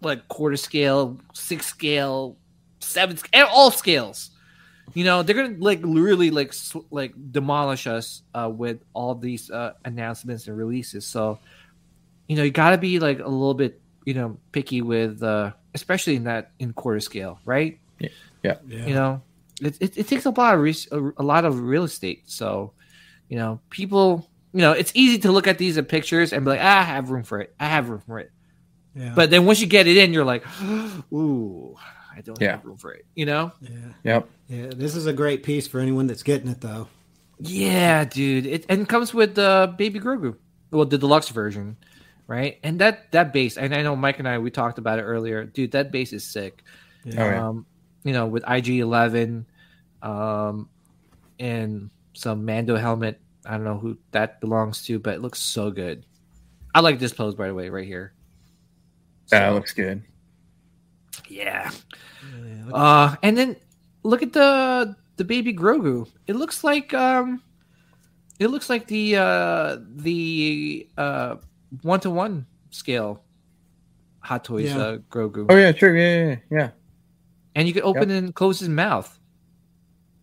[0.00, 2.36] like quarter scale, six scale,
[2.80, 4.30] seven, sc- and all scales.
[4.94, 9.50] You know, they're gonna like literally like sw- like demolish us uh, with all these
[9.50, 11.04] uh, announcements and releases.
[11.06, 11.38] So,
[12.28, 15.52] you know, you got to be like a little bit, you know, picky with, uh,
[15.74, 17.78] especially in that in quarter scale, right?
[18.42, 18.54] Yeah.
[18.66, 18.86] yeah.
[18.86, 19.22] You know,
[19.60, 22.22] it, it, it takes a lot of re- a, a lot of real estate.
[22.26, 22.72] So,
[23.28, 26.60] you know, people, you know, it's easy to look at these pictures and be like,
[26.62, 27.54] ah, I have room for it.
[27.58, 28.30] I have room for it.
[28.96, 29.12] Yeah.
[29.14, 30.44] But then once you get it in, you're like,
[31.12, 31.76] ooh,
[32.16, 32.52] I don't Yeah.
[32.52, 33.04] have room for it.
[33.14, 33.52] You know?
[33.60, 33.70] yeah.
[34.04, 34.28] Yep.
[34.48, 34.66] Yeah.
[34.74, 36.88] This is a great piece for anyone that's getting it though.
[37.38, 38.46] Yeah, dude.
[38.46, 40.36] It and it comes with the Baby Grogu,
[40.70, 41.76] well, the deluxe version,
[42.26, 42.58] right?
[42.62, 45.44] And that that base, and I know Mike and I we talked about it earlier,
[45.44, 45.72] dude.
[45.72, 46.62] That base is sick.
[47.04, 47.22] Yeah.
[47.22, 47.48] Oh, yeah.
[47.48, 47.66] Um,
[48.04, 49.44] you know, with IG Eleven,
[50.02, 50.68] um,
[51.38, 53.20] and some Mando helmet.
[53.44, 56.04] I don't know who that belongs to, but it looks so good.
[56.74, 58.12] I like this pose, by the way, right here.
[59.30, 60.02] That looks good.
[61.28, 61.70] Yeah.
[62.38, 63.56] Yeah, Uh, and then
[64.02, 66.08] look at the the baby Grogu.
[66.26, 67.42] It looks like um,
[68.38, 71.36] it looks like the uh the uh
[71.82, 73.22] one to one scale
[74.20, 74.78] Hot Toys Yeah.
[74.78, 75.98] uh, Grogu, Oh yeah, true.
[75.98, 76.70] Yeah, yeah, yeah.
[77.54, 79.18] and you can open and close his mouth.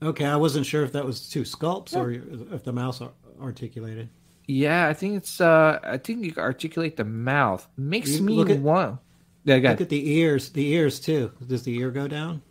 [0.02, 2.12] Okay, I wasn't sure if that was two sculpts or
[2.54, 3.02] if the mouse
[3.42, 4.10] articulated.
[4.48, 7.68] Yeah, I think it's uh I think you can articulate the mouth.
[7.78, 9.00] Makes You me look at- want.
[9.46, 10.50] Yeah, got Look at the ears.
[10.50, 11.32] The ears too.
[11.48, 12.42] Does the ear go down?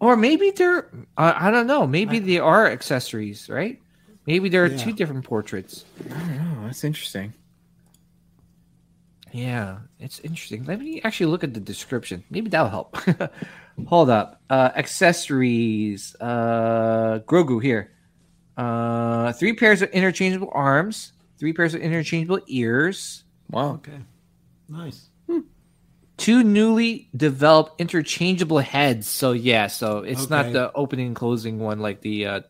[0.00, 1.86] or maybe they're uh, I don't know.
[1.86, 3.80] Maybe they are accessories, right?
[4.26, 4.76] Maybe there are Yeah.
[4.78, 5.84] two different portraits.
[6.10, 6.66] I don't know.
[6.66, 7.34] That's interesting.
[9.32, 10.64] Yeah, it's interesting.
[10.64, 12.22] Let me actually look at the description.
[12.30, 12.96] Maybe that'll help.
[13.86, 14.42] Hold up.
[14.50, 16.14] Uh, accessories.
[16.20, 17.90] Uh, Grogu here.
[18.56, 21.12] Uh, three pairs of interchangeable arms.
[21.38, 23.24] Three pairs of interchangeable ears.
[23.50, 23.74] Wow.
[23.74, 23.98] Okay,
[24.68, 25.08] nice.
[26.16, 29.08] two newly developed interchangeable heads.
[29.08, 32.40] So yeah, so it's not the opening and closing one like the uh,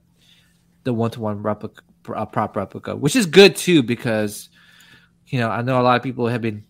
[0.85, 1.83] the one to one replica
[2.15, 4.49] uh, prop replica, which is good too because
[5.27, 6.65] you know I know a lot of people have been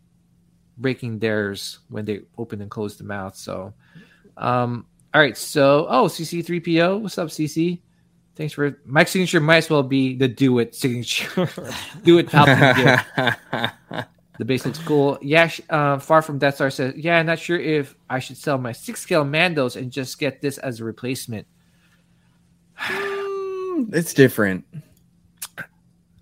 [0.76, 3.36] breaking theirs when they open and close the mouth.
[3.36, 3.72] So,
[4.36, 5.36] um, all right.
[5.36, 7.80] So, oh, CC3PO, what's up, CC?
[8.34, 9.40] Thanks for my signature.
[9.40, 11.48] Might as well be the do it signature.
[12.02, 13.04] do it Palpatine
[13.90, 14.08] gift.
[14.38, 15.18] The base looks cool.
[15.20, 18.72] Yeah, uh, far from Death Star says, yeah, not sure if I should sell my
[18.72, 21.46] six scale Mandos and just get this as a replacement.
[22.88, 24.64] it's different.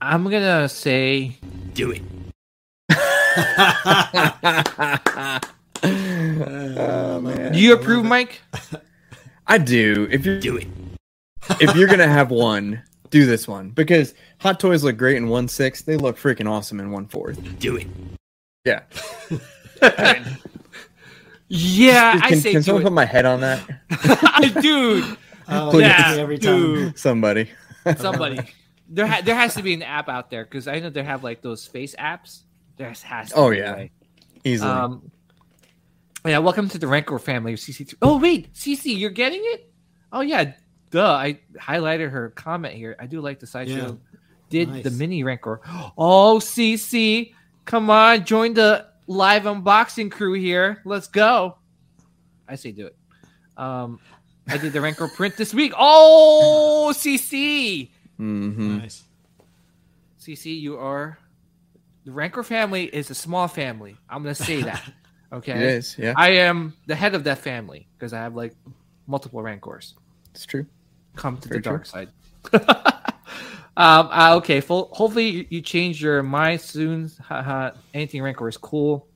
[0.03, 1.39] I'm gonna say
[1.73, 2.03] Do it.
[5.83, 8.43] oh man, Do you approve, Mike?
[9.47, 10.09] I do.
[10.11, 10.67] If you're Do it.
[11.61, 15.49] If you're gonna have one, do this one because Hot Toys look great in one
[15.49, 15.83] six.
[15.83, 17.39] They look freaking awesome in one fourth.
[17.59, 17.87] Do it.
[18.65, 18.83] Yeah.
[21.53, 22.85] Yeah, can I say can someone it.
[22.85, 23.67] put my head on that?
[24.63, 25.17] dude.
[25.49, 25.81] Oh, Please.
[25.81, 26.61] yeah, every time.
[26.61, 26.99] dude.
[26.99, 27.51] Somebody.
[27.97, 28.39] Somebody.
[28.89, 31.25] There, ha- there has to be an app out there because I know they have
[31.25, 32.43] like those face apps.
[32.77, 33.35] There has to.
[33.35, 33.73] Oh, be, yeah.
[33.73, 33.93] right?
[34.45, 34.71] Easily.
[34.71, 35.11] Um,
[36.25, 37.95] yeah, welcome to the Rancor family of CC3.
[38.01, 39.73] Oh, wait, CC, you're getting it?
[40.13, 40.53] Oh, yeah,
[40.91, 41.13] duh.
[41.13, 42.97] I highlighted her comment here.
[42.99, 43.75] I do like the sideshow.
[43.75, 44.19] Yeah.
[44.49, 44.85] Did Nice.
[44.85, 45.61] the mini Rancor.
[45.97, 47.33] Oh, CC,
[47.65, 50.83] come on, join the live unboxing crew here.
[50.85, 51.57] Let's go.
[52.49, 52.97] I say do it.
[53.57, 54.01] Um,
[54.49, 55.73] I did the Rancor print this week.
[55.79, 57.91] Oh, CC.
[58.17, 59.05] hmm Nice.
[60.21, 61.17] CC, you are
[62.05, 63.97] the Rancor family is a small family.
[64.09, 64.83] I'm gonna say that.
[65.33, 65.53] Okay.
[65.53, 65.97] It is.
[65.97, 68.53] Yeah, I am the head of that family because I have like
[69.07, 69.95] multiple Rancors.
[70.35, 70.67] it's true.
[71.17, 72.09] Come to the dark side.
[72.53, 72.61] um.
[73.77, 74.61] uh, okay.
[74.61, 77.11] Full, hopefully you, you change your mind soon.
[77.23, 77.73] Haha.
[77.95, 79.07] Anything Rancor is cool.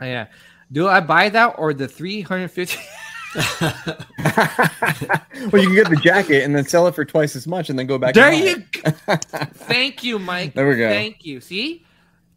[0.00, 0.26] Uh, yeah.
[0.72, 2.78] Do I buy that or the 350?
[3.34, 3.44] well,
[5.60, 7.86] you can get the jacket and then sell it for twice as much, and then
[7.86, 8.14] go back.
[8.14, 8.62] there you.
[8.72, 9.16] Go.
[9.54, 10.52] Thank you, Mike.
[10.54, 10.88] There we go.
[10.88, 11.40] Thank you.
[11.40, 11.84] See,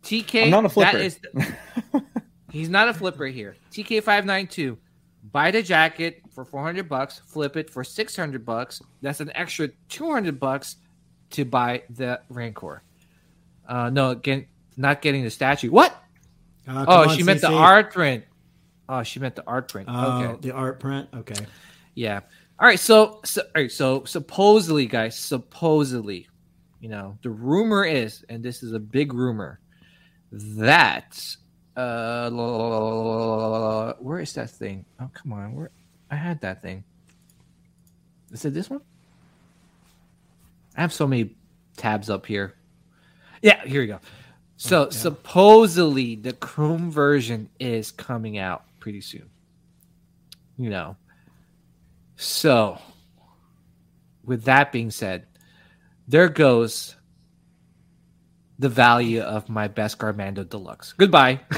[0.03, 0.45] TK.
[0.45, 0.97] I'm not a flipper.
[0.97, 1.19] That is
[2.51, 3.55] He's not a flipper here.
[3.71, 4.77] TK592.
[5.31, 8.81] Buy the jacket for 400 bucks, flip it for 600 bucks.
[9.01, 10.77] That's an extra 200 bucks
[11.31, 12.83] to buy the Rancor.
[13.67, 14.45] Uh no, again,
[14.77, 15.71] not getting the statue.
[15.71, 15.91] What?
[16.67, 18.23] Uh, Oh, on, she meant the art print.
[18.89, 19.89] Oh, she meant the art print.
[19.91, 20.39] Oh, okay.
[20.47, 21.09] the art print.
[21.13, 21.45] Okay.
[21.95, 22.21] Yeah.
[22.59, 22.79] All right.
[22.79, 23.71] So, so, all right.
[23.71, 26.27] So, supposedly, guys, supposedly,
[26.79, 29.59] you know, the rumor is, and this is a big rumor,
[30.31, 31.19] that
[31.77, 32.29] uh,
[33.99, 34.83] where is that thing?
[34.99, 35.69] Oh, come on, where
[36.11, 36.83] I had that thing.
[38.31, 38.81] Is it this one?
[40.75, 41.35] I have so many
[41.77, 42.55] tabs up here.
[43.41, 43.99] Yeah, here we go.
[44.57, 49.29] So supposedly the Chrome version is coming out pretty soon.
[50.57, 50.97] You know.
[52.15, 52.79] So
[54.25, 55.27] with that being said,
[56.07, 56.96] there goes
[58.59, 60.93] the value of my Beskar Mando Deluxe.
[60.93, 61.39] Goodbye.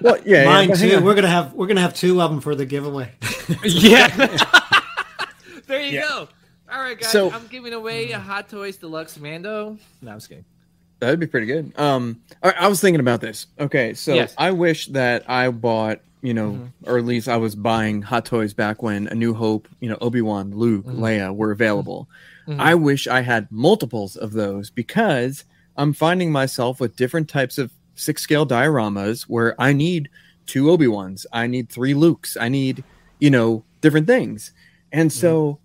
[0.00, 0.96] Well, yeah, yeah, Mine but hang too.
[0.96, 1.04] on.
[1.04, 3.10] We're gonna have we're gonna have two of them for the giveaway.
[3.64, 4.08] yeah.
[5.66, 6.00] there you Yeah.
[6.02, 6.28] go.
[6.70, 7.10] All right, guys.
[7.10, 9.78] So- I'm giving away a Hot Toys Deluxe Mando.
[10.02, 10.44] No, I'm just kidding.
[10.98, 11.72] That'd be pretty good.
[11.78, 13.46] Um, I, I was thinking about this.
[13.58, 14.34] Okay, so Yes.
[14.38, 16.88] I wish that I bought, you know, mm-hmm.
[16.90, 19.98] or at least I was buying Hot Toys back when A New Hope, you know,
[20.00, 21.02] Obi Wan, Luke, mm-hmm.
[21.02, 22.02] Leia were available.
[22.04, 22.35] Mm-hmm.
[22.46, 22.60] Mhm.
[22.60, 25.44] I wish I had multiples of those because
[25.76, 30.08] I'm finding myself with different types of six scale dioramas where I need
[30.46, 32.84] two Obi Wans, I need three Lukes, I need,
[33.18, 34.52] you know, different things,
[34.92, 35.58] and so.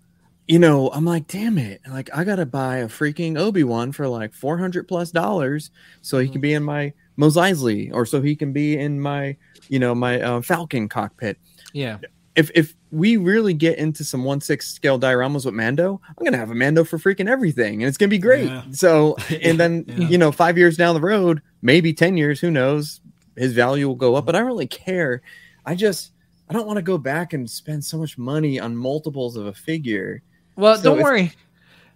[0.48, 1.80] You know, I'm like, damn it!
[1.88, 5.70] Like, I gotta buy a freaking Obi Wan for like four hundred plus dollars,
[6.02, 9.36] so he can be in my Mos Eisley, or so he can be in my,
[9.68, 11.38] you know, my uh, Falcon cockpit.
[11.72, 11.98] Yeah.
[12.34, 16.38] If if we really get into some one six scale dioramas with Mando, I'm gonna
[16.38, 18.46] have a Mando for freaking everything, and it's gonna be great.
[18.46, 18.62] Yeah.
[18.72, 20.08] So, and then Yeah.
[20.08, 23.00] you know, five years down the road, maybe ten years, who knows,
[23.36, 24.24] his value will go up.
[24.24, 25.20] But I don't really care.
[25.66, 26.12] I just
[26.48, 29.52] I don't want to go back and spend so much money on multiples of a
[29.52, 30.22] figure.
[30.56, 31.32] Well, So don't if- worry.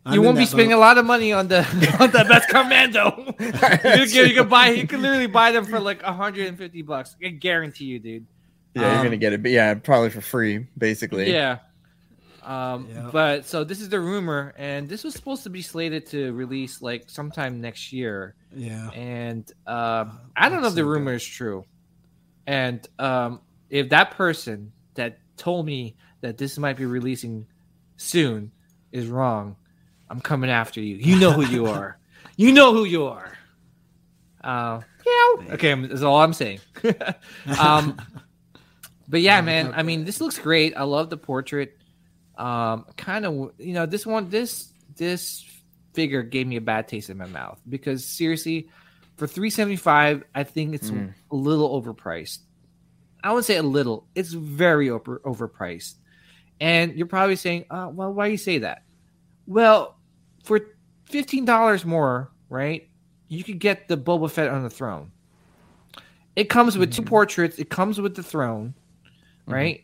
[0.05, 0.77] I'm you won't be spending boat.
[0.77, 1.59] a lot of money on the
[2.01, 3.25] on the Beskar Mando.
[3.41, 4.69] you, can, you can buy.
[4.69, 7.17] You can literally buy them for like 150 bucks.
[7.25, 8.27] I guarantee you, dude.
[8.77, 11.33] Yeah, you're Um, gonna get it, but yeah, probably for free, basically.
[11.33, 11.59] Yeah.
[12.43, 13.09] Um, Yeah.
[13.13, 16.81] but so this is the rumor, and this was supposed to be slated to release
[16.83, 18.35] like sometime next year.
[18.55, 18.91] Yeah.
[18.91, 20.89] And um, I don't know if the good.
[20.91, 21.65] rumor is true.
[22.47, 23.41] And um,
[23.71, 27.47] if that person that told me that this might be releasing
[27.97, 28.53] soon
[28.93, 29.57] is wrong,
[30.09, 30.97] I'm coming after you.
[30.97, 31.99] You know who you are.
[32.37, 33.33] You know who you are.
[34.45, 35.55] Uh, Yeah.
[35.55, 36.61] Okay, that's all I'm saying.
[37.59, 37.97] um,
[39.09, 39.73] but yeah, man.
[39.75, 40.77] I mean, this looks great.
[40.77, 41.77] I love the portrait.
[42.37, 45.45] Um, kind of, you know, this one, this this
[45.95, 48.69] figure gave me a bad taste in my mouth because seriously,
[49.17, 51.15] for three seventy five, I think it's Mm.
[51.31, 52.41] a little overpriced.
[53.25, 54.07] I would say a little.
[54.15, 55.95] It's very over overpriced.
[56.61, 58.83] And you're probably saying, uh, well, why do you say that?
[59.47, 59.99] Well,
[60.45, 60.61] for
[61.07, 62.89] fifteen dollars more, right?
[63.29, 65.11] You could get the Boba Fett on the throne.
[66.37, 67.59] It comes with two portraits.
[67.59, 68.75] It comes with the throne,
[69.47, 69.83] right?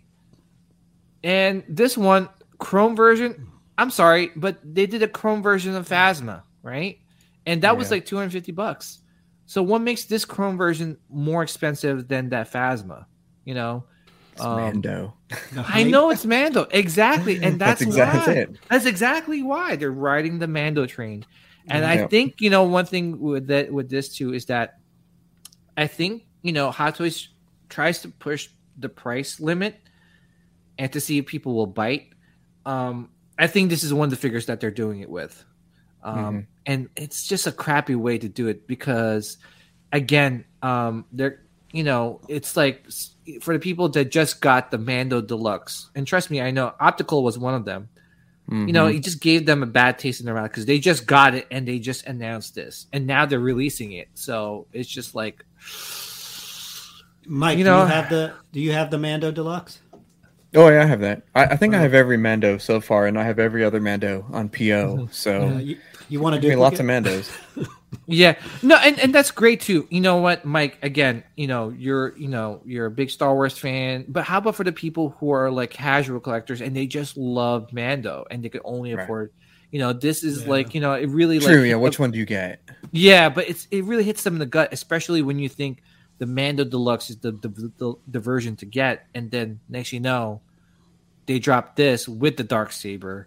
[1.25, 2.29] And this one,
[2.59, 3.49] Chrome version.
[3.79, 6.99] I'm sorry, but they did a Chrome version of Phasma, right?
[7.47, 8.99] And that was like 250 bucks.
[9.47, 13.07] So what makes this Chrome version more expensive than that Phasma?
[13.45, 13.85] You know,
[14.33, 15.15] It's Um, Mando.
[15.57, 18.41] I know it's Mando exactly, and that's, That's exactly why.
[18.41, 18.57] it.
[18.71, 21.25] That's exactly why they're riding the Mando train.
[21.69, 24.79] And I think you know one thing with that with this too is that
[25.77, 27.29] I think you know Hot Toys
[27.69, 29.77] tries to push the price limit
[30.79, 32.09] and to see if people will bite.
[32.65, 35.45] Um, I think this is one of the figures that they're doing it with,
[36.03, 36.47] um, Mhm.
[36.67, 39.39] and it's just a crappy way to do it because,
[39.93, 41.41] again, um, they're
[41.73, 42.87] you know it's like
[43.41, 47.23] for the people that just got the Mando Deluxe, and trust me, I know Optical
[47.25, 47.89] was one of them
[48.51, 48.97] you know, Mhm.
[48.97, 51.47] it just gave them a bad taste in their mouth because they just got it
[51.51, 54.09] and they just announced this, and now they're releasing it.
[54.15, 55.45] So it's just like,
[57.27, 59.81] Mike, you do know- you have the do you have the Mando Deluxe?
[60.55, 61.23] Oh yeah, I have that.
[61.35, 64.27] I, I think I have every Mando so far, and I have every other Mando
[64.33, 65.09] on PO.
[65.13, 65.79] So Uh, you,
[66.11, 67.31] you want to I do mean, lots of Mandos.
[68.07, 69.87] yeah, no, and, and that's great too.
[69.89, 70.79] You know what, Mike?
[70.83, 74.55] Again, you know, you're you know you're a big Star Wars fan, but how about
[74.57, 78.51] for the people who are like casual collectors and they just love Mando and they
[78.51, 79.05] could only Right.
[79.05, 79.33] afford.
[79.71, 80.51] You know, this is Yeah.
[80.51, 81.63] like you know it really like True.
[81.63, 81.77] Yeah.
[81.77, 82.61] Which one do you get?
[82.91, 85.83] Yeah, but it's it really hits them in the gut, especially when you think
[86.23, 89.99] the Mando Deluxe is the the, the, the version to get, and then next you
[89.99, 90.41] know,
[91.27, 93.27] they drop this with the dark saber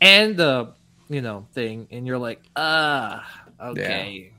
[0.00, 0.72] and the
[1.10, 3.22] you know thing, and you're like, ah,
[3.60, 4.32] okay.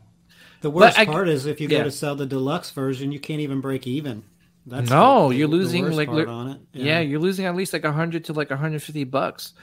[0.61, 1.77] The worst I- part is if you yeah.
[1.77, 4.23] go to sell the deluxe version, you can't even break even.
[4.65, 6.61] That's No, the- you're losing, like, on it.
[6.73, 6.99] Yeah.
[7.01, 9.53] you're losing at least like hundred to like 150 bucks.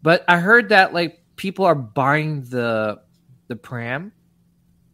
[0.00, 3.00] But I heard that like people are buying the
[3.48, 4.12] the pram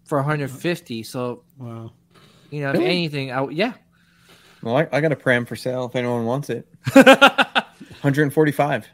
[0.06, 1.02] for 150.
[1.02, 1.92] So Wow.
[2.50, 2.86] You know, if Really?
[2.86, 3.72] anything, I, yeah.
[4.62, 6.68] Well, I, I got a pram for sale if anyone wants it.
[6.94, 8.86] 145.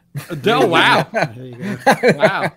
[0.45, 1.07] oh wow.
[1.13, 1.77] There you go.
[2.17, 2.51] wow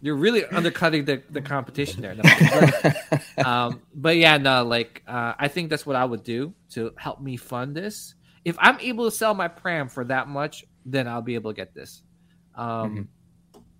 [0.00, 5.34] you're really undercutting the, the competition there no, but, um, but yeah no like uh,
[5.38, 8.14] i think that's what i would do to help me fund this
[8.44, 11.56] if i'm able to sell my pram for that much then i'll be able to
[11.56, 12.02] get this
[12.54, 13.08] um,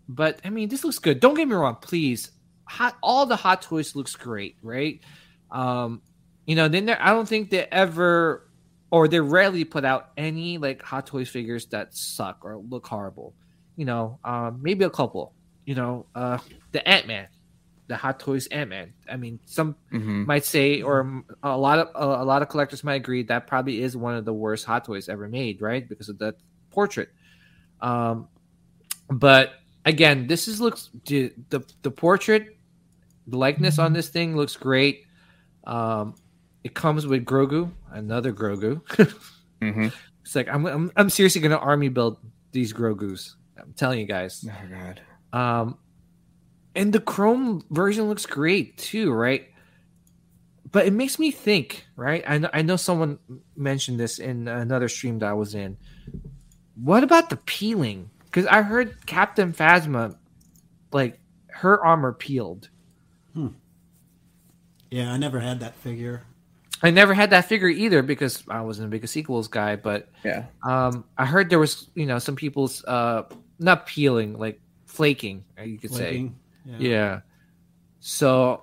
[0.09, 2.33] but i mean this looks good don't get me wrong please
[2.65, 5.01] hot all the hot toys looks great right
[5.51, 6.03] um,
[6.49, 8.49] you know then i don't think they ever
[8.91, 13.35] or they rarely put out any like hot toys figures that suck or look horrible
[13.79, 15.33] you know, um, maybe a couple.
[15.65, 16.39] You know, uh,
[16.73, 17.29] the Ant Man,
[17.87, 18.93] the Hot Toys Ant Man.
[19.09, 22.83] I mean, some hmm might say, or a lot of a, a lot of collectors
[22.83, 25.89] might agree that probably is one of the worst Hot Toys ever made, right?
[25.89, 26.35] Because of that
[26.71, 27.11] portrait.
[27.81, 28.29] Um,
[29.09, 29.53] but
[29.85, 32.59] again, this is looks the the, the portrait,
[33.29, 35.05] the likeness on this thing looks great.
[35.65, 36.17] Um,
[36.69, 38.83] it comes with Grogu, another Grogu.
[39.63, 39.89] hmm
[40.23, 42.19] it's like I'm, I'm I'm seriously gonna army build
[42.53, 43.35] these Grogus.
[43.59, 44.45] I'm telling you guys.
[44.47, 45.01] Oh god.
[45.33, 45.79] Um,
[46.75, 49.49] and the Chrome version looks great too, right?
[50.71, 52.23] But it makes me think, right?
[52.27, 53.19] I know, I know someone
[53.57, 55.79] mentioned this in another stream that I was in.
[56.75, 58.11] What about the peeling?
[58.27, 60.15] Because I heard Captain Phasma,
[60.93, 61.19] like
[61.49, 62.69] her armor peeled.
[63.33, 63.49] Hmm.
[64.91, 66.25] Yeah, I never had that figure.
[66.83, 69.77] I never had that figure either because I wasn't a big sequels guy.
[69.77, 70.47] But Yeah.
[70.63, 73.25] um, I heard there was, you know, some people's uh,
[73.59, 75.97] not peeling, like flaking, you could say.
[75.99, 76.37] Flaking.
[76.79, 77.21] Yeah.
[78.01, 78.63] So,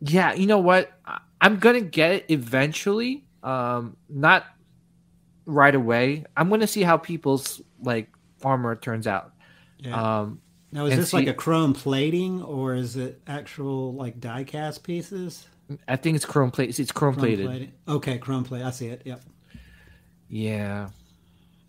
[0.00, 0.92] yeah, you know what?
[1.06, 3.24] I- I'm gonna get it eventually.
[3.44, 4.44] Um, not
[5.46, 6.24] right away.
[6.36, 8.08] I'm gonna see how people's like
[8.42, 9.32] armor turns out.
[9.78, 10.20] Yeah.
[10.20, 10.40] Um,
[10.72, 14.82] now, is and this like a chrome plating or is it actual like die cast
[14.82, 15.46] pieces?
[15.86, 16.78] I think it's chrome plate.
[16.78, 17.72] It's chrome plated.
[17.86, 18.62] Okay, chrome plate.
[18.62, 19.02] I see it.
[19.04, 19.20] Yep.
[20.28, 20.88] Yeah,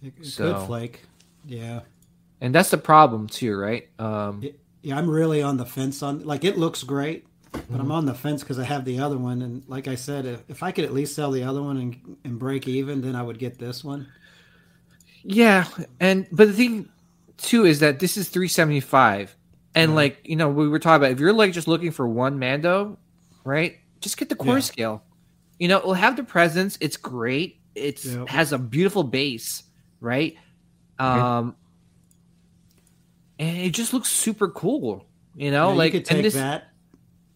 [0.01, 1.01] It, So- could flake.
[1.45, 1.81] Yeah.
[2.41, 3.87] and that's the problem too, right?
[3.99, 7.81] Um, It- yeah, I'm really on the fence on like it looks great, but Mm-hmm.
[7.81, 10.43] I'm on the fence because I have the other one, and like I said, if,
[10.47, 13.23] if I could at least sell the other one and, and break even, then I
[13.23, 14.07] would get this one.
[15.23, 15.65] Yeah,
[15.99, 16.89] and but the thing
[17.37, 19.35] too is that this is 375
[19.75, 19.95] and Yeah.
[19.95, 22.97] like, you know, we were talking about if you're like just looking for one Mando,
[23.43, 23.78] right?
[24.01, 24.61] Just get the core Yeah.
[24.61, 25.03] scale.
[25.59, 26.77] You know, it'll have the presence.
[26.81, 27.59] It's great.
[27.75, 28.27] It's Yep.
[28.29, 29.63] has a beautiful base,
[29.99, 30.35] right?
[30.97, 31.55] Um,
[33.37, 35.05] and it just looks super cool.
[35.35, 36.69] You know, Yeah, like you could take this, that.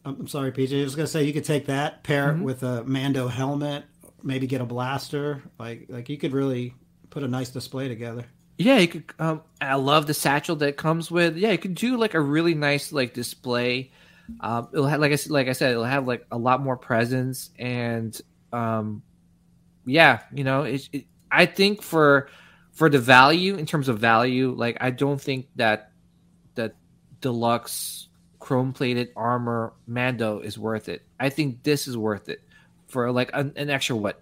[0.06, 0.80] I'm I'm sorry, PJ.
[0.82, 2.42] I was gonna say you could take that, pair Mm-hmm.
[2.42, 3.86] it with a Mando helmet,
[4.22, 5.44] maybe get a blaster.
[5.60, 6.74] Like like you could really
[7.10, 8.26] put a nice display together.
[8.58, 9.06] Yeah, you could.
[9.20, 11.38] Um, I love the satchel that comes with.
[11.38, 13.92] Yeah, you could do like a really nice like display.
[14.40, 16.78] Um, it'll have like I said, like I said, it'll have like a lot more
[16.78, 18.20] presence and
[18.52, 19.04] um,
[19.86, 22.30] yeah, you know, it, it, I think for
[22.72, 25.92] for the value in terms of value, like I don't think that
[26.56, 26.76] that
[27.22, 28.08] deluxe
[28.40, 31.04] chrome plated armor Mando is worth it.
[31.20, 32.42] I think this is worth it
[32.88, 34.22] for like an, an extra what,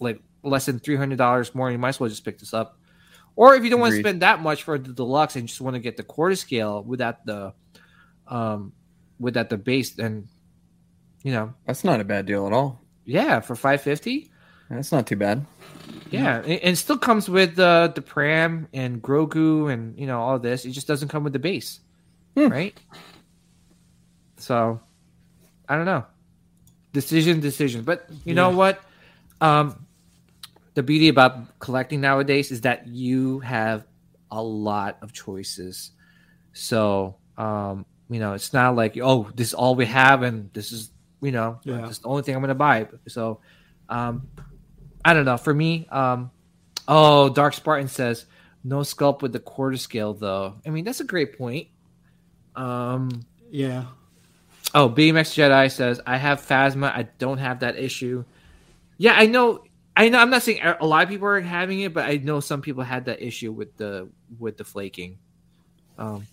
[0.00, 1.70] like less than three hundred dollars more.
[1.70, 2.78] You might as well just pick this up.
[3.36, 5.74] Or if you don't want to spend that much for the deluxe and just want
[5.74, 7.52] to get the quarter scale without the,
[8.28, 8.72] um,
[9.18, 10.26] without the base, and
[11.22, 12.80] you know, That's not a bad deal at all.
[13.04, 14.30] yeah, for five fifty,
[14.70, 15.44] That's not too bad.
[16.10, 20.20] yeah, and, and it still comes with the the pram and Grogu and you know
[20.20, 20.64] all this.
[20.64, 21.80] It just doesn't come with the base,
[22.36, 22.48] Hmm.
[22.48, 22.78] right?
[24.36, 24.80] So,
[25.68, 26.04] I don't know.
[26.92, 28.80] Decision, decision, but you know what?
[29.40, 29.86] Um,
[30.74, 33.84] the beauty about collecting nowadays is that you have
[34.30, 35.92] a lot of choices.
[36.52, 40.70] So, um, you know, it's not like oh, this is all we have, and this
[40.70, 41.80] is you know, Yeah.
[41.80, 42.86] this is the only thing I'm gonna buy.
[43.08, 43.40] So,
[43.88, 44.28] um,
[45.04, 45.36] I don't know.
[45.36, 46.30] For me, um,
[46.86, 48.26] oh, Dark Spartan says
[48.62, 50.54] no sculpt with the quarter scale though.
[50.64, 51.68] I mean, that's a great point.
[52.54, 53.86] Um, Yeah.
[54.74, 56.86] oh, BMX Jedi says I have Phasma.
[56.94, 58.24] I don't have that issue.
[58.96, 59.64] Yeah, I know.
[59.96, 60.18] I know.
[60.18, 62.82] I'm not saying a lot of people are having it, but I know some people
[62.84, 64.08] had that issue with the
[64.38, 65.18] with the flaking.
[65.98, 66.26] Um,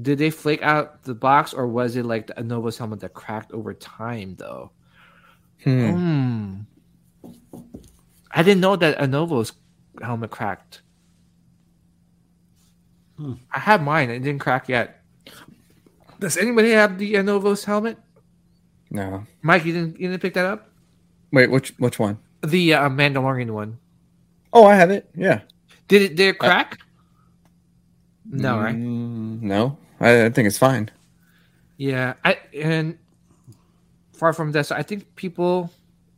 [0.00, 3.52] did they flake out the box, or was it like the Anovos helmet that cracked
[3.52, 4.70] over time, though?
[5.64, 6.66] Hmm.
[7.22, 7.30] Hmm.
[8.30, 9.52] I didn't know that Anovos
[10.02, 10.82] helmet cracked.
[13.16, 13.34] Hmm.
[13.50, 14.10] I have mine.
[14.10, 15.02] It didn't crack yet.
[16.20, 17.98] Does anybody have the Anovos helmet?
[18.90, 19.24] No.
[19.42, 20.70] Mike, you didn't you didn't pick that up?
[21.32, 22.18] Wait, which which one?
[22.44, 23.78] The uh, Mandalorian one.
[24.52, 25.08] Oh, I have it.
[25.16, 25.40] Yeah.
[25.88, 26.78] Did it did it crack?
[28.24, 28.76] no, right?
[28.76, 29.78] No.
[30.00, 30.90] I, I think it's fine.
[31.76, 32.98] Yeah, I and
[34.12, 35.70] far from this, I think people,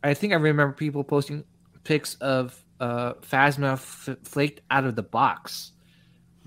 [0.03, 1.43] I think I remember people posting
[1.83, 5.73] pics of uh Phasma f- flaked out of the box.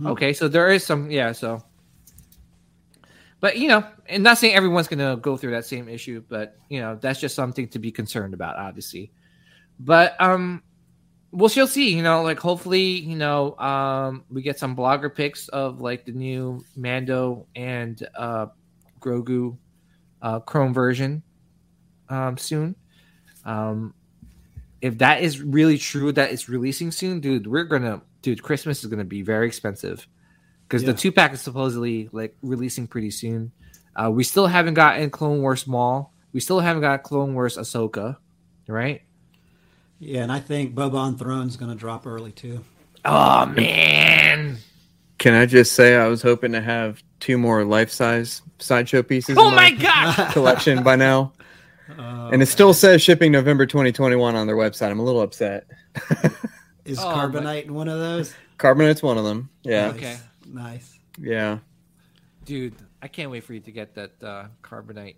[0.05, 1.33] Okay, so there is some, yeah.
[1.33, 1.63] So,
[3.41, 6.81] but you know, and not saying everyone's gonna go through that same issue, but you
[6.81, 9.13] know, that's just something to be concerned about, obviously.
[9.79, 10.63] But um,
[11.33, 11.95] we'll see.
[11.95, 16.13] You know, like hopefully, you know, um, we get some blogger pics of like the
[16.13, 18.47] new Mando and uh
[19.01, 19.57] Grogu
[20.23, 21.23] uh, Chrome version
[22.09, 22.77] um, soon.
[23.45, 23.95] Um,
[24.81, 28.91] if that is really true that it's releasing soon, dude, we're gonna dude, Christmas is
[28.91, 30.07] gonna be very expensive
[30.69, 30.93] because Yeah.
[30.93, 33.51] the two pack is supposedly like releasing pretty soon.
[33.97, 36.13] Uh, we still haven't gotten Clone Wars Maul.
[36.33, 38.17] We still haven't got Clone Wars Ahsoka,
[38.67, 39.03] right?
[40.05, 42.65] Yeah, and I think Boba on Throne's going to drop early too.
[43.05, 44.57] Oh man!
[45.19, 49.37] Can I just say I was hoping to have two more life size sideshow pieces
[49.39, 50.33] Oh in my god!
[50.33, 51.33] collection by now.
[51.97, 54.91] and it still says shipping November 2021 on their website.
[54.91, 55.69] I'm a little upset.
[56.85, 58.35] Is Oh, Carbonite one of those?
[58.59, 59.51] Carbonite's one of them.
[59.63, 59.87] Yeah.
[59.89, 59.97] Nice.
[59.97, 60.17] Okay.
[60.49, 60.99] Nice.
[61.17, 61.59] Yeah.
[62.45, 65.15] Dude, I can't wait for you to get that uh, carbonite.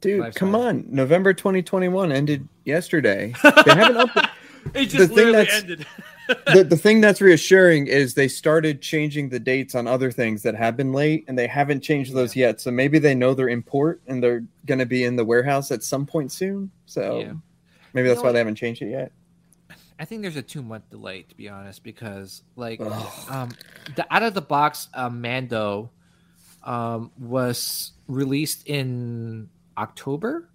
[0.00, 0.84] Dude, come on.
[0.88, 3.34] November 2021 ended yesterday.
[3.42, 4.30] They haven't up-
[4.74, 5.86] It just thing literally that's- ended.
[6.52, 10.56] the, the thing that's reassuring is they started changing the dates on other things that
[10.56, 12.60] have been late and they haven't changed those yet.
[12.60, 15.84] So maybe they know they're import and they're going to be in the warehouse at
[15.84, 16.72] some point soon.
[16.86, 17.32] So Yeah.
[17.92, 18.32] maybe that's know why what?
[18.32, 19.12] they haven't changed it yet.
[20.00, 23.12] I think there's a two month delay to be honest, because like Ugh.
[23.30, 23.48] um
[23.94, 25.90] the out of the box uh, Mando
[26.64, 29.48] um was released in
[29.78, 30.48] October,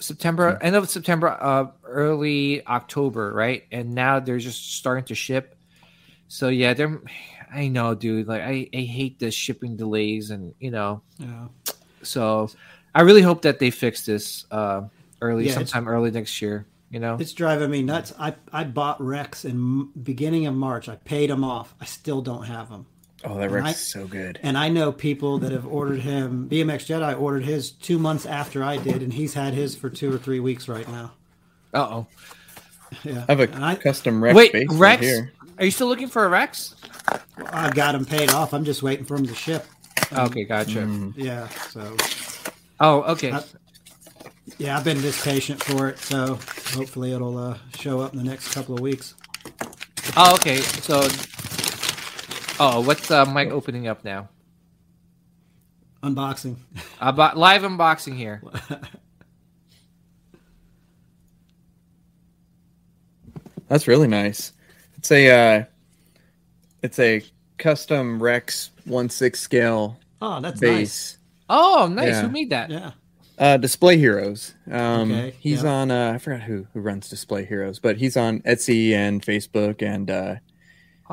[0.00, 3.64] September, end of September, uh early October, right?
[3.70, 5.56] And now they're just starting to ship.
[6.28, 7.00] So yeah, they're
[7.54, 8.26] I know, dude.
[8.26, 11.48] Like I, I hate the shipping delays and you know, Yeah.
[12.02, 12.50] so
[12.94, 14.82] I really hope that they fix this uh
[15.20, 17.16] early Yeah, sometime early next year, you know.
[17.20, 18.12] It's driving me nuts.
[18.18, 20.88] I, I bought Rex in beginning of March.
[20.88, 21.74] I paid them off.
[21.80, 22.86] I still don't have them.
[23.24, 24.38] Oh, that And Rex I- is so good.
[24.42, 26.48] And I know people that have ordered him.
[26.50, 30.12] BMX Jedi ordered his two months after I did, and he's had his for two
[30.12, 31.12] or three weeks right now.
[31.72, 32.06] Uh oh.
[33.04, 33.24] Yeah.
[33.28, 35.32] I have a custom Rex Wait, base right here.
[35.58, 36.74] Are you still looking for a Rex?
[37.46, 38.52] I've got him paid off.
[38.52, 39.66] I'm just waiting for him to ship.
[40.12, 40.80] Okay, gotcha.
[40.80, 41.14] Mm.
[41.16, 41.48] Yeah.
[41.48, 41.96] So
[42.80, 43.30] Oh, okay.
[43.30, 43.42] Uh,
[44.58, 46.38] Yeah, I've been this patient for it, so
[46.74, 49.14] hopefully it'll uh, show up in the next couple of weeks.
[50.16, 50.56] Oh, okay.
[50.58, 51.00] So,
[52.60, 54.28] oh, what's uh, Mike opening up now?
[56.02, 56.56] Unboxing.
[57.00, 58.42] About live unboxing here.
[63.68, 64.52] That's really nice.
[64.98, 65.64] It's a uh,
[66.82, 67.22] it's a
[67.58, 71.18] custom Rex one six scale Oh, that's base.
[71.48, 72.08] Oh, nice.
[72.10, 72.22] Yeah.
[72.22, 72.70] Who made that?
[72.70, 72.92] Yeah.
[73.38, 74.54] Uh, Display Heroes.
[74.70, 75.72] Um, Okay, he's yeah.
[75.72, 75.90] on.
[75.90, 79.82] Uh, I forgot who who runs Display Heroes, but he's on Etsy and Facebook.
[79.82, 80.34] And uh,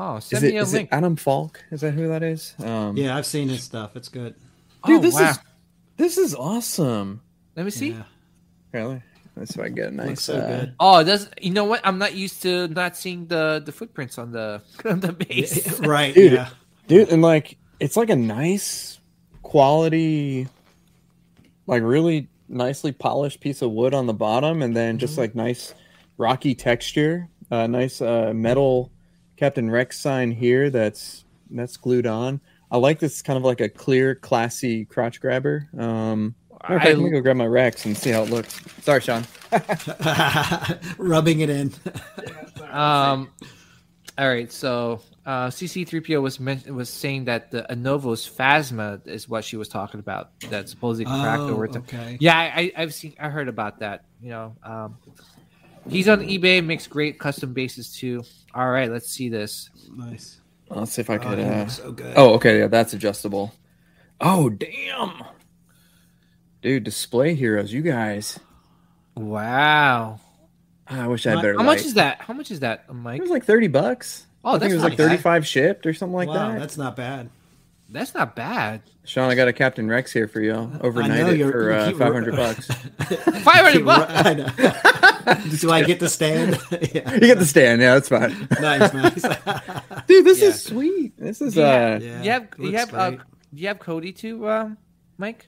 [0.02, 0.88] Oh, is send it, me a is it link.
[0.92, 1.62] Adam Falk?
[1.70, 2.54] Is that who that is?
[2.58, 3.96] Um, Yeah, I've seen his stuff.
[3.96, 4.34] It's good.
[4.86, 5.30] dude, oh, this wow.
[5.30, 5.38] is
[5.98, 7.20] this is awesome.
[7.54, 7.90] Let me see.
[7.90, 8.04] Yeah.
[8.72, 9.02] Really?
[9.36, 10.22] Let's see if I can get a nice.
[10.22, 10.74] So uh, good.
[10.80, 11.82] Oh, does you know what?
[11.84, 15.78] I'm not used to not seeing the the footprints on the on the base.
[15.80, 16.14] right.
[16.14, 16.48] Dude, yeah.
[16.86, 19.00] dude and like it's like a nice
[19.42, 20.48] quality
[21.66, 25.74] like really nicely polished piece of wood on the bottom and then just like nice
[26.18, 28.90] rocky texture uh nice uh metal
[29.40, 32.40] captain rex sign here that's that's glued on
[32.70, 36.86] i like this kind of like a clear classy crotch grabber um matter of fact,
[36.86, 39.24] I- let me go grab my rex and see how it looks sorry sean
[40.98, 41.72] Rubbing it in.
[42.70, 43.30] Um,
[44.16, 44.52] all right.
[44.52, 49.66] So uh, CC3PO was men- was saying that the Anovos Phasma is what she was
[49.68, 50.38] talking about.
[50.50, 51.66] That supposedly cracked Oh, over.
[51.66, 52.16] To- okay.
[52.20, 53.14] Yeah, I, I, I've seen.
[53.18, 54.04] I heard about that.
[54.22, 54.98] You know, um,
[55.88, 56.64] he's on eBay.
[56.64, 58.22] Makes great custom bases too.
[58.54, 59.70] All right, let's see this.
[59.94, 60.40] Nice.
[60.68, 62.14] let's see if i Oh, could he uh so good.
[62.16, 63.52] Oh, okay, yeah, that's adjustable.
[64.20, 65.22] Oh, damn.
[66.62, 68.38] Dude, display heroes, you guys.
[69.14, 70.20] Wow.
[70.86, 72.20] I wish I had better How much is that?
[72.20, 73.18] How much is that, Mike?
[73.18, 74.26] It was like 30 bucks.
[74.44, 75.08] Oh, I think it was not like bad.
[75.08, 76.58] 35 shipped or something like wow, that.
[76.58, 77.30] that's not bad.
[77.90, 78.82] That's not bad.
[79.04, 80.52] Sean, I got a Captain Rex here for you.
[80.80, 82.66] Overnight it for uh, keep- 500 bucks.
[82.68, 85.02] Five hundred bucks.
[85.26, 85.56] I know.
[85.56, 86.58] Do I get the stand?
[86.70, 87.14] yeah.
[87.14, 87.80] You get the stand.
[87.80, 88.48] Yeah, that's fine.
[88.60, 89.22] Nice, nice.
[90.06, 90.48] Dude, this Yeah.
[90.48, 91.16] is sweet.
[91.18, 93.18] This is, Do you uh, Yeah, you have, you have, uh, do
[93.54, 94.76] you have Cody too, um,
[95.18, 95.46] Mike?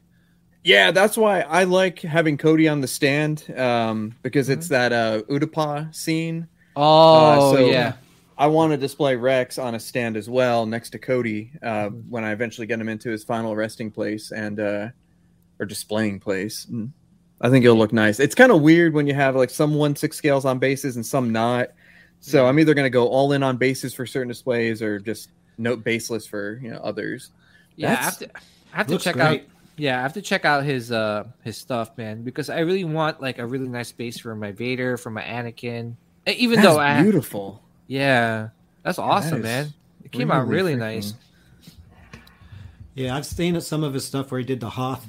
[0.65, 5.23] Yeah, that's why I like having Cody on the stand um, because it's that uh,
[5.28, 6.47] Utapau scene.
[6.77, 7.93] Oh, Uh, so- yeah.
[8.39, 12.24] I want to display Rex on a stand as well next to Cody uh, when
[12.24, 14.89] I eventually get him into his final resting place and uh,
[15.61, 16.66] or displaying place.
[17.43, 18.20] I think it'll look nice.
[18.20, 21.05] It's kind of weird when you have like some one six scales on bases and
[21.05, 21.70] some not.
[22.20, 25.31] So I'm either going to go all in on bases for certain displays or just
[25.59, 27.31] note baseless for you know others.
[27.77, 28.31] Yeah, I have to,
[28.73, 29.40] I have to check great.
[29.43, 29.47] out.
[29.77, 33.20] Yeah, I have to check out his uh his stuff, man, because I really want
[33.20, 35.97] like a really nice base for my Vader, for my Anakin.
[36.27, 37.60] Even That's though I, beautiful.
[37.89, 38.51] yeah,
[38.85, 39.74] that's awesome, is man.
[40.05, 41.14] It came out really freaking- nice.
[42.94, 45.06] Yeah, I've seen some of his stuff where he did the Hoth,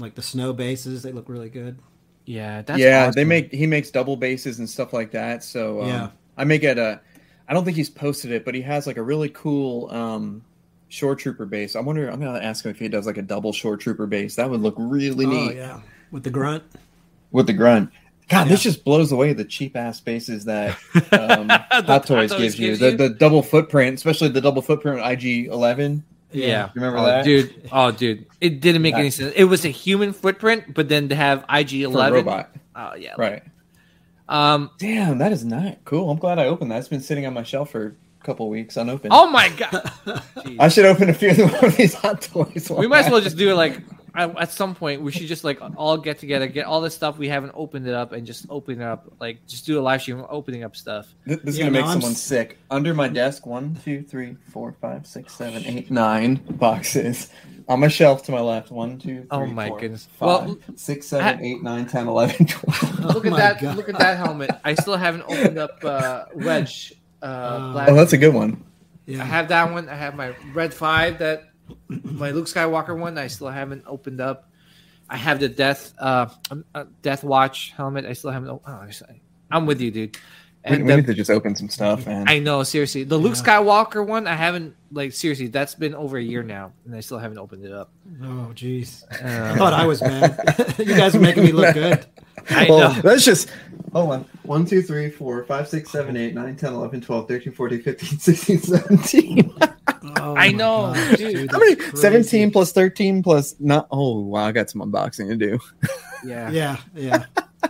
[0.00, 1.02] like the snow bases.
[1.02, 1.78] They look really good.
[2.26, 3.12] Yeah, that's yeah, awesome.
[3.14, 5.42] they make he makes double bases and stuff like that.
[5.42, 6.10] So um, Yeah.
[6.36, 7.00] I make it a.
[7.48, 10.42] I don't think he's posted it, but he has like a really cool um,
[10.88, 11.74] shore trooper base.
[11.76, 12.08] I wonder.
[12.08, 14.36] I'm gonna ask him if he does like a double shore trooper base.
[14.36, 15.80] That would look really Oh neat yeah,
[16.12, 16.62] with the grunt.
[17.32, 17.90] with the grunt.
[18.28, 20.78] God, this just blows away the cheap ass bases that
[21.12, 22.68] um, Hot Toys Toys gives you.
[22.68, 22.96] gives The, you?
[22.96, 26.04] the double footprint, especially the double footprint IG Eleven.
[26.32, 27.24] Yeah, Remember oh, that?
[27.24, 27.68] dude?
[27.72, 29.32] Oh, dude, it didn't make any sense.
[29.34, 32.14] It was a human footprint, but then to have IG For a Eleven.
[32.14, 33.42] robot, Oh yeah, right?
[34.28, 34.70] Um.
[34.78, 36.08] Damn, that is not cool.
[36.10, 36.78] I'm glad I opened that.
[36.78, 39.12] It's been sitting on my shelf for a couple weeks unopened.
[39.12, 39.92] Oh my god.
[40.60, 42.70] I should open a few of these hot toys.
[42.70, 43.80] we might as well just do it like
[44.14, 45.02] at at some point.
[45.02, 47.94] We should just like all get together, get all the stuff we haven't opened it
[47.94, 49.12] up, and just open it up.
[49.20, 51.14] Like just do a live stream opening up stuff.
[51.26, 52.58] Th- This is gonna make I'm someone s- sick.
[52.70, 57.30] Under my desk, one, two, three, four, five, six, seven, eight, nine boxes.
[57.68, 60.08] On my shelf to my left, one, two, three, Oh my four, goodness.
[60.18, 63.00] five, Well, six, seven, I- eight, nine, 10, 11, 12.
[63.14, 63.60] Look Oh at that!
[63.60, 63.76] God.
[63.76, 64.50] Look at that helmet.
[64.64, 66.94] I still haven't opened up uh, Wedge.
[67.22, 67.26] Uh,
[67.76, 67.84] Oh.
[67.90, 68.64] Oh, that's a good one.
[69.06, 69.22] Yeah.
[69.22, 69.88] I have that one.
[69.88, 71.49] I have my Red Five that
[71.88, 73.18] my Luke Skywalker one.
[73.18, 74.48] I still haven't opened up.
[75.08, 76.26] I have the Death uh,
[76.74, 78.04] uh Death Watch helmet.
[78.04, 78.48] I still haven't.
[78.50, 78.90] Oh, I-
[79.50, 80.16] I'm with you, dude.
[80.16, 80.20] We,
[80.76, 82.28] And we the- need to just open some stuff, man.
[82.28, 83.02] I know, seriously.
[83.04, 85.46] The Luke Skywalker one, I haven't like seriously.
[85.48, 87.90] That's been over a year now, and I still haven't opened it up.
[88.22, 89.02] Oh jeez.
[89.24, 90.74] I Uh, thought I was bad.
[90.78, 92.06] you guys are making me look good.
[92.50, 93.00] I Well, know.
[93.00, 93.48] that's just.
[93.92, 94.24] Hold on.
[94.44, 98.18] 1, 2, 3, 4, 5, 6, 7, 8, 9, 10, 11, 12, 13, 14, 15,
[98.20, 99.54] 16, 17.
[100.16, 101.50] Oh, I know, gosh, dude.
[101.50, 101.76] How many?
[101.76, 101.96] crazy.
[101.96, 103.86] 17 plus 13 plus not.
[103.90, 104.46] Oh, wow.
[104.46, 105.58] I got some unboxing to do.
[106.24, 106.50] yeah.
[106.50, 107.24] Yeah, yeah.
[107.62, 107.68] All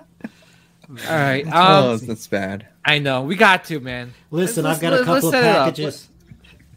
[1.09, 1.45] right.
[1.53, 2.67] oh, Um, that's bad.
[2.85, 3.23] I know.
[3.23, 4.13] We got to, man.
[4.31, 5.65] Listen, Let's- I've got a let's- let's couple of set it up.
[5.67, 6.09] packages.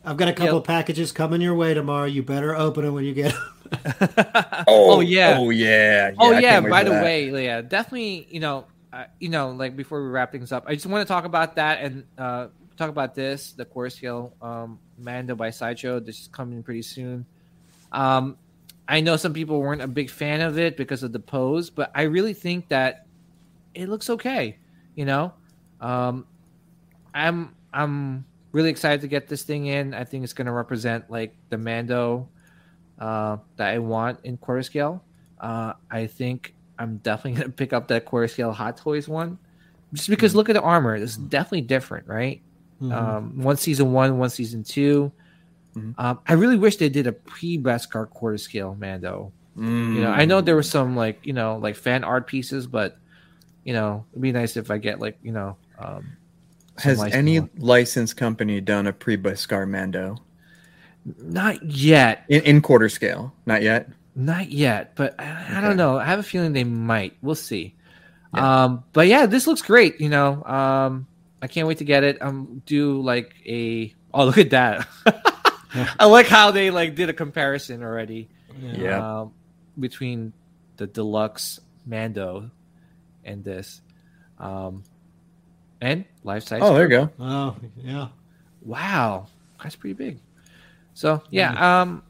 [0.05, 0.59] I've got a couple Yeah.
[0.59, 2.05] of packages coming your way tomorrow.
[2.05, 3.33] You better open them when you get.
[3.33, 3.39] 'em.
[4.67, 5.37] oh, yeah.
[5.39, 6.11] Oh yeah.
[6.19, 6.49] oh I yeah.
[6.51, 7.03] can't wait By the that.
[7.03, 8.27] way, yeah, definitely.
[8.29, 11.11] You know, uh, you know, like before we wrap things up, I just want to
[11.11, 12.47] talk about that and uh,
[12.77, 15.99] talk about this, the core scale um, Mando by Sideshow.
[15.99, 17.25] This is coming pretty soon.
[17.91, 18.37] Um,
[18.87, 21.91] I know some people weren't a big fan of it because of the pose, but
[21.95, 23.05] I really think that
[23.73, 24.57] it looks okay.
[24.95, 25.33] You know,
[25.79, 26.25] um,
[27.13, 29.93] I'm I'm really excited to get this thing in.
[29.93, 32.29] I think it's going to represent like the Mando
[32.99, 35.03] uh, that I want in quarter scale.
[35.39, 39.37] Uh, I think I'm definitely going to pick up that quarter scale Hot Toys one,
[39.93, 40.95] just because look at the armor.
[40.95, 42.41] It's definitely different, right?
[42.83, 42.91] Mhm.
[42.91, 45.11] Um, one season one, one season 2
[45.75, 45.95] Mhm.
[45.97, 49.31] Um, I really wish they did a pre Beskar quarter scale Mando.
[49.57, 49.95] Mm.
[49.95, 52.97] You know, I know there was some like you know like fan art pieces, but
[53.63, 55.57] you know it'd be nice if I get like you know.
[55.79, 56.15] Um,
[56.77, 57.49] Has licensed any one.
[57.57, 60.17] licensed company done a pre-Beskar Mando
[61.21, 63.33] Not yet, in, in quarter scale?
[63.45, 63.89] Not yet.
[64.15, 65.97] not yet, but I, I don't know.
[65.97, 67.17] I have a feeling they might.
[67.21, 67.75] We'll see.
[68.35, 68.63] Yeah.
[68.65, 69.99] Um, but yeah, this looks great.
[69.99, 71.07] You know, um,
[71.43, 72.21] I can't wait to get it.
[72.21, 74.87] Um, do like a oh look at that.
[75.99, 78.29] I like how they like did a comparison already.
[78.61, 79.19] Yeah.
[79.19, 79.33] um,
[79.77, 80.31] between
[80.77, 82.49] the deluxe Mando
[83.25, 83.81] and this,
[84.39, 84.83] um,
[85.81, 86.61] and life size.
[86.63, 87.09] Oh, there you go.
[87.19, 88.07] Oh, yeah.
[88.61, 89.27] Wow,
[89.61, 90.19] that's pretty big.
[90.93, 92.03] So yeah, um,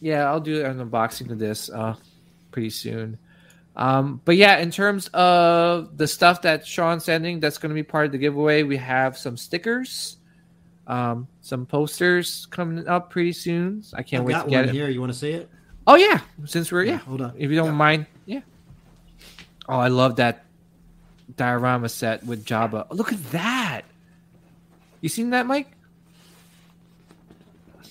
[0.00, 1.96] yeah, I'll do an unboxing of this uh
[2.52, 3.18] pretty soon.
[3.74, 7.82] Um, but yeah, in terms of the stuff that Sean's sending, that's going to be
[7.82, 8.62] part of the giveaway.
[8.64, 10.18] We have some stickers,
[10.86, 13.82] um, some posters coming up pretty soon.
[13.94, 14.74] I can't I've wait got to get one it.
[14.74, 14.88] here.
[14.90, 15.48] You want to see it?
[15.86, 17.32] Oh yeah, since we're yeah, Hold on.
[17.36, 17.72] if you don't Yeah.
[17.72, 18.40] mind, yeah.
[19.68, 20.44] Oh, I love that
[21.36, 22.86] diorama set with Jabba.
[22.90, 23.82] Oh, look at that.
[25.00, 25.68] You seen that, Mike?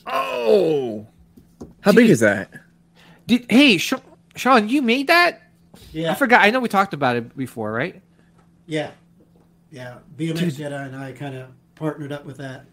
[0.05, 1.05] Oh,
[1.81, 1.97] how Dude.
[2.03, 2.51] big is that?
[3.27, 3.93] Did hey Sh-
[4.35, 5.40] Sean, you made that?
[5.91, 6.11] Yeah.
[6.11, 6.41] I forgot.
[6.41, 8.01] I know we talked about it before, right?
[8.65, 8.91] Yeah.
[9.71, 9.99] Yeah.
[10.17, 12.65] BMX Jedi and I kind of partnered up with that.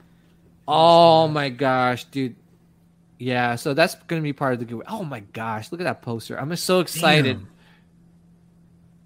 [0.67, 2.37] Oh my gosh, dude.
[3.19, 4.87] Yeah, so that's gonna be part of the giveaway.
[4.89, 6.39] Oh my gosh, look at that poster.
[6.39, 7.39] I'm so excited.
[7.39, 7.49] Damn.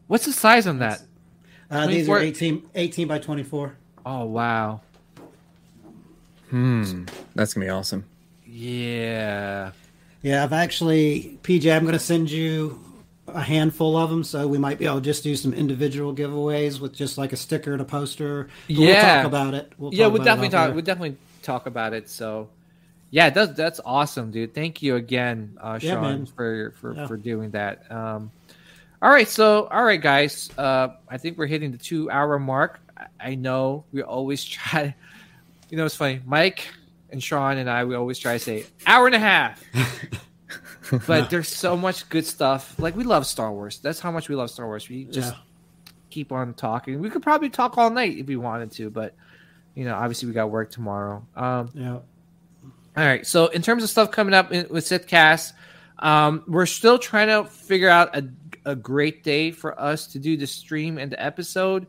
[0.06, 1.02] What's the size on that?
[1.70, 3.76] Uh, these are 18, 18 by 24.
[4.04, 4.80] Oh wow.
[6.50, 7.04] Hmm,
[7.34, 8.04] that's gonna be awesome.
[8.44, 9.72] Yeah.
[10.22, 12.80] Yeah, I've actually, PJ, I'm going to send you
[13.34, 16.80] a handful of them, so we might be able to just do some individual giveaways
[16.80, 18.48] with just like a sticker and a poster.
[18.68, 19.16] But We'll Yeah.
[19.16, 19.72] talk about it.
[19.78, 20.74] We'll yeah, talk we'll about it definitely talk.
[20.74, 22.08] We'll definitely talk about it.
[22.08, 22.48] So,
[23.10, 24.54] yeah, that's that's awesome, dude.
[24.54, 26.26] Thank you again, uh, Yeah, Sean, man.
[26.26, 27.06] for for Yeah.
[27.06, 27.90] for doing that.
[27.90, 28.30] Um,
[29.00, 30.48] all right, so all right, guys.
[30.56, 32.80] Uh, I think we're hitting the two hour mark.
[32.96, 34.94] I, I know we always try.
[35.70, 36.68] You know, it's funny, Mike
[37.10, 37.84] and Sean and I.
[37.84, 39.62] We always try to say hour and a half.
[41.06, 42.78] but there's so much good stuff.
[42.78, 43.78] Like we love Star Wars.
[43.78, 44.88] That's how much we love Star Wars.
[44.88, 45.38] We just Yeah.
[46.10, 47.00] keep on talking.
[47.00, 49.14] We could probably talk all night if we wanted to, but
[49.74, 51.26] you know, obviously we got work tomorrow.
[51.34, 51.92] Um, Yeah.
[51.94, 52.02] all
[52.96, 53.26] right.
[53.26, 55.52] So in terms of stuff coming up in, with Sithcast,
[55.98, 58.28] um, we're still trying to figure out a,
[58.66, 61.86] a great day for us to do the stream and the episode.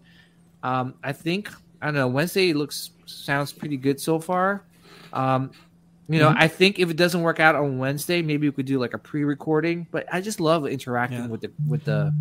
[0.62, 1.50] Um, I think
[1.82, 2.08] I don't know.
[2.08, 4.64] Wednesday looks sounds pretty good so far.
[5.12, 5.52] Um,
[6.10, 8.80] you know, I think if it doesn't work out on Wednesday, maybe we could do
[8.80, 9.88] like a pre-recording.
[9.92, 11.28] But I just love interacting Yeah.
[11.28, 12.14] with the with the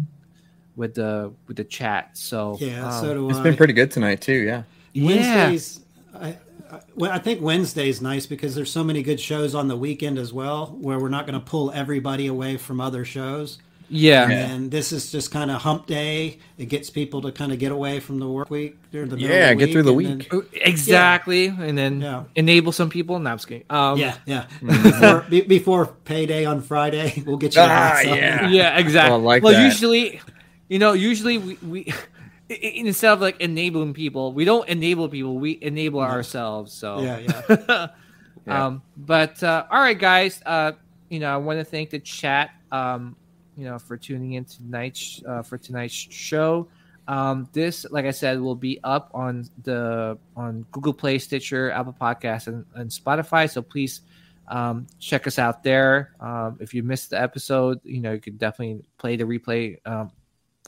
[0.76, 2.16] with the with the chat.
[2.16, 3.42] So Yeah, um, so do It's I.
[3.42, 4.32] been pretty good tonight too.
[4.34, 4.62] Yeah.
[4.92, 5.06] yeah.
[5.06, 5.80] Wednesdays,
[6.14, 6.28] I,
[6.70, 10.18] I, well, I think Wednesday's nice because there's so many good shows on the weekend
[10.18, 13.58] as well, where we're not going to pull everybody away from other shows.
[13.92, 14.28] Yeah.
[14.30, 16.38] And this is just kind of hump day.
[16.58, 18.76] It gets people to kind of get away from the work week.
[18.90, 20.28] during the middle of Yeah, the get through the week.
[20.30, 22.24] then- Exactly, and then Yeah.
[22.34, 23.18] enable some people.
[23.18, 23.64] No, I'm just kidding.
[23.70, 24.46] Um, yeah, yeah.
[24.62, 27.62] before, be, before payday on Friday, we'll get you.
[27.62, 28.48] Ah, yeah.
[28.48, 29.12] yeah, exactly.
[29.12, 29.64] Oh, I like well, that.
[29.64, 30.20] usually,
[30.68, 31.86] you know, usually we, we
[32.50, 35.38] i- i- instead of like enabling people, we don't enable people.
[35.38, 36.72] We enable ourselves.
[36.72, 37.86] So Yeah, yeah.
[38.44, 38.66] Yeah.
[38.66, 40.42] Um, but uh, all right, guys.
[40.44, 40.72] Uh,
[41.08, 42.50] you know, I want to thank the chat.
[42.72, 43.14] Um,
[43.56, 46.68] you know, for tuning in tonight's uh, for tonight's show.
[47.08, 51.96] Um, this, like I said, will be up on the on Google Play, Stitcher, Apple
[51.98, 53.50] Podcasts, and, and Spotify.
[53.50, 54.02] So please
[54.48, 56.14] um, check us out there.
[56.20, 60.10] Um, if you missed the episode, you know you could definitely play the replay um,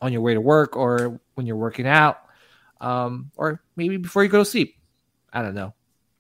[0.02, 2.19] on your way to work or when you're working out,
[2.81, 4.77] um, or maybe before you go to sleep.
[5.32, 5.74] I don't know.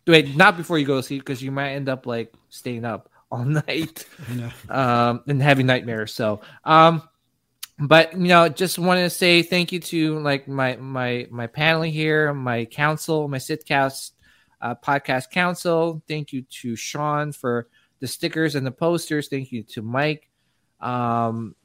[0.06, 3.08] Wait, not before you go to sleep because you might end up like staying up
[3.34, 4.06] all night
[4.68, 6.14] um, and having nightmares.
[6.14, 7.02] So, um,
[7.78, 11.82] but you know, just want to say thank you to like my my my panel
[11.82, 14.12] here, my council, my Sithcast
[14.60, 16.02] uh, podcast council.
[16.06, 19.28] Thank you to Sean for the stickers and the posters.
[19.28, 20.30] Thank you to Mike.
[20.80, 21.56] Um,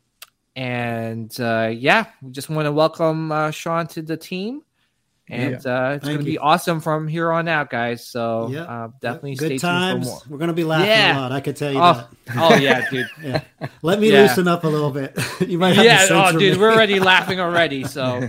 [0.55, 4.63] and uh, yeah, we just want to welcome uh, Sean to the team.
[5.31, 8.05] And uh, it's going to be awesome from here on out, guys.
[8.07, 8.61] So Yeah.
[8.63, 10.07] uh, definitely Good stay times.
[10.07, 10.33] tuned for more.
[10.37, 11.17] We're gonna be laughing Yeah.
[11.17, 11.31] a lot.
[11.31, 12.35] I could tell you Oh, that.
[12.37, 13.07] oh yeah, dude.
[13.23, 13.41] Yeah.
[13.83, 14.23] Let me Yeah.
[14.23, 15.15] loosen up a little bit.
[15.47, 16.59] you might have yeah, to oh, censor dude, me.
[16.59, 17.83] we're already laughing already.
[17.89, 18.27] So,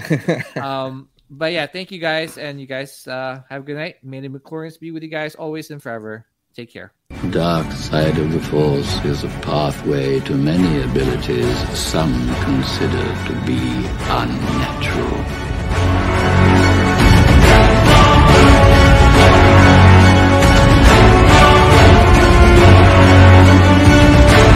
[0.60, 3.96] um, but yeah, thank you guys, and you guys uh, have a good night.
[4.02, 6.26] May the midi-chlorians be with you guys always and forever.
[6.54, 6.92] Take care.
[7.30, 12.12] Dark side of the Force is a pathway to many abilities some
[12.44, 15.49] consider to be unnatural.